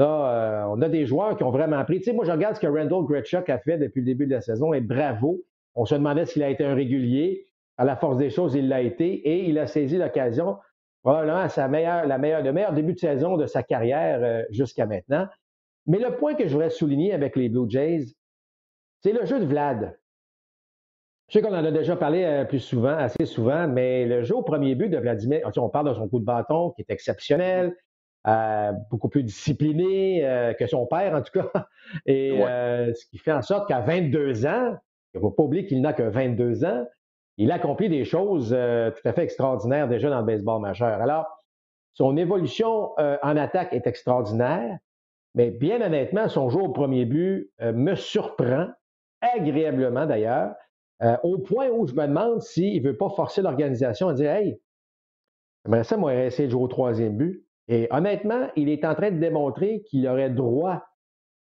euh, 0.00 0.64
on, 0.68 0.80
a, 0.80 0.88
des 0.88 1.06
joueurs 1.06 1.36
qui 1.36 1.42
ont 1.44 1.50
vraiment 1.50 1.84
pris. 1.84 1.98
Tu 1.98 2.04
sais, 2.04 2.12
moi, 2.12 2.24
je 2.24 2.30
regarde 2.30 2.56
ce 2.56 2.60
que 2.60 2.66
Randall 2.66 3.04
Gretschuk 3.04 3.48
a 3.48 3.58
fait 3.58 3.78
depuis 3.78 4.00
le 4.00 4.06
début 4.06 4.26
de 4.26 4.32
la 4.32 4.40
saison 4.40 4.72
et 4.72 4.80
bravo. 4.80 5.40
On 5.74 5.84
se 5.84 5.94
demandait 5.94 6.26
s'il 6.26 6.42
a 6.42 6.50
été 6.50 6.64
un 6.64 6.74
régulier. 6.74 7.46
À 7.76 7.84
la 7.84 7.96
force 7.96 8.16
des 8.16 8.30
choses, 8.30 8.54
il 8.54 8.68
l'a 8.68 8.80
été 8.80 9.06
et 9.06 9.48
il 9.48 9.58
a 9.58 9.68
saisi 9.68 9.98
l'occasion, 9.98 10.56
probablement 11.02 11.48
sa 11.48 11.68
meilleure, 11.68 12.06
le 12.06 12.52
meilleur 12.52 12.72
début 12.72 12.94
de 12.94 12.98
saison 12.98 13.36
de 13.36 13.46
sa 13.46 13.62
carrière 13.62 14.18
euh, 14.22 14.42
jusqu'à 14.50 14.86
maintenant. 14.86 15.28
Mais 15.86 15.98
le 15.98 16.16
point 16.16 16.34
que 16.34 16.46
je 16.46 16.52
voudrais 16.52 16.70
souligner 16.70 17.12
avec 17.12 17.36
les 17.36 17.48
Blue 17.48 17.70
Jays, 17.70 18.06
c'est 19.00 19.12
le 19.12 19.24
jeu 19.26 19.38
de 19.38 19.46
Vlad. 19.46 19.96
Je 21.28 21.34
sais 21.34 21.42
qu'on 21.42 21.54
en 21.54 21.64
a 21.64 21.70
déjà 21.70 21.94
parlé 21.94 22.24
euh, 22.24 22.44
plus 22.44 22.58
souvent, 22.60 22.96
assez 22.96 23.26
souvent, 23.26 23.68
mais 23.68 24.06
le 24.06 24.22
jeu 24.22 24.34
au 24.34 24.42
premier 24.42 24.74
but 24.74 24.88
de 24.88 24.98
Vladimir, 24.98 25.48
on 25.56 25.68
parle 25.68 25.90
de 25.90 25.94
son 25.94 26.08
coup 26.08 26.18
de 26.18 26.24
bâton 26.24 26.70
qui 26.70 26.82
est 26.82 26.90
exceptionnel, 26.90 27.76
euh, 28.28 28.72
beaucoup 28.90 29.08
plus 29.08 29.24
discipliné 29.24 30.24
euh, 30.24 30.52
que 30.52 30.66
son 30.66 30.86
père 30.86 31.14
en 31.14 31.22
tout 31.22 31.40
cas, 31.40 31.68
et 32.06 32.30
ce 32.38 33.06
qui 33.10 33.18
fait 33.18 33.32
en 33.32 33.42
sorte 33.42 33.66
qu'à 33.68 33.80
22 33.80 34.46
ans, 34.46 34.76
il 35.14 35.18
ne 35.18 35.20
faut 35.20 35.30
pas 35.30 35.42
oublier 35.42 35.66
qu'il 35.66 35.80
n'a 35.80 35.92
que 35.92 36.02
22 36.02 36.64
ans, 36.64 36.86
il 37.38 37.50
accomplit 37.50 37.88
des 37.88 38.04
choses 38.04 38.50
tout 38.50 39.08
à 39.08 39.12
fait 39.12 39.22
extraordinaires 39.22 39.88
déjà 39.88 40.10
dans 40.10 40.20
le 40.20 40.26
baseball 40.26 40.60
majeur. 40.60 41.00
Alors, 41.00 41.26
son 41.94 42.16
évolution 42.16 42.90
en 42.98 43.36
attaque 43.36 43.72
est 43.72 43.86
extraordinaire. 43.86 44.78
Mais 45.34 45.50
bien 45.50 45.80
honnêtement, 45.80 46.28
son 46.28 46.50
jeu 46.50 46.60
au 46.60 46.70
premier 46.70 47.04
but 47.04 47.52
euh, 47.60 47.72
me 47.72 47.94
surprend 47.94 48.66
agréablement 49.20 50.06
d'ailleurs, 50.06 50.54
euh, 51.02 51.16
au 51.22 51.38
point 51.38 51.68
où 51.68 51.86
je 51.86 51.94
me 51.94 52.06
demande 52.06 52.42
s'il 52.42 52.82
ne 52.82 52.88
veut 52.88 52.96
pas 52.96 53.10
forcer 53.10 53.42
l'organisation 53.42 54.08
à 54.08 54.14
dire 54.14 54.30
Hey, 54.30 54.60
j'aimerais 55.64 55.84
ça, 55.84 55.96
moi, 55.96 56.14
essayer 56.14 56.46
de 56.46 56.52
jouer 56.52 56.62
au 56.62 56.68
troisième 56.68 57.16
but. 57.16 57.44
Et 57.68 57.86
honnêtement, 57.90 58.48
il 58.56 58.68
est 58.68 58.84
en 58.84 58.94
train 58.94 59.10
de 59.10 59.18
démontrer 59.18 59.82
qu'il 59.82 60.06
aurait 60.08 60.30
droit 60.30 60.84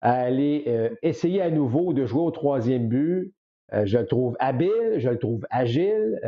à 0.03 0.13
aller 0.13 0.65
euh, 0.67 0.91
essayer 1.03 1.43
à 1.43 1.51
nouveau 1.51 1.93
de 1.93 2.07
jouer 2.07 2.23
au 2.23 2.31
troisième 2.31 2.89
but. 2.89 3.35
je 3.85 3.99
le 3.99 4.07
trouve 4.07 4.37
habile, 4.41 4.95
je 4.99 5.09
le 5.09 5.19
trouve 5.19 5.47
agile. 5.51 6.21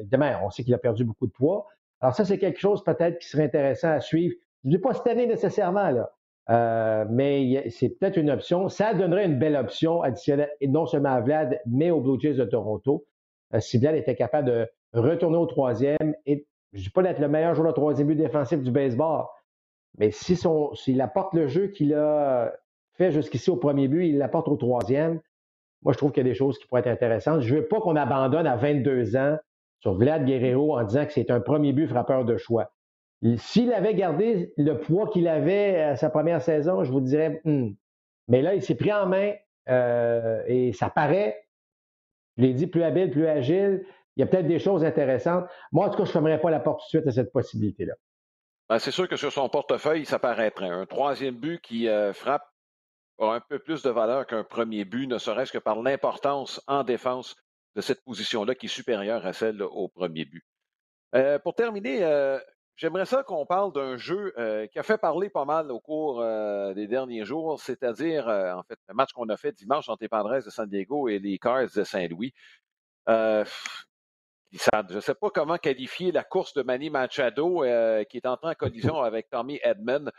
évidemment, 0.00 0.32
on 0.44 0.50
sait 0.50 0.62
qu'il 0.62 0.74
a 0.74 0.78
perdu 0.78 1.04
beaucoup 1.04 1.26
de 1.26 1.32
poids. 1.32 1.66
Alors 2.00 2.14
ça, 2.14 2.24
c'est 2.24 2.38
quelque 2.38 2.60
chose 2.60 2.84
peut-être 2.84 3.18
qui 3.18 3.28
serait 3.28 3.44
intéressant 3.44 3.90
à 3.90 4.00
suivre. 4.00 4.34
Je 4.64 4.68
ne 4.68 4.76
dis 4.76 4.78
pas 4.80 4.94
cette 4.94 5.06
année 5.06 5.26
nécessairement, 5.26 5.90
là, 5.90 6.10
euh, 6.50 7.04
mais 7.10 7.68
c'est 7.70 7.88
peut-être 7.88 8.16
une 8.16 8.30
option. 8.30 8.68
Ça 8.68 8.94
donnerait 8.94 9.26
une 9.26 9.38
belle 9.38 9.56
option 9.56 10.02
additionnelle, 10.02 10.50
non 10.68 10.86
seulement 10.86 11.14
à 11.14 11.20
Vlad, 11.20 11.60
mais 11.66 11.90
aux 11.90 12.00
Blue 12.00 12.20
Jays 12.20 12.34
de 12.34 12.44
Toronto. 12.44 13.06
Euh, 13.54 13.60
si 13.60 13.78
Vlad 13.78 13.96
était 13.96 14.14
capable 14.14 14.48
de 14.48 14.68
retourner 14.92 15.38
au 15.38 15.46
troisième, 15.46 16.14
et 16.26 16.46
je 16.76 16.80
ne 16.80 16.84
dis 16.84 16.90
pas 16.90 17.02
d'être 17.02 17.18
le 17.18 17.28
meilleur 17.28 17.54
joueur 17.54 17.68
de 17.68 17.72
troisième 17.72 18.08
but 18.08 18.16
défensif 18.16 18.62
du 18.62 18.70
baseball, 18.70 19.24
mais 19.98 20.10
s'il 20.10 21.00
apporte 21.00 21.34
le 21.34 21.48
jeu 21.48 21.68
qu'il 21.68 21.94
a 21.94 22.52
fait 22.94 23.10
jusqu'ici 23.10 23.50
au 23.50 23.56
premier 23.56 23.88
but, 23.88 24.06
il 24.06 24.18
l'apporte 24.18 24.48
au 24.48 24.56
troisième, 24.56 25.20
moi, 25.82 25.92
je 25.92 25.98
trouve 25.98 26.12
qu'il 26.12 26.26
y 26.26 26.26
a 26.26 26.30
des 26.30 26.34
choses 26.34 26.58
qui 26.58 26.66
pourraient 26.66 26.80
être 26.80 26.88
intéressantes. 26.88 27.40
Je 27.40 27.54
ne 27.54 27.60
veux 27.60 27.68
pas 27.68 27.80
qu'on 27.80 27.96
abandonne 27.96 28.46
à 28.46 28.56
22 28.56 29.16
ans 29.16 29.36
sur 29.80 29.94
Vlad 29.94 30.24
Guerrero 30.24 30.78
en 30.78 30.82
disant 30.84 31.06
que 31.06 31.12
c'est 31.12 31.30
un 31.30 31.40
premier 31.40 31.72
but 31.72 31.86
frappeur 31.86 32.24
de 32.24 32.36
choix. 32.36 32.72
S'il 33.36 33.72
avait 33.72 33.94
gardé 33.94 34.52
le 34.56 34.74
poids 34.74 35.08
qu'il 35.08 35.28
avait 35.28 35.80
à 35.80 35.96
sa 35.96 36.10
première 36.10 36.42
saison, 36.42 36.84
je 36.84 36.92
vous 36.92 37.00
dirais, 37.00 37.40
hmm. 37.44 37.70
mais 38.28 38.42
là, 38.42 38.54
il 38.54 38.62
s'est 38.62 38.74
pris 38.74 38.92
en 38.92 39.06
main 39.06 39.32
euh, 39.68 40.42
et 40.46 40.72
ça 40.72 40.90
paraît, 40.90 41.46
je 42.36 42.42
l'ai 42.42 42.52
dit, 42.52 42.66
plus 42.66 42.82
habile, 42.82 43.10
plus 43.10 43.26
agile. 43.26 43.84
Il 44.16 44.20
y 44.20 44.22
a 44.22 44.26
peut-être 44.26 44.46
des 44.46 44.58
choses 44.58 44.84
intéressantes. 44.84 45.46
Moi, 45.72 45.86
en 45.86 45.90
tout 45.90 45.98
cas, 45.98 46.04
je 46.04 46.10
ne 46.10 46.12
fermerai 46.12 46.40
pas 46.40 46.50
la 46.50 46.60
porte 46.60 46.80
tout 46.80 46.84
de 46.86 47.00
suite 47.00 47.06
à 47.06 47.12
cette 47.12 47.32
possibilité-là. 47.32 47.94
Ben, 48.68 48.78
c'est 48.78 48.90
sûr 48.90 49.08
que 49.08 49.16
sur 49.16 49.32
son 49.32 49.48
portefeuille, 49.48 50.04
ça 50.06 50.18
paraîtrait. 50.18 50.68
Un 50.68 50.86
troisième 50.86 51.36
but 51.36 51.60
qui 51.60 51.88
euh, 51.88 52.12
frappe 52.12 52.48
a 53.18 53.32
un 53.32 53.40
peu 53.40 53.58
plus 53.58 53.82
de 53.82 53.90
valeur 53.90 54.26
qu'un 54.26 54.44
premier 54.44 54.84
but, 54.84 55.06
ne 55.06 55.18
serait-ce 55.18 55.52
que 55.52 55.58
par 55.58 55.82
l'importance 55.82 56.60
en 56.66 56.82
défense 56.82 57.36
de 57.76 57.80
cette 57.80 58.02
position-là 58.04 58.54
qui 58.54 58.66
est 58.66 58.70
supérieure 58.70 59.24
à 59.26 59.32
celle 59.32 59.62
au 59.62 59.88
premier 59.88 60.24
but. 60.24 60.44
Euh, 61.14 61.38
pour 61.38 61.54
terminer, 61.54 62.02
J'aimerais 62.76 63.06
ça 63.06 63.22
qu'on 63.22 63.46
parle 63.46 63.72
d'un 63.72 63.96
jeu 63.96 64.34
euh, 64.36 64.66
qui 64.66 64.78
a 64.78 64.82
fait 64.82 64.98
parler 64.98 65.30
pas 65.30 65.46
mal 65.46 65.70
au 65.70 65.80
cours 65.80 66.20
euh, 66.20 66.74
des 66.74 66.86
derniers 66.86 67.24
jours, 67.24 67.58
c'est-à-dire, 67.58 68.28
euh, 68.28 68.52
en 68.52 68.62
fait, 68.64 68.78
le 68.88 68.94
match 68.94 69.12
qu'on 69.14 69.30
a 69.30 69.36
fait 69.38 69.52
dimanche 69.52 69.88
entre 69.88 70.02
les 70.02 70.10
Padres 70.10 70.44
de 70.44 70.50
San 70.50 70.68
Diego 70.68 71.08
et 71.08 71.18
les 71.18 71.38
Cars 71.38 71.68
de 71.74 71.84
Saint-Louis. 71.84 72.34
Je 74.56 74.94
ne 74.94 75.00
sais 75.00 75.14
pas 75.14 75.30
comment 75.30 75.58
qualifier 75.58 76.12
la 76.12 76.24
course 76.24 76.54
de 76.54 76.62
Manny 76.62 76.90
Machado 76.90 77.62
qui 78.08 78.16
est 78.16 78.26
entré 78.26 78.48
en 78.50 78.54
collision 78.54 79.00
avec 79.00 79.28
Tommy 79.30 79.60
Edmond. 79.62 80.10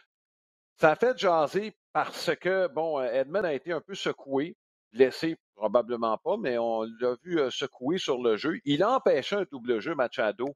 Ça 0.80 0.92
a 0.92 0.96
fait 0.96 1.18
jaser 1.18 1.76
parce 1.94 2.36
que, 2.36 2.68
bon, 2.68 3.02
Edmond 3.02 3.44
a 3.44 3.54
été 3.54 3.72
un 3.72 3.82
peu 3.82 3.96
secoué, 3.96 4.56
blessé 4.94 5.38
probablement 5.56 6.18
pas, 6.20 6.38
mais 6.38 6.58
on 6.58 6.84
l'a 6.84 7.16
vu 7.24 7.40
secoué 7.50 7.98
sur 7.98 8.22
le 8.22 8.38
jeu. 8.38 8.60
Il 8.64 8.84
a 8.84 8.92
empêché 8.92 9.36
un 9.36 9.46
double 9.52 9.80
jeu 9.80 9.96
Machado 9.96 10.56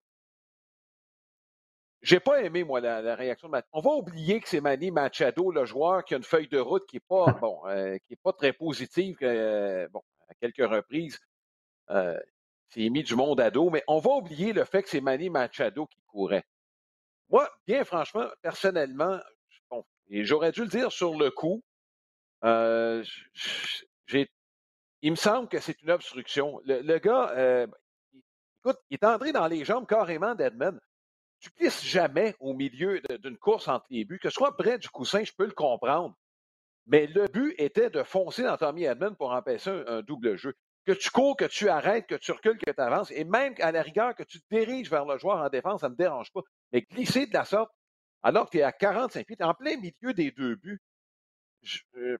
j'ai 2.01 2.19
pas 2.19 2.41
aimé, 2.41 2.63
moi, 2.63 2.81
la, 2.81 3.15
réaction 3.15 3.47
de 3.47 3.51
Machado. 3.51 3.69
On 3.73 3.81
va 3.81 3.91
oublier 3.91 4.41
que 4.41 4.49
c'est 4.49 4.61
Manny 4.61 4.91
Machado, 4.91 5.51
le 5.51 5.65
joueur 5.65 6.03
qui 6.03 6.15
a 6.15 6.17
une 6.17 6.23
feuille 6.23 6.47
de 6.47 6.59
route 6.59 6.85
qui 6.87 6.95
n'est 6.97 7.03
pas, 7.07 7.25
bon, 7.41 7.59
euh, 7.67 7.97
qui 8.07 8.13
est 8.13 8.21
pas 8.21 8.33
très 8.33 8.53
positive, 8.53 9.17
euh, 9.21 9.87
bon, 9.89 10.01
à 10.27 10.33
quelques 10.35 10.67
reprises. 10.67 11.19
Euh, 11.91 12.19
c'est 12.71 12.89
mis 12.89 13.03
du 13.03 13.15
monde 13.15 13.39
à 13.39 13.51
dos, 13.51 13.69
mais 13.69 13.83
on 13.87 13.99
va 13.99 14.11
oublier 14.11 14.53
le 14.53 14.65
fait 14.65 14.83
que 14.83 14.89
c'est 14.89 15.01
Manny 15.01 15.29
Machado 15.29 15.85
qui 15.85 16.01
courait. 16.07 16.45
Moi, 17.29 17.49
bien 17.67 17.83
franchement, 17.85 18.27
personnellement, 18.41 19.19
j'aurais 20.09 20.51
dû 20.51 20.61
le 20.61 20.67
dire 20.67 20.91
sur 20.91 21.17
le 21.17 21.31
coup, 21.31 21.63
j'ai, 22.43 24.29
il 25.01 25.11
me 25.11 25.15
semble 25.15 25.47
que 25.47 25.59
c'est 25.59 25.81
une 25.81 25.91
obstruction. 25.91 26.59
Le, 26.65 26.97
gars, 26.97 27.67
écoute, 28.59 28.79
il 28.89 28.95
est 28.95 29.05
entré 29.05 29.31
dans 29.31 29.47
les 29.47 29.63
jambes 29.63 29.87
carrément 29.87 30.35
d'Edmund 30.35 30.79
tu 31.41 31.49
glisses 31.57 31.83
jamais 31.83 32.35
au 32.39 32.53
milieu 32.53 33.01
d'une 33.19 33.37
course 33.37 33.67
entre 33.67 33.87
les 33.89 34.05
buts, 34.05 34.19
que 34.19 34.29
ce 34.29 34.35
soit 34.35 34.55
près 34.55 34.77
du 34.77 34.89
coussin, 34.89 35.23
je 35.23 35.33
peux 35.35 35.45
le 35.45 35.53
comprendre. 35.53 36.15
Mais 36.85 37.07
le 37.07 37.27
but 37.27 37.55
était 37.57 37.89
de 37.89 38.03
foncer 38.03 38.43
dans 38.43 38.57
Tommy 38.57 38.83
Edmond 38.83 39.15
pour 39.15 39.31
empêcher 39.31 39.83
un, 39.87 40.01
double 40.01 40.35
jeu. 40.35 40.53
Que 40.85 40.93
tu 40.93 41.11
cours, 41.11 41.37
que 41.37 41.45
tu 41.45 41.69
arrêtes, 41.69 42.07
que 42.07 42.15
tu 42.15 42.31
recules, 42.31 42.57
que 42.57 42.71
tu 42.71 42.81
avances, 42.81 43.11
et 43.11 43.23
même 43.23 43.53
à 43.59 43.71
la 43.71 43.83
rigueur 43.83 44.15
que 44.15 44.23
tu 44.23 44.41
te 44.41 44.55
diriges 44.55 44.89
vers 44.89 45.05
le 45.05 45.17
joueur 45.17 45.37
en 45.37 45.49
défense, 45.49 45.81
ça 45.81 45.87
ne 45.87 45.91
me 45.91 45.97
dérange 45.97 46.31
pas. 46.31 46.41
Mais 46.71 46.81
glisser 46.81 47.27
de 47.27 47.33
la 47.33 47.45
sorte, 47.45 47.71
alors 48.23 48.45
que 48.45 48.51
tu 48.51 48.57
es 48.59 48.63
à 48.63 48.71
45 48.71 49.25
pieds, 49.25 49.37
en 49.41 49.53
plein 49.53 49.77
milieu 49.77 50.13
des 50.13 50.31
deux 50.31 50.55
buts. 50.55 50.81
Euh, 51.97 52.17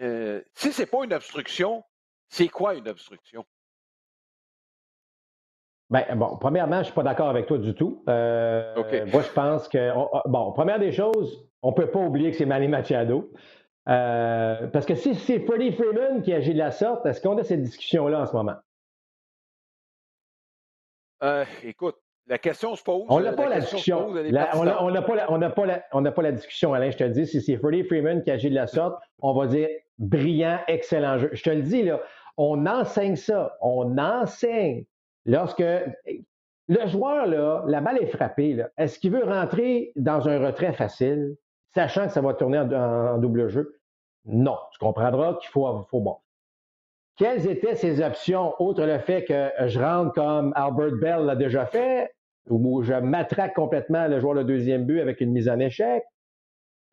euh, 0.00 0.42
si 0.54 0.72
ce 0.72 0.82
n'est 0.82 0.86
pas 0.86 1.04
une 1.04 1.12
obstruction, 1.12 1.84
c'est 2.28 2.48
quoi 2.48 2.74
une 2.74 2.88
obstruction? 2.88 3.44
Ben, 5.90 6.16
bon, 6.16 6.38
premièrement, 6.38 6.76
je 6.76 6.80
ne 6.80 6.84
suis 6.84 6.94
pas 6.94 7.02
d'accord 7.02 7.28
avec 7.28 7.46
toi 7.46 7.58
du 7.58 7.74
tout. 7.74 8.02
Euh, 8.08 9.06
moi, 9.12 9.22
je 9.22 9.30
pense 9.32 9.68
que, 9.68 9.92
bon, 10.26 10.52
première 10.52 10.78
des 10.78 10.90
choses, 10.90 11.46
on 11.60 11.70
ne 11.70 11.74
peut 11.74 11.90
pas 11.90 11.98
oublier 11.98 12.30
que 12.30 12.36
c'est 12.38 12.46
Manny 12.46 12.66
Machado. 12.66 13.30
Euh, 13.88 14.68
parce 14.68 14.86
que 14.86 14.94
si 14.94 15.14
c'est 15.14 15.40
Freddie 15.40 15.72
Freeman 15.72 16.22
qui 16.22 16.32
agit 16.32 16.52
de 16.52 16.58
la 16.58 16.70
sorte, 16.70 17.04
est-ce 17.06 17.20
qu'on 17.20 17.36
a 17.38 17.44
cette 17.44 17.62
discussion-là 17.62 18.20
en 18.20 18.26
ce 18.26 18.32
moment? 18.32 18.56
Euh, 21.22 21.44
écoute, 21.64 21.96
la 22.28 22.38
question 22.38 22.76
se 22.76 22.82
pose. 22.82 23.04
On 23.08 23.20
n'a 23.20 23.32
pas 23.32 23.48
la, 23.48 23.60
discussion. 23.60 24.08
on 24.08 24.90
n'a 24.90 25.02
pas, 26.12 26.22
la 26.22 26.32
discussion, 26.32 26.72
Alain. 26.74 26.90
Je 26.90 26.96
te 26.96 27.04
dis, 27.04 27.26
si 27.26 27.40
c'est 27.40 27.56
Freddie 27.56 27.84
Freeman 27.84 28.22
qui 28.22 28.30
agit 28.30 28.50
de 28.50 28.54
la 28.54 28.66
sorte, 28.66 29.02
on 29.20 29.32
va 29.32 29.46
dire 29.46 29.68
brillant, 29.98 30.60
excellent 30.68 31.18
jeu. 31.18 31.30
Je 31.32 31.42
te 31.42 31.50
le 31.50 31.62
dis, 31.62 31.82
là, 31.82 32.00
on 32.36 32.66
enseigne 32.66 33.16
ça. 33.16 33.56
On 33.60 33.98
enseigne. 33.98 34.84
Lorsque 35.26 35.64
le 36.68 36.86
joueur, 36.86 37.26
là, 37.26 37.64
la 37.66 37.80
balle 37.80 37.98
est 37.98 38.06
frappée, 38.06 38.64
est-ce 38.78 38.98
qu'il 38.98 39.12
veut 39.12 39.24
rentrer 39.24 39.92
dans 39.96 40.28
un 40.28 40.38
retrait 40.44 40.72
facile, 40.72 41.36
sachant 41.74 42.06
que 42.06 42.12
ça 42.12 42.20
va 42.20 42.34
tourner 42.34 42.58
en, 42.58 43.18
double 43.18 43.48
jeu? 43.48 43.80
Non. 44.24 44.56
Tu 44.72 44.78
comprendras 44.78 45.34
qu'il 45.34 45.50
faut, 45.50 45.84
bon. 45.92 46.16
Quelles 47.16 47.46
étaient 47.46 47.74
ses 47.74 48.02
options, 48.02 48.54
outre 48.58 48.84
le 48.84 48.98
fait 48.98 49.24
que 49.24 49.50
je 49.68 49.78
rentre 49.78 50.12
comme 50.14 50.52
Albert 50.56 50.96
Bell 51.00 51.26
l'a 51.26 51.36
déjà 51.36 51.66
fait, 51.66 52.10
ou 52.48 52.82
je 52.82 52.94
matraque 52.94 53.54
complètement 53.54 54.08
le 54.08 54.18
joueur 54.18 54.34
de 54.34 54.42
deuxième 54.42 54.84
but 54.84 55.00
avec 55.00 55.20
une 55.20 55.32
mise 55.32 55.48
en 55.48 55.58
échec? 55.58 56.02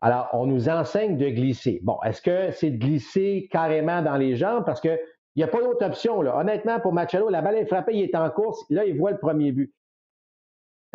Alors, 0.01 0.29
on 0.33 0.45
nous 0.45 0.69
enseigne 0.69 1.17
de 1.17 1.27
glisser. 1.29 1.79
Bon, 1.83 1.97
est-ce 2.03 2.21
que 2.21 2.51
c'est 2.51 2.71
de 2.71 2.77
glisser 2.77 3.49
carrément 3.51 4.01
dans 4.01 4.15
les 4.15 4.35
jambes? 4.35 4.63
Parce 4.65 4.79
qu'il 4.79 4.99
n'y 5.35 5.43
a 5.43 5.47
pas 5.47 5.61
d'autre 5.61 5.85
option. 5.85 6.21
Là. 6.21 6.37
Honnêtement, 6.37 6.79
pour 6.79 6.93
Machado, 6.93 7.29
la 7.29 7.41
balle 7.41 7.57
est 7.57 7.65
frappée, 7.65 7.95
il 7.95 8.03
est 8.03 8.15
en 8.15 8.29
course. 8.29 8.63
Là, 8.69 8.85
il 8.85 8.97
voit 8.97 9.11
le 9.11 9.17
premier 9.17 9.51
but. 9.51 9.73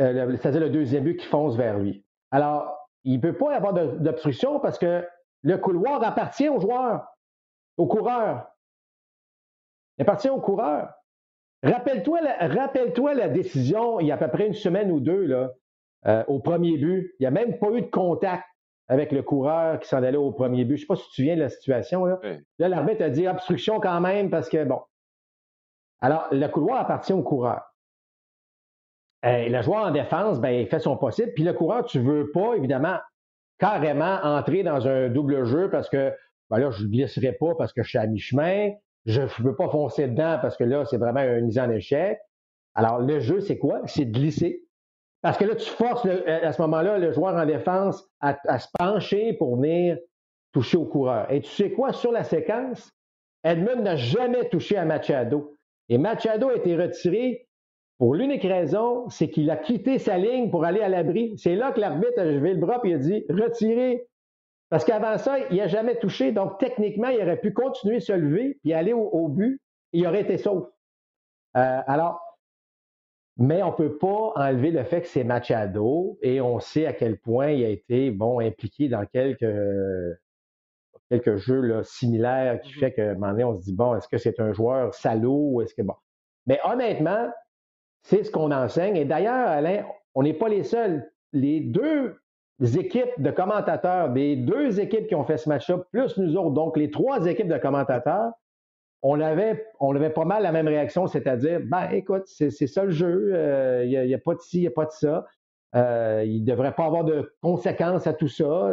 Euh, 0.01 0.37
c'est-à-dire 0.37 0.61
le 0.61 0.71
deuxième 0.71 1.05
but 1.05 1.19
qui 1.19 1.27
fonce 1.27 1.57
vers 1.57 1.79
lui. 1.79 2.05
Alors, 2.31 2.84
il 3.05 3.17
ne 3.17 3.21
peut 3.21 3.37
pas 3.37 3.53
y 3.53 3.55
avoir 3.55 3.75
d'obstruction 3.75 4.61
parce 4.61 4.79
que 4.79 5.07
le 5.43 5.59
couloir 5.59 6.03
appartient 6.03 6.49
au 6.49 6.59
joueur, 6.59 7.07
au 7.77 7.87
coureur. 7.87 8.47
Il 9.99 10.03
appartient 10.03 10.31
au 10.31 10.41
coureur. 10.41 10.93
Rappelle-toi 11.63 12.21
la, 12.21 12.49
rappelle 12.49 12.93
la 13.17 13.29
décision, 13.29 14.01
il 14.01 14.07
y 14.07 14.13
a 14.13 14.15
à 14.15 14.19
peu 14.19 14.29
près 14.29 14.47
une 14.47 14.55
semaine 14.55 14.91
ou 14.91 15.01
deux, 15.01 15.25
là, 15.25 15.51
euh, 16.07 16.25
au 16.29 16.39
premier 16.39 16.77
but. 16.77 17.15
Il 17.19 17.23
n'y 17.23 17.27
a 17.27 17.31
même 17.31 17.59
pas 17.59 17.71
eu 17.71 17.83
de 17.83 17.87
contact 17.87 18.45
avec 18.89 19.13
le 19.13 19.23
coureur 19.23 19.81
qui 19.81 19.89
s'en 19.89 20.03
allait 20.03 20.17
au 20.17 20.33
premier 20.33 20.65
but. 20.65 20.77
Je 20.77 20.83
ne 20.83 20.87
sais 20.87 20.87
pas 20.87 20.97
si 20.97 21.05
tu 21.05 21.11
te 21.11 21.15
souviens 21.15 21.37
de 21.37 21.41
la 21.41 21.49
situation. 21.49 22.05
Là, 22.05 22.19
là 22.59 22.69
l'arbitre 22.69 23.03
a 23.03 23.11
dit 23.11 23.27
obstruction 23.27 23.81
quand 23.81 24.01
même 24.01 24.31
parce 24.31 24.49
que, 24.49 24.65
bon. 24.65 24.81
Alors, 26.01 26.27
le 26.33 26.47
couloir 26.49 26.81
appartient 26.81 27.15
au 27.15 27.23
coureur. 27.23 27.63
Et 29.25 29.49
le 29.49 29.63
joueur 29.63 29.87
en 29.87 29.91
défense, 29.91 30.41
ben, 30.41 30.51
il 30.51 30.67
fait 30.67 30.81
son 30.81 30.97
possible. 30.97 31.33
Puis 31.35 31.45
le 31.45 31.55
coureur, 31.55 31.85
tu 31.85 31.99
ne 31.99 32.05
veux 32.05 32.31
pas, 32.31 32.55
évidemment, 32.57 32.99
carrément 33.59 34.19
entrer 34.23 34.63
dans 34.63 34.87
un 34.87 35.09
double 35.09 35.45
jeu 35.45 35.71
parce 35.71 35.89
que 35.89 36.13
ben 36.51 36.59
là, 36.59 36.71
je 36.71 36.85
ne 36.85 36.89
glisserai 36.89 37.33
pas 37.33 37.55
parce 37.57 37.73
que 37.73 37.83
je 37.83 37.89
suis 37.89 37.99
à 37.99 38.07
mi-chemin. 38.07 38.73
Je 39.07 39.23
ne 39.23 39.43
peux 39.43 39.57
pas 39.57 39.69
foncer 39.69 40.09
dedans 40.09 40.39
parce 40.41 40.57
que 40.57 40.65
là, 40.65 40.85
c'est 40.85 40.99
vraiment 40.99 41.23
une 41.23 41.47
mise 41.47 41.59
en 41.59 41.71
échec. 41.71 42.19
Alors, 42.75 42.99
le 42.99 43.21
jeu, 43.21 43.41
c'est 43.41 43.59
quoi? 43.59 43.81
C'est 43.87 44.05
de 44.05 44.13
glisser. 44.13 44.63
Parce 45.23 45.39
que 45.39 45.45
là, 45.45 45.55
tu 45.55 45.69
forces 45.71 46.07
à 46.27 46.53
ce 46.53 46.61
moment-là 46.63 46.99
le 46.99 47.13
joueur 47.13 47.35
en 47.35 47.47
défense 47.47 48.07
à, 48.21 48.59
se 48.59 48.69
pencher 48.79 49.33
pour 49.35 49.57
venir 49.57 49.97
toucher 50.53 50.77
au 50.77 50.85
coureur. 50.85 51.31
Et 51.31 51.41
tu 51.41 51.51
sais 51.51 51.71
quoi? 51.71 51.93
Sur 51.93 52.13
la 52.13 52.25
séquence, 52.25 52.91
Edmund 53.43 53.83
n'a 53.83 53.97
jamais 53.97 54.49
touché 54.49 54.77
à 54.77 54.85
Machado. 54.85 55.57
Et 55.89 55.97
Machado 55.97 56.51
a 56.51 56.57
été 56.57 56.77
retiré 56.77 57.44
pour 57.99 58.15
l'unique 58.15 58.43
raison, 58.43 59.09
c'est 59.09 59.31
qu'il 59.31 59.51
a 59.51 59.57
quitté 59.57 59.99
sa 59.99 60.19
ligne 60.19 60.51
pour 60.51 60.65
aller 60.65 60.81
à 60.81 60.89
l'abri. 60.89 61.35
C'est 61.37 61.55
là 61.55 61.73
que 61.73 61.81
l'arbitre 61.81 62.19
a 62.19 62.25
levé 62.25 62.55
le 62.55 62.61
bras 62.61 62.81
et 62.85 62.95
a 62.95 62.99
dit 62.99 63.25
retirez 63.29 64.07
parce 64.71 64.85
qu'avant 64.85 65.19
ça, 65.19 65.39
il 65.51 65.59
n'a 65.59 65.69
jamais 65.69 65.97
touché. 65.99 66.33
Donc, 66.33 66.59
techniquement, 66.59 67.09
il 67.09 67.21
aurait 67.21 67.41
pu 67.41 67.53
continuer 67.53 67.97
à 67.97 68.01
se 68.01 68.13
lever 68.13 68.59
puis 68.63 68.73
aller 68.73 68.93
au, 68.93 69.29
but. 69.29 69.61
Il 69.93 70.05
aurait 70.07 70.23
été 70.23 70.37
sauf. 70.37 70.67
Euh, 71.57 71.81
alors, 71.87 72.21
mais 73.37 73.63
on 73.63 73.71
ne 73.71 73.77
peut 73.77 73.97
pas 73.99 74.33
enlever 74.35 74.73
le 74.73 74.83
fait 74.83 75.03
que 75.03 75.07
c'est 75.07 75.23
Machado 75.23 76.19
et 76.23 76.41
on 76.41 76.59
sait 76.59 76.87
à 76.87 76.93
quel 76.93 77.19
point 77.19 77.51
il 77.51 77.65
a 77.65 77.69
été 77.69 78.11
bon 78.11 78.41
impliqué 78.41 78.89
dans 78.89 79.07
quelques, 79.07 79.47
quelques 81.11 81.37
jeux 81.37 81.83
similaires 81.85 82.61
qui 82.61 82.73
mm-hmm. 82.73 82.79
fait 82.81 82.93
qu'à 82.93 83.11
un 83.11 83.15
moment 83.15 83.31
donné, 83.31 83.45
on 83.45 83.55
se 83.55 83.63
dit 83.63 83.75
bon, 83.75 83.95
est-ce 83.95 84.09
que 84.09 84.19
c'est 84.19 84.41
un 84.41 84.53
joueur 84.53 84.95
salaud 84.95 85.51
ou 85.53 85.63
est-ce 85.63 85.75
que 85.75 85.83
bon. 85.83 85.95
Mais 86.47 86.59
honnêtement, 86.65 87.29
c'est 88.05 88.23
ce 88.23 88.31
qu'on 88.31 88.53
enseigne. 88.53 88.97
Et 88.97 89.05
d'ailleurs, 89.05 89.49
Alain, 89.49 89.85
on 90.15 90.23
n'est 90.23 90.35
pas 90.35 90.49
les 90.49 90.63
seuls. 90.63 91.11
Les 91.33 91.61
deux 91.61 92.17
équipes 92.77 93.19
de 93.19 93.31
commentateurs, 93.31 94.11
des 94.11 94.37
deux 94.37 94.79
équipes 94.79 95.09
qui 95.09 95.15
ont 95.15 95.25
fait 95.25 95.39
ce 95.39 95.49
match-up, 95.49 95.87
plus 95.91 96.17
nous 96.19 96.37
autres, 96.37 96.53
donc 96.53 96.77
les 96.77 96.91
trois 96.91 97.27
équipes 97.27 97.49
de 97.49 97.59
commentateurs, 97.59 98.33
on 99.03 99.21
avait, 99.21 99.67
on 99.81 99.95
avait 99.97 100.11
pas 100.11 100.25
mal 100.25 100.43
la 100.43 100.53
même 100.53 100.69
réaction, 100.69 101.07
c'est-à-dire, 101.07 101.61
ben 101.65 101.91
écoute, 101.91 102.23
c'est 102.27 102.51
ça 102.51 102.85
le 102.85 102.91
jeu, 102.91 103.33
euh, 103.35 103.85
il 103.85 104.07
n'y 104.07 104.15
a, 104.15 104.19
pas 104.19 104.35
de 104.35 104.41
ci, 104.41 104.59
il 104.59 104.61
n'y 104.63 104.67
a 104.67 104.71
pas 104.71 104.87
de 104.87 104.93
ça. 104.93 105.27
Euh, 105.75 106.23
il 106.25 106.43
ne 106.43 106.47
devrait 106.47 106.75
pas 106.75 106.85
avoir 106.85 107.05
de 107.05 107.35
conséquences 107.43 108.07
à 108.07 108.15
tout 108.15 108.29
ça. 108.29 108.73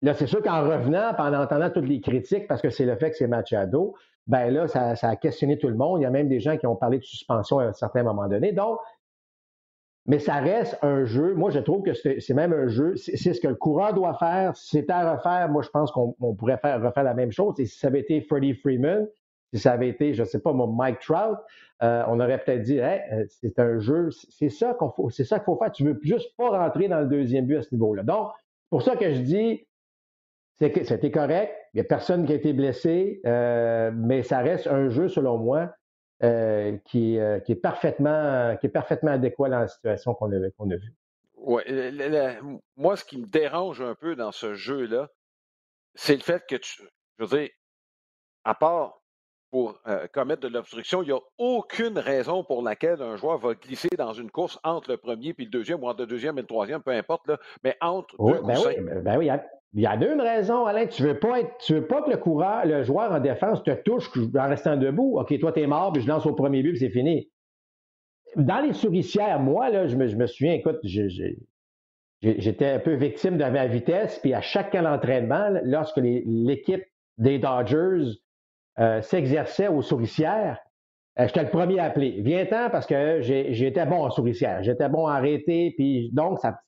Là, 0.00 0.14
c'est 0.14 0.26
sûr 0.26 0.42
qu'en 0.42 0.62
revenant, 0.62 1.12
en 1.18 1.34
entendant 1.34 1.70
toutes 1.70 1.88
les 1.88 2.00
critiques, 2.00 2.46
parce 2.46 2.62
que 2.62 2.70
c'est 2.70 2.86
le 2.86 2.96
fait 2.96 3.10
que 3.10 3.16
c'est 3.16 3.26
Machado, 3.26 3.96
ben 4.28 4.50
là, 4.50 4.68
ça, 4.68 4.94
ça, 4.94 5.08
a 5.08 5.16
questionné 5.16 5.58
tout 5.58 5.68
le 5.68 5.74
monde. 5.74 6.00
Il 6.00 6.02
y 6.02 6.06
a 6.06 6.10
même 6.10 6.28
des 6.28 6.40
gens 6.40 6.56
qui 6.56 6.66
ont 6.66 6.76
parlé 6.76 6.98
de 6.98 7.04
suspension 7.04 7.58
à 7.58 7.64
un 7.64 7.72
certain 7.72 8.02
moment 8.02 8.28
donné. 8.28 8.52
Donc, 8.52 8.78
mais 10.08 10.18
ça 10.18 10.36
reste 10.36 10.78
un 10.82 11.04
jeu. 11.04 11.34
Moi, 11.34 11.50
je 11.50 11.58
trouve 11.58 11.82
que 11.82 11.92
c'est 11.92 12.34
même 12.34 12.54
un 12.54 12.66
jeu. 12.66 12.96
C'est 12.96 13.34
ce 13.34 13.40
que 13.40 13.48
le 13.48 13.54
coureur 13.54 13.92
doit 13.92 14.14
faire. 14.14 14.56
Si 14.56 14.78
c'était 14.78 14.92
à 14.92 15.14
refaire, 15.14 15.50
moi, 15.50 15.62
je 15.62 15.68
pense 15.68 15.92
qu'on 15.92 16.14
pourrait 16.34 16.56
faire, 16.56 16.82
refaire 16.82 17.04
la 17.04 17.12
même 17.12 17.30
chose. 17.30 17.54
Et 17.58 17.66
si 17.66 17.78
ça 17.78 17.88
avait 17.88 18.00
été 18.00 18.22
Freddie 18.22 18.54
Freeman, 18.54 19.06
si 19.52 19.60
ça 19.60 19.72
avait 19.72 19.88
été, 19.88 20.14
je 20.14 20.22
ne 20.22 20.26
sais 20.26 20.40
pas, 20.40 20.54
Mike 20.54 21.00
Trout, 21.00 21.36
euh, 21.82 22.04
on 22.08 22.20
aurait 22.20 22.42
peut-être 22.42 22.62
dit, 22.62 22.78
hey, 22.78 23.02
euh, 23.12 23.24
c'est 23.28 23.58
un 23.58 23.78
jeu, 23.78 24.08
c'est 24.10 24.48
ça 24.48 24.72
qu'on 24.74 24.90
faut, 24.90 25.10
c'est 25.10 25.24
ça 25.24 25.38
qu'il 25.38 25.44
faut 25.44 25.56
faire. 25.56 25.72
Tu 25.72 25.84
veux 25.84 25.98
juste 26.02 26.34
pas 26.36 26.48
rentrer 26.50 26.88
dans 26.88 27.00
le 27.00 27.06
deuxième 27.06 27.44
but 27.44 27.56
à 27.56 27.62
ce 27.62 27.74
niveau-là. 27.74 28.02
Donc, 28.02 28.30
pour 28.70 28.80
ça 28.80 28.96
que 28.96 29.12
je 29.12 29.20
dis, 29.20 29.66
c'était 30.58 31.10
correct. 31.10 31.52
N'y 31.78 31.82
a 31.82 31.84
personne 31.84 32.26
qui 32.26 32.32
a 32.32 32.34
été 32.34 32.52
blessé, 32.52 33.20
euh, 33.24 33.92
mais 33.94 34.24
ça 34.24 34.40
reste 34.40 34.66
un 34.66 34.88
jeu, 34.88 35.06
selon 35.06 35.38
moi, 35.38 35.72
euh, 36.24 36.76
qui, 36.86 37.20
euh, 37.20 37.38
qui, 37.38 37.52
est 37.52 37.54
parfaitement, 37.62 38.56
qui 38.56 38.66
est 38.66 38.70
parfaitement 38.70 39.12
adéquat 39.12 39.48
dans 39.48 39.60
la 39.60 39.68
situation 39.68 40.12
qu'on 40.14 40.32
a, 40.32 40.34
a 40.34 40.76
vue. 40.76 40.94
Oui. 41.36 41.62
Moi, 42.76 42.96
ce 42.96 43.04
qui 43.04 43.18
me 43.18 43.26
dérange 43.26 43.80
un 43.80 43.94
peu 43.94 44.16
dans 44.16 44.32
ce 44.32 44.54
jeu-là, 44.54 45.08
c'est 45.94 46.16
le 46.16 46.22
fait 46.22 46.44
que 46.48 46.56
tu. 46.56 46.82
Je 47.16 47.24
veux 47.24 47.38
dire, 47.38 47.50
à 48.42 48.56
part 48.56 49.00
pour 49.50 49.80
euh, 49.86 50.06
commettre 50.12 50.42
de 50.42 50.48
l'obstruction, 50.48 51.02
il 51.02 51.06
n'y 51.06 51.12
a 51.12 51.20
aucune 51.38 51.98
raison 51.98 52.44
pour 52.44 52.62
laquelle 52.62 53.00
un 53.02 53.16
joueur 53.16 53.38
va 53.38 53.54
glisser 53.54 53.88
dans 53.96 54.12
une 54.12 54.30
course 54.30 54.58
entre 54.62 54.90
le 54.90 54.96
premier 54.96 55.30
et 55.38 55.44
le 55.44 55.50
deuxième, 55.50 55.82
ou 55.82 55.88
entre 55.88 56.00
le 56.00 56.06
deuxième 56.06 56.38
et 56.38 56.42
le 56.42 56.46
troisième, 56.46 56.82
peu 56.82 56.90
importe, 56.90 57.26
là, 57.28 57.38
mais 57.64 57.76
entre 57.80 58.14
deux 58.18 58.42
ben 58.42 58.58
oui, 58.66 58.74
ben 59.02 59.18
oui, 59.18 59.30
il 59.74 59.82
y 59.82 59.86
a 59.86 59.96
deux 59.96 60.20
raisons, 60.20 60.64
Alain. 60.64 60.86
Tu 60.86 61.02
veux 61.02 61.18
pas 61.18 61.40
être, 61.40 61.56
tu 61.58 61.74
veux 61.74 61.86
pas 61.86 62.02
que 62.02 62.10
le 62.10 62.16
coureur, 62.16 62.64
le 62.64 62.82
joueur 62.82 63.12
en 63.12 63.20
défense 63.20 63.62
te 63.62 63.70
touche 63.70 64.10
en 64.36 64.48
restant 64.48 64.76
debout. 64.76 65.18
OK, 65.18 65.38
toi, 65.38 65.52
tu 65.52 65.60
es 65.60 65.66
mort, 65.66 65.92
puis 65.92 66.02
je 66.02 66.08
lance 66.08 66.26
au 66.26 66.34
premier 66.34 66.62
but, 66.62 66.70
puis 66.70 66.80
c'est 66.80 66.90
fini. 66.90 67.30
Dans 68.36 68.60
les 68.60 68.72
souricières, 68.72 69.40
moi, 69.40 69.70
là, 69.70 69.86
je 69.86 69.96
me, 69.96 70.06
je 70.06 70.16
me 70.16 70.26
souviens, 70.26 70.54
écoute, 70.54 70.78
j'étais 70.82 72.66
un 72.66 72.78
peu 72.78 72.94
victime 72.94 73.36
de 73.36 73.44
ma 73.44 73.66
vitesse, 73.66 74.18
puis 74.20 74.34
à 74.34 74.40
chaque 74.40 74.74
entraînement, 74.74 75.50
lorsque 75.64 75.98
l'équipe 75.98 76.84
des 77.18 77.38
Dodgers 77.38 78.18
euh, 78.80 79.02
s'exerçait 79.02 79.68
aux 79.68 79.82
souricières, 79.82 80.58
euh, 81.18 81.26
j'étais 81.26 81.42
le 81.42 81.50
premier 81.50 81.78
à 81.80 81.84
appeler. 81.84 82.20
Viens-t'en 82.20 82.70
parce 82.70 82.86
que 82.86 83.20
j'étais 83.20 83.86
bon 83.86 84.04
en 84.04 84.10
souricière. 84.10 84.62
J'étais 84.62 84.88
bon 84.88 85.06
à 85.06 85.14
arrêter, 85.14 85.74
puis 85.76 86.10
donc 86.12 86.38
ça, 86.38 86.60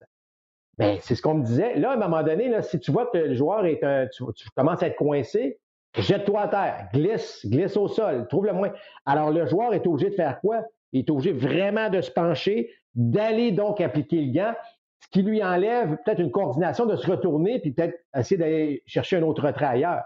ben, 0.77 0.99
c'est 1.01 1.15
ce 1.15 1.23
qu'on 1.23 1.35
me 1.35 1.45
disait. 1.45 1.77
Là, 1.77 1.91
à 1.91 1.95
un 1.95 1.99
moment 1.99 2.23
donné, 2.23 2.51
si 2.63 2.81
tu 2.81 2.91
vois 2.91 3.07
que 3.07 3.19
le 3.19 3.35
joueur 3.35 3.67
est 3.67 3.85
un, 3.85 4.07
tu, 4.09 4.25
commences 4.57 4.83
à 4.83 4.89
être 4.89 4.97
coincé, 4.97 5.59
jette-toi 5.97 6.41
à 6.41 6.49
terre, 6.49 6.89
glisse, 6.93 7.47
glisse 7.47 7.77
au 7.77 7.87
sol, 7.87 8.27
trouve 8.29 8.47
le 8.47 8.55
moins. 8.55 8.73
Alors, 9.07 9.31
le 9.31 9.47
joueur 9.47 9.75
est 9.75 9.87
obligé 9.87 10.11
de 10.11 10.15
faire 10.15 10.41
quoi? 10.41 10.63
Il 10.93 11.01
est 11.01 11.11
obligé 11.11 11.33
vraiment 11.33 11.91
de 11.91 12.01
se 12.01 12.11
pencher, 12.11 12.71
d'aller 12.95 13.53
donc 13.53 13.81
appliquer 13.81 14.21
le 14.23 14.33
gant, 14.33 14.55
ce 15.01 15.09
qui 15.09 15.23
lui 15.23 15.45
enlève 15.45 15.97
peut-être 16.05 16.21
une 16.21 16.31
coordination 16.31 16.87
de 16.87 16.97
se 16.97 17.09
retourner, 17.09 17.61
puis 17.61 17.73
peut-être 17.73 17.99
essayer 18.17 18.39
d'aller 18.39 18.83
chercher 18.87 19.19
un 19.19 19.23
autre 19.23 19.47
retrait 19.47 19.67
ailleurs. 19.67 20.03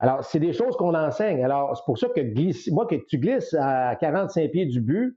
Alors, 0.00 0.24
c'est 0.24 0.40
des 0.40 0.52
choses 0.52 0.76
qu'on 0.76 0.94
enseigne. 0.94 1.44
Alors, 1.44 1.76
c'est 1.76 1.84
pour 1.84 1.98
ça 1.98 2.08
que 2.08 2.70
moi, 2.72 2.86
que 2.86 2.96
tu 3.08 3.18
glisses 3.18 3.54
à 3.58 3.96
45 3.96 4.50
pieds 4.50 4.66
du 4.66 4.80
but, 4.80 5.16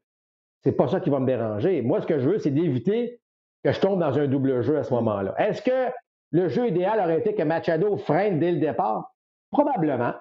c'est 0.63 0.71
pas 0.71 0.87
ça 0.87 0.99
qui 0.99 1.09
va 1.09 1.19
me 1.19 1.25
déranger. 1.25 1.81
Moi, 1.81 2.01
ce 2.01 2.07
que 2.07 2.19
je 2.19 2.29
veux, 2.29 2.37
c'est 2.37 2.51
d'éviter 2.51 3.19
que 3.63 3.71
je 3.71 3.79
tombe 3.79 3.99
dans 3.99 4.17
un 4.17 4.27
double 4.27 4.61
jeu 4.61 4.77
à 4.77 4.83
ce 4.83 4.93
moment-là. 4.93 5.33
Est-ce 5.37 5.61
que 5.61 5.91
le 6.31 6.47
jeu 6.47 6.67
idéal 6.67 6.99
aurait 6.99 7.19
été 7.19 7.33
que 7.33 7.43
Machado 7.43 7.97
freine 7.97 8.39
dès 8.39 8.51
le 8.51 8.59
départ? 8.59 9.13
Probablement. 9.51 10.13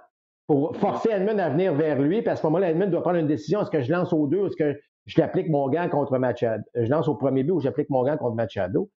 Pour 0.47 0.77
forcer 0.77 1.11
Edmund 1.11 1.41
à 1.41 1.51
venir 1.51 1.75
vers 1.75 2.01
lui, 2.01 2.23
puis 2.23 2.31
à 2.31 2.37
ce 2.37 2.47
moment-là, 2.47 2.71
Edmund 2.71 2.91
doit 2.91 3.03
prendre 3.03 3.19
une 3.19 3.27
décision. 3.27 3.61
Est-ce 3.63 3.71
que 3.71 3.83
je 3.83 3.91
lance 3.91 4.13
aux 4.13 4.27
deux 4.29 4.47
est-ce 4.47 4.57
que 4.57 4.79
je 5.07 5.21
l'applique 5.21 5.49
mon 5.49 5.69
gant 5.69 5.89
contre 5.89 6.17
Machado? 6.19 6.63
Je 6.75 6.89
lance 6.89 7.09
au 7.09 7.17
premier 7.17 7.43
but 7.43 7.53
ou 7.53 7.61
j'applique 7.61 7.91
mon 7.91 8.05
gant 8.05 8.17
contre 8.17 8.37
Machado? 8.37 8.89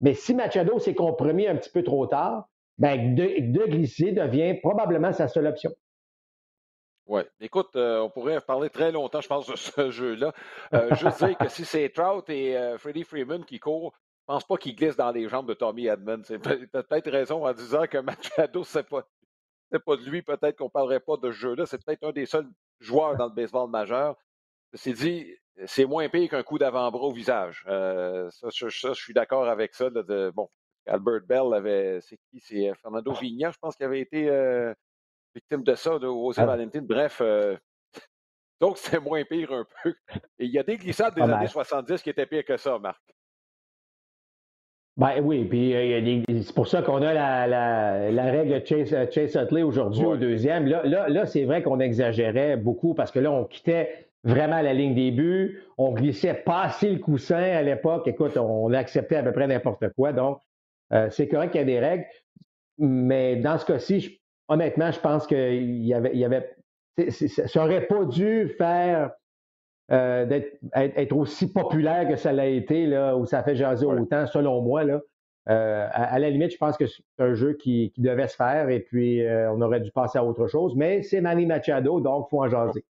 Mais 0.00 0.14
si 0.14 0.34
Machado 0.34 0.78
s'est 0.78 0.94
compromis 0.94 1.48
un 1.48 1.56
petit 1.56 1.70
peu 1.70 1.82
trop 1.82 2.06
tard, 2.06 2.48
ben, 2.78 3.14
de, 3.14 3.24
de, 3.52 3.66
glisser 3.66 4.12
devient 4.12 4.54
probablement 4.60 5.12
sa 5.12 5.28
seule 5.28 5.46
option. 5.46 5.70
Oui. 7.06 7.22
Écoute, 7.40 7.74
euh, 7.76 8.00
on 8.00 8.10
pourrait 8.10 8.40
parler 8.40 8.70
très 8.70 8.92
longtemps, 8.92 9.20
je 9.20 9.28
pense, 9.28 9.46
de 9.46 9.56
ce 9.56 9.90
jeu-là. 9.90 10.32
Euh, 10.72 10.94
juste 10.94 11.24
dire 11.24 11.36
que 11.36 11.48
si 11.48 11.64
c'est 11.64 11.88
Trout 11.90 12.28
et 12.30 12.56
euh, 12.56 12.78
Freddie 12.78 13.04
Freeman 13.04 13.44
qui 13.44 13.58
courent, 13.58 13.92
je 14.28 14.32
ne 14.32 14.36
pense 14.36 14.46
pas 14.46 14.56
qu'ils 14.56 14.76
glissent 14.76 14.96
dans 14.96 15.10
les 15.10 15.28
jambes 15.28 15.48
de 15.48 15.54
Tommy 15.54 15.86
Edmonds. 15.86 16.22
Tu 16.22 16.34
as 16.34 16.82
peut-être 16.82 17.10
raison 17.10 17.44
en 17.44 17.52
disant 17.52 17.86
que 17.86 17.98
Machado, 17.98 18.62
c'est 18.64 18.88
pas, 18.88 19.04
pas 19.84 19.96
de 19.96 20.08
lui. 20.08 20.22
Peut-être 20.22 20.56
qu'on 20.56 20.66
ne 20.66 20.70
parlerait 20.70 21.00
pas 21.00 21.16
de 21.16 21.32
ce 21.32 21.36
jeu-là. 21.36 21.66
C'est 21.66 21.84
peut-être 21.84 22.04
un 22.04 22.12
des 22.12 22.26
seuls 22.26 22.48
joueurs 22.78 23.16
dans 23.16 23.26
le 23.26 23.34
baseball 23.34 23.68
majeur. 23.68 24.16
C'est 24.74 24.92
dit, 24.92 25.26
c'est 25.66 25.84
moins 25.84 26.08
pire 26.08 26.30
qu'un 26.30 26.42
coup 26.42 26.58
d'avant-bras 26.58 27.06
au 27.06 27.12
visage. 27.12 27.64
Euh, 27.66 28.30
ça, 28.30 28.48
je 28.50 28.92
suis 28.94 29.12
d'accord 29.12 29.48
avec 29.48 29.74
ça. 29.74 29.90
bon, 30.34 30.48
Albert 30.86 31.22
Bell 31.26 31.54
avait. 31.54 32.00
C'est 32.00 32.18
qui? 32.30 32.40
C'est 32.40 32.72
Fernando 32.80 33.12
Vigna, 33.12 33.50
je 33.50 33.58
pense, 33.58 33.76
qui 33.76 33.84
avait 33.84 34.00
été 34.00 34.28
victime 35.34 35.62
de 35.62 35.74
ça, 35.74 35.98
de 35.98 36.06
José 36.06 36.42
ah. 36.42 36.46
Valentin. 36.46 36.80
Bref, 36.82 37.20
euh, 37.20 37.56
donc 38.60 38.78
c'est 38.78 39.00
moins 39.00 39.24
pire 39.24 39.52
un 39.52 39.66
peu. 39.82 39.94
Et 40.38 40.46
il 40.46 40.50
y 40.50 40.58
a 40.58 40.62
des 40.62 40.76
glissades 40.76 41.14
des 41.14 41.22
années 41.22 41.46
70 41.46 42.02
qui 42.02 42.10
étaient 42.10 42.26
pires 42.26 42.44
que 42.44 42.56
ça, 42.56 42.78
Marc. 42.78 43.02
Ben 44.98 45.22
oui, 45.22 45.46
puis 45.46 45.74
euh, 45.74 46.22
c'est 46.42 46.54
pour 46.54 46.68
ça 46.68 46.82
qu'on 46.82 47.00
a 47.00 47.14
la, 47.14 47.46
la, 47.46 48.10
la, 48.10 48.24
règle 48.24 48.62
Chase, 48.66 48.92
euh, 48.92 49.06
Chase 49.10 49.36
Utley 49.36 49.62
aujourd'hui 49.62 50.04
au 50.04 50.18
deuxième. 50.18 50.66
Là, 50.66 50.82
là, 50.84 51.08
là 51.08 51.24
c'est 51.24 51.46
vrai 51.46 51.62
qu'on 51.62 51.80
exagérait 51.80 52.58
beaucoup 52.58 52.92
parce 52.92 53.10
que 53.10 53.18
là, 53.18 53.32
on 53.32 53.46
quittait 53.46 54.10
vraiment 54.22 54.60
la 54.60 54.74
ligne 54.74 54.94
des 54.94 55.10
buts. 55.10 55.62
On 55.78 55.92
glissait 55.92 56.34
passer 56.34 56.90
le 56.90 56.98
coussin 56.98 57.42
à 57.42 57.62
l'époque. 57.62 58.06
Écoute, 58.06 58.36
on 58.36 58.70
acceptait 58.74 59.16
à 59.16 59.22
peu 59.22 59.32
près 59.32 59.46
n'importe 59.46 59.88
quoi. 59.94 60.12
Donc, 60.12 60.42
c'est 61.10 61.28
correct 61.28 61.52
qu'il 61.52 61.60
y 61.60 61.62
a 61.62 61.66
des 61.66 61.80
règles. 61.80 62.06
Mais 62.78 63.36
dans 63.36 63.58
ce 63.58 63.64
cas-ci, 63.64 64.20
honnêtement, 64.48 64.90
je 64.90 65.00
pense 65.00 65.26
qu'il 65.26 65.84
y 65.84 65.94
avait, 65.94 66.10
il 66.12 66.18
y 66.18 66.24
avait 66.24 66.50
ça 67.08 67.60
n'aurait 67.60 67.86
pas 67.86 68.04
dû 68.04 68.48
faire 68.58 69.12
euh, 69.90 70.24
d'être 70.26 70.58
être, 70.74 71.16
aussi 71.16 71.52
populaire 71.52 72.08
que 72.08 72.16
ça 72.16 72.32
l'a 72.32 72.46
été, 72.46 72.86
là, 72.86 73.16
où 73.16 73.26
ça 73.26 73.42
fait 73.42 73.56
jaser 73.56 73.86
autant, 73.86 74.26
selon 74.26 74.62
moi. 74.62 74.84
Là. 74.84 75.00
Euh, 75.48 75.88
à, 75.90 76.18
la 76.18 76.30
limite, 76.30 76.52
je 76.52 76.56
pense 76.56 76.76
que 76.76 76.86
c'est 76.86 77.02
un 77.18 77.34
jeu 77.34 77.54
qui, 77.54 77.92
devait 77.98 78.28
se 78.28 78.36
faire 78.36 78.68
et 78.68 78.80
puis 78.80 79.26
euh, 79.26 79.52
on 79.52 79.60
aurait 79.60 79.80
dû 79.80 79.90
passer 79.90 80.18
à 80.18 80.24
autre 80.24 80.46
chose. 80.46 80.74
Mais 80.76 81.02
c'est 81.02 81.20
Manny 81.20 81.46
Machado, 81.46 82.00
donc 82.00 82.26
il 82.28 82.30
faut 82.30 82.42
en 82.44 82.48
jaser. 82.48 82.84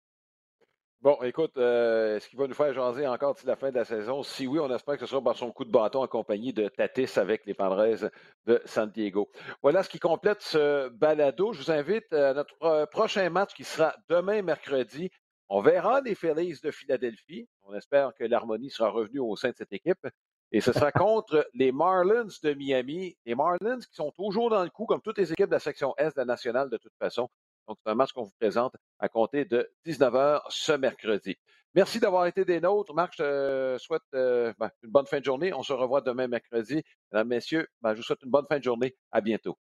Bon, 1.02 1.18
écoute, 1.24 1.58
euh, 1.58 2.18
est-ce 2.18 2.28
qu'il 2.28 2.38
va 2.38 2.46
nous 2.46 2.54
faire 2.54 2.74
jaser 2.74 3.08
encore 3.08 3.34
d'ici 3.34 3.48
la 3.48 3.56
fin 3.56 3.70
de 3.70 3.76
la 3.76 3.86
saison? 3.86 4.22
Si 4.22 4.48
oui, 4.48 4.60
on 4.60 4.70
espère 4.76 4.96
que 4.96 5.06
ce 5.06 5.06
sera 5.06 5.24
par 5.24 5.38
son 5.38 5.50
coup 5.50 5.64
de 5.64 5.72
bâton 5.72 6.04
accompagné 6.04 6.52
de 6.52 6.68
Tatis 6.68 7.18
avec 7.18 7.46
les 7.46 7.54
Padres 7.54 8.12
de 8.46 8.62
San 8.66 8.92
Diego. 8.92 9.32
Voilà 9.62 9.82
ce 9.82 9.88
qui 9.88 10.00
complète 10.00 10.42
ce 10.42 10.90
balado. 10.90 11.54
Je 11.54 11.60
vous 11.64 11.72
invite 11.72 12.12
à 12.12 12.34
notre 12.34 12.86
prochain 12.92 13.30
match 13.30 13.54
qui 13.54 13.64
sera 13.64 13.96
demain 14.10 14.42
mercredi. 14.42 15.10
On 15.48 15.62
verra 15.62 16.02
les 16.02 16.16
Phillies 16.16 16.60
de 16.62 16.70
Philadelphie. 16.70 17.48
On 17.64 17.74
espère 17.76 18.14
que 18.14 18.26
l'harmonie 18.26 18.70
sera 18.70 18.90
revenue 18.90 19.20
au 19.20 19.38
sein 19.38 19.52
de 19.52 19.56
cette 19.56 19.72
équipe. 19.72 20.06
Et 20.52 20.60
ce 20.60 20.74
sera 20.74 20.92
contre 20.92 21.48
les 21.54 21.72
Marlins 21.72 22.28
de 22.44 22.54
Miami. 22.54 23.16
Les 23.26 23.36
Marlins 23.36 23.80
qui 23.80 23.96
sont 23.96 24.12
toujours 24.12 24.50
dans 24.50 24.64
le 24.64 24.70
coup, 24.70 24.86
comme 24.86 25.02
toutes 25.02 25.18
les 25.18 25.32
équipes 25.32 25.48
de 25.48 25.54
la 25.54 25.60
section 25.60 25.94
Est 25.98 26.18
de 26.18 26.18
la 26.18 26.26
nationale 26.26 26.70
de 26.70 26.78
toute 26.78 26.96
façon. 27.00 27.30
Donc, 27.70 27.78
c'est 27.86 27.92
un 27.92 27.96
match 27.96 28.12
qu'on 28.14 28.24
vous 28.24 28.34
présente 28.40 28.74
à 28.98 29.10
compter 29.10 29.46
de 29.46 29.70
19h 29.86 30.42
ce 30.50 30.72
mercredi. 30.72 31.38
Merci 31.76 32.00
d'avoir 32.00 32.26
été 32.26 32.44
des 32.44 32.60
nôtres. 32.60 32.96
Marc, 32.96 33.14
je 33.16 33.24
te 33.24 33.78
souhaite 33.78 34.02
euh, 34.16 34.52
ben, 34.58 34.72
une 34.82 34.90
bonne 34.90 35.06
fin 35.06 35.20
de 35.20 35.26
journée. 35.26 35.54
On 35.54 35.62
se 35.62 35.72
revoit 35.72 36.02
demain 36.02 36.28
mercredi. 36.28 36.82
Mesdames, 37.12 37.28
Messieurs, 37.28 37.68
ben, 37.82 37.94
je 37.94 37.98
vous 37.98 38.04
souhaite 38.04 38.24
une 38.24 38.32
bonne 38.32 38.48
fin 38.50 38.58
de 38.58 38.64
journée. 38.64 38.98
À 39.12 39.22
bientôt. 39.22 39.56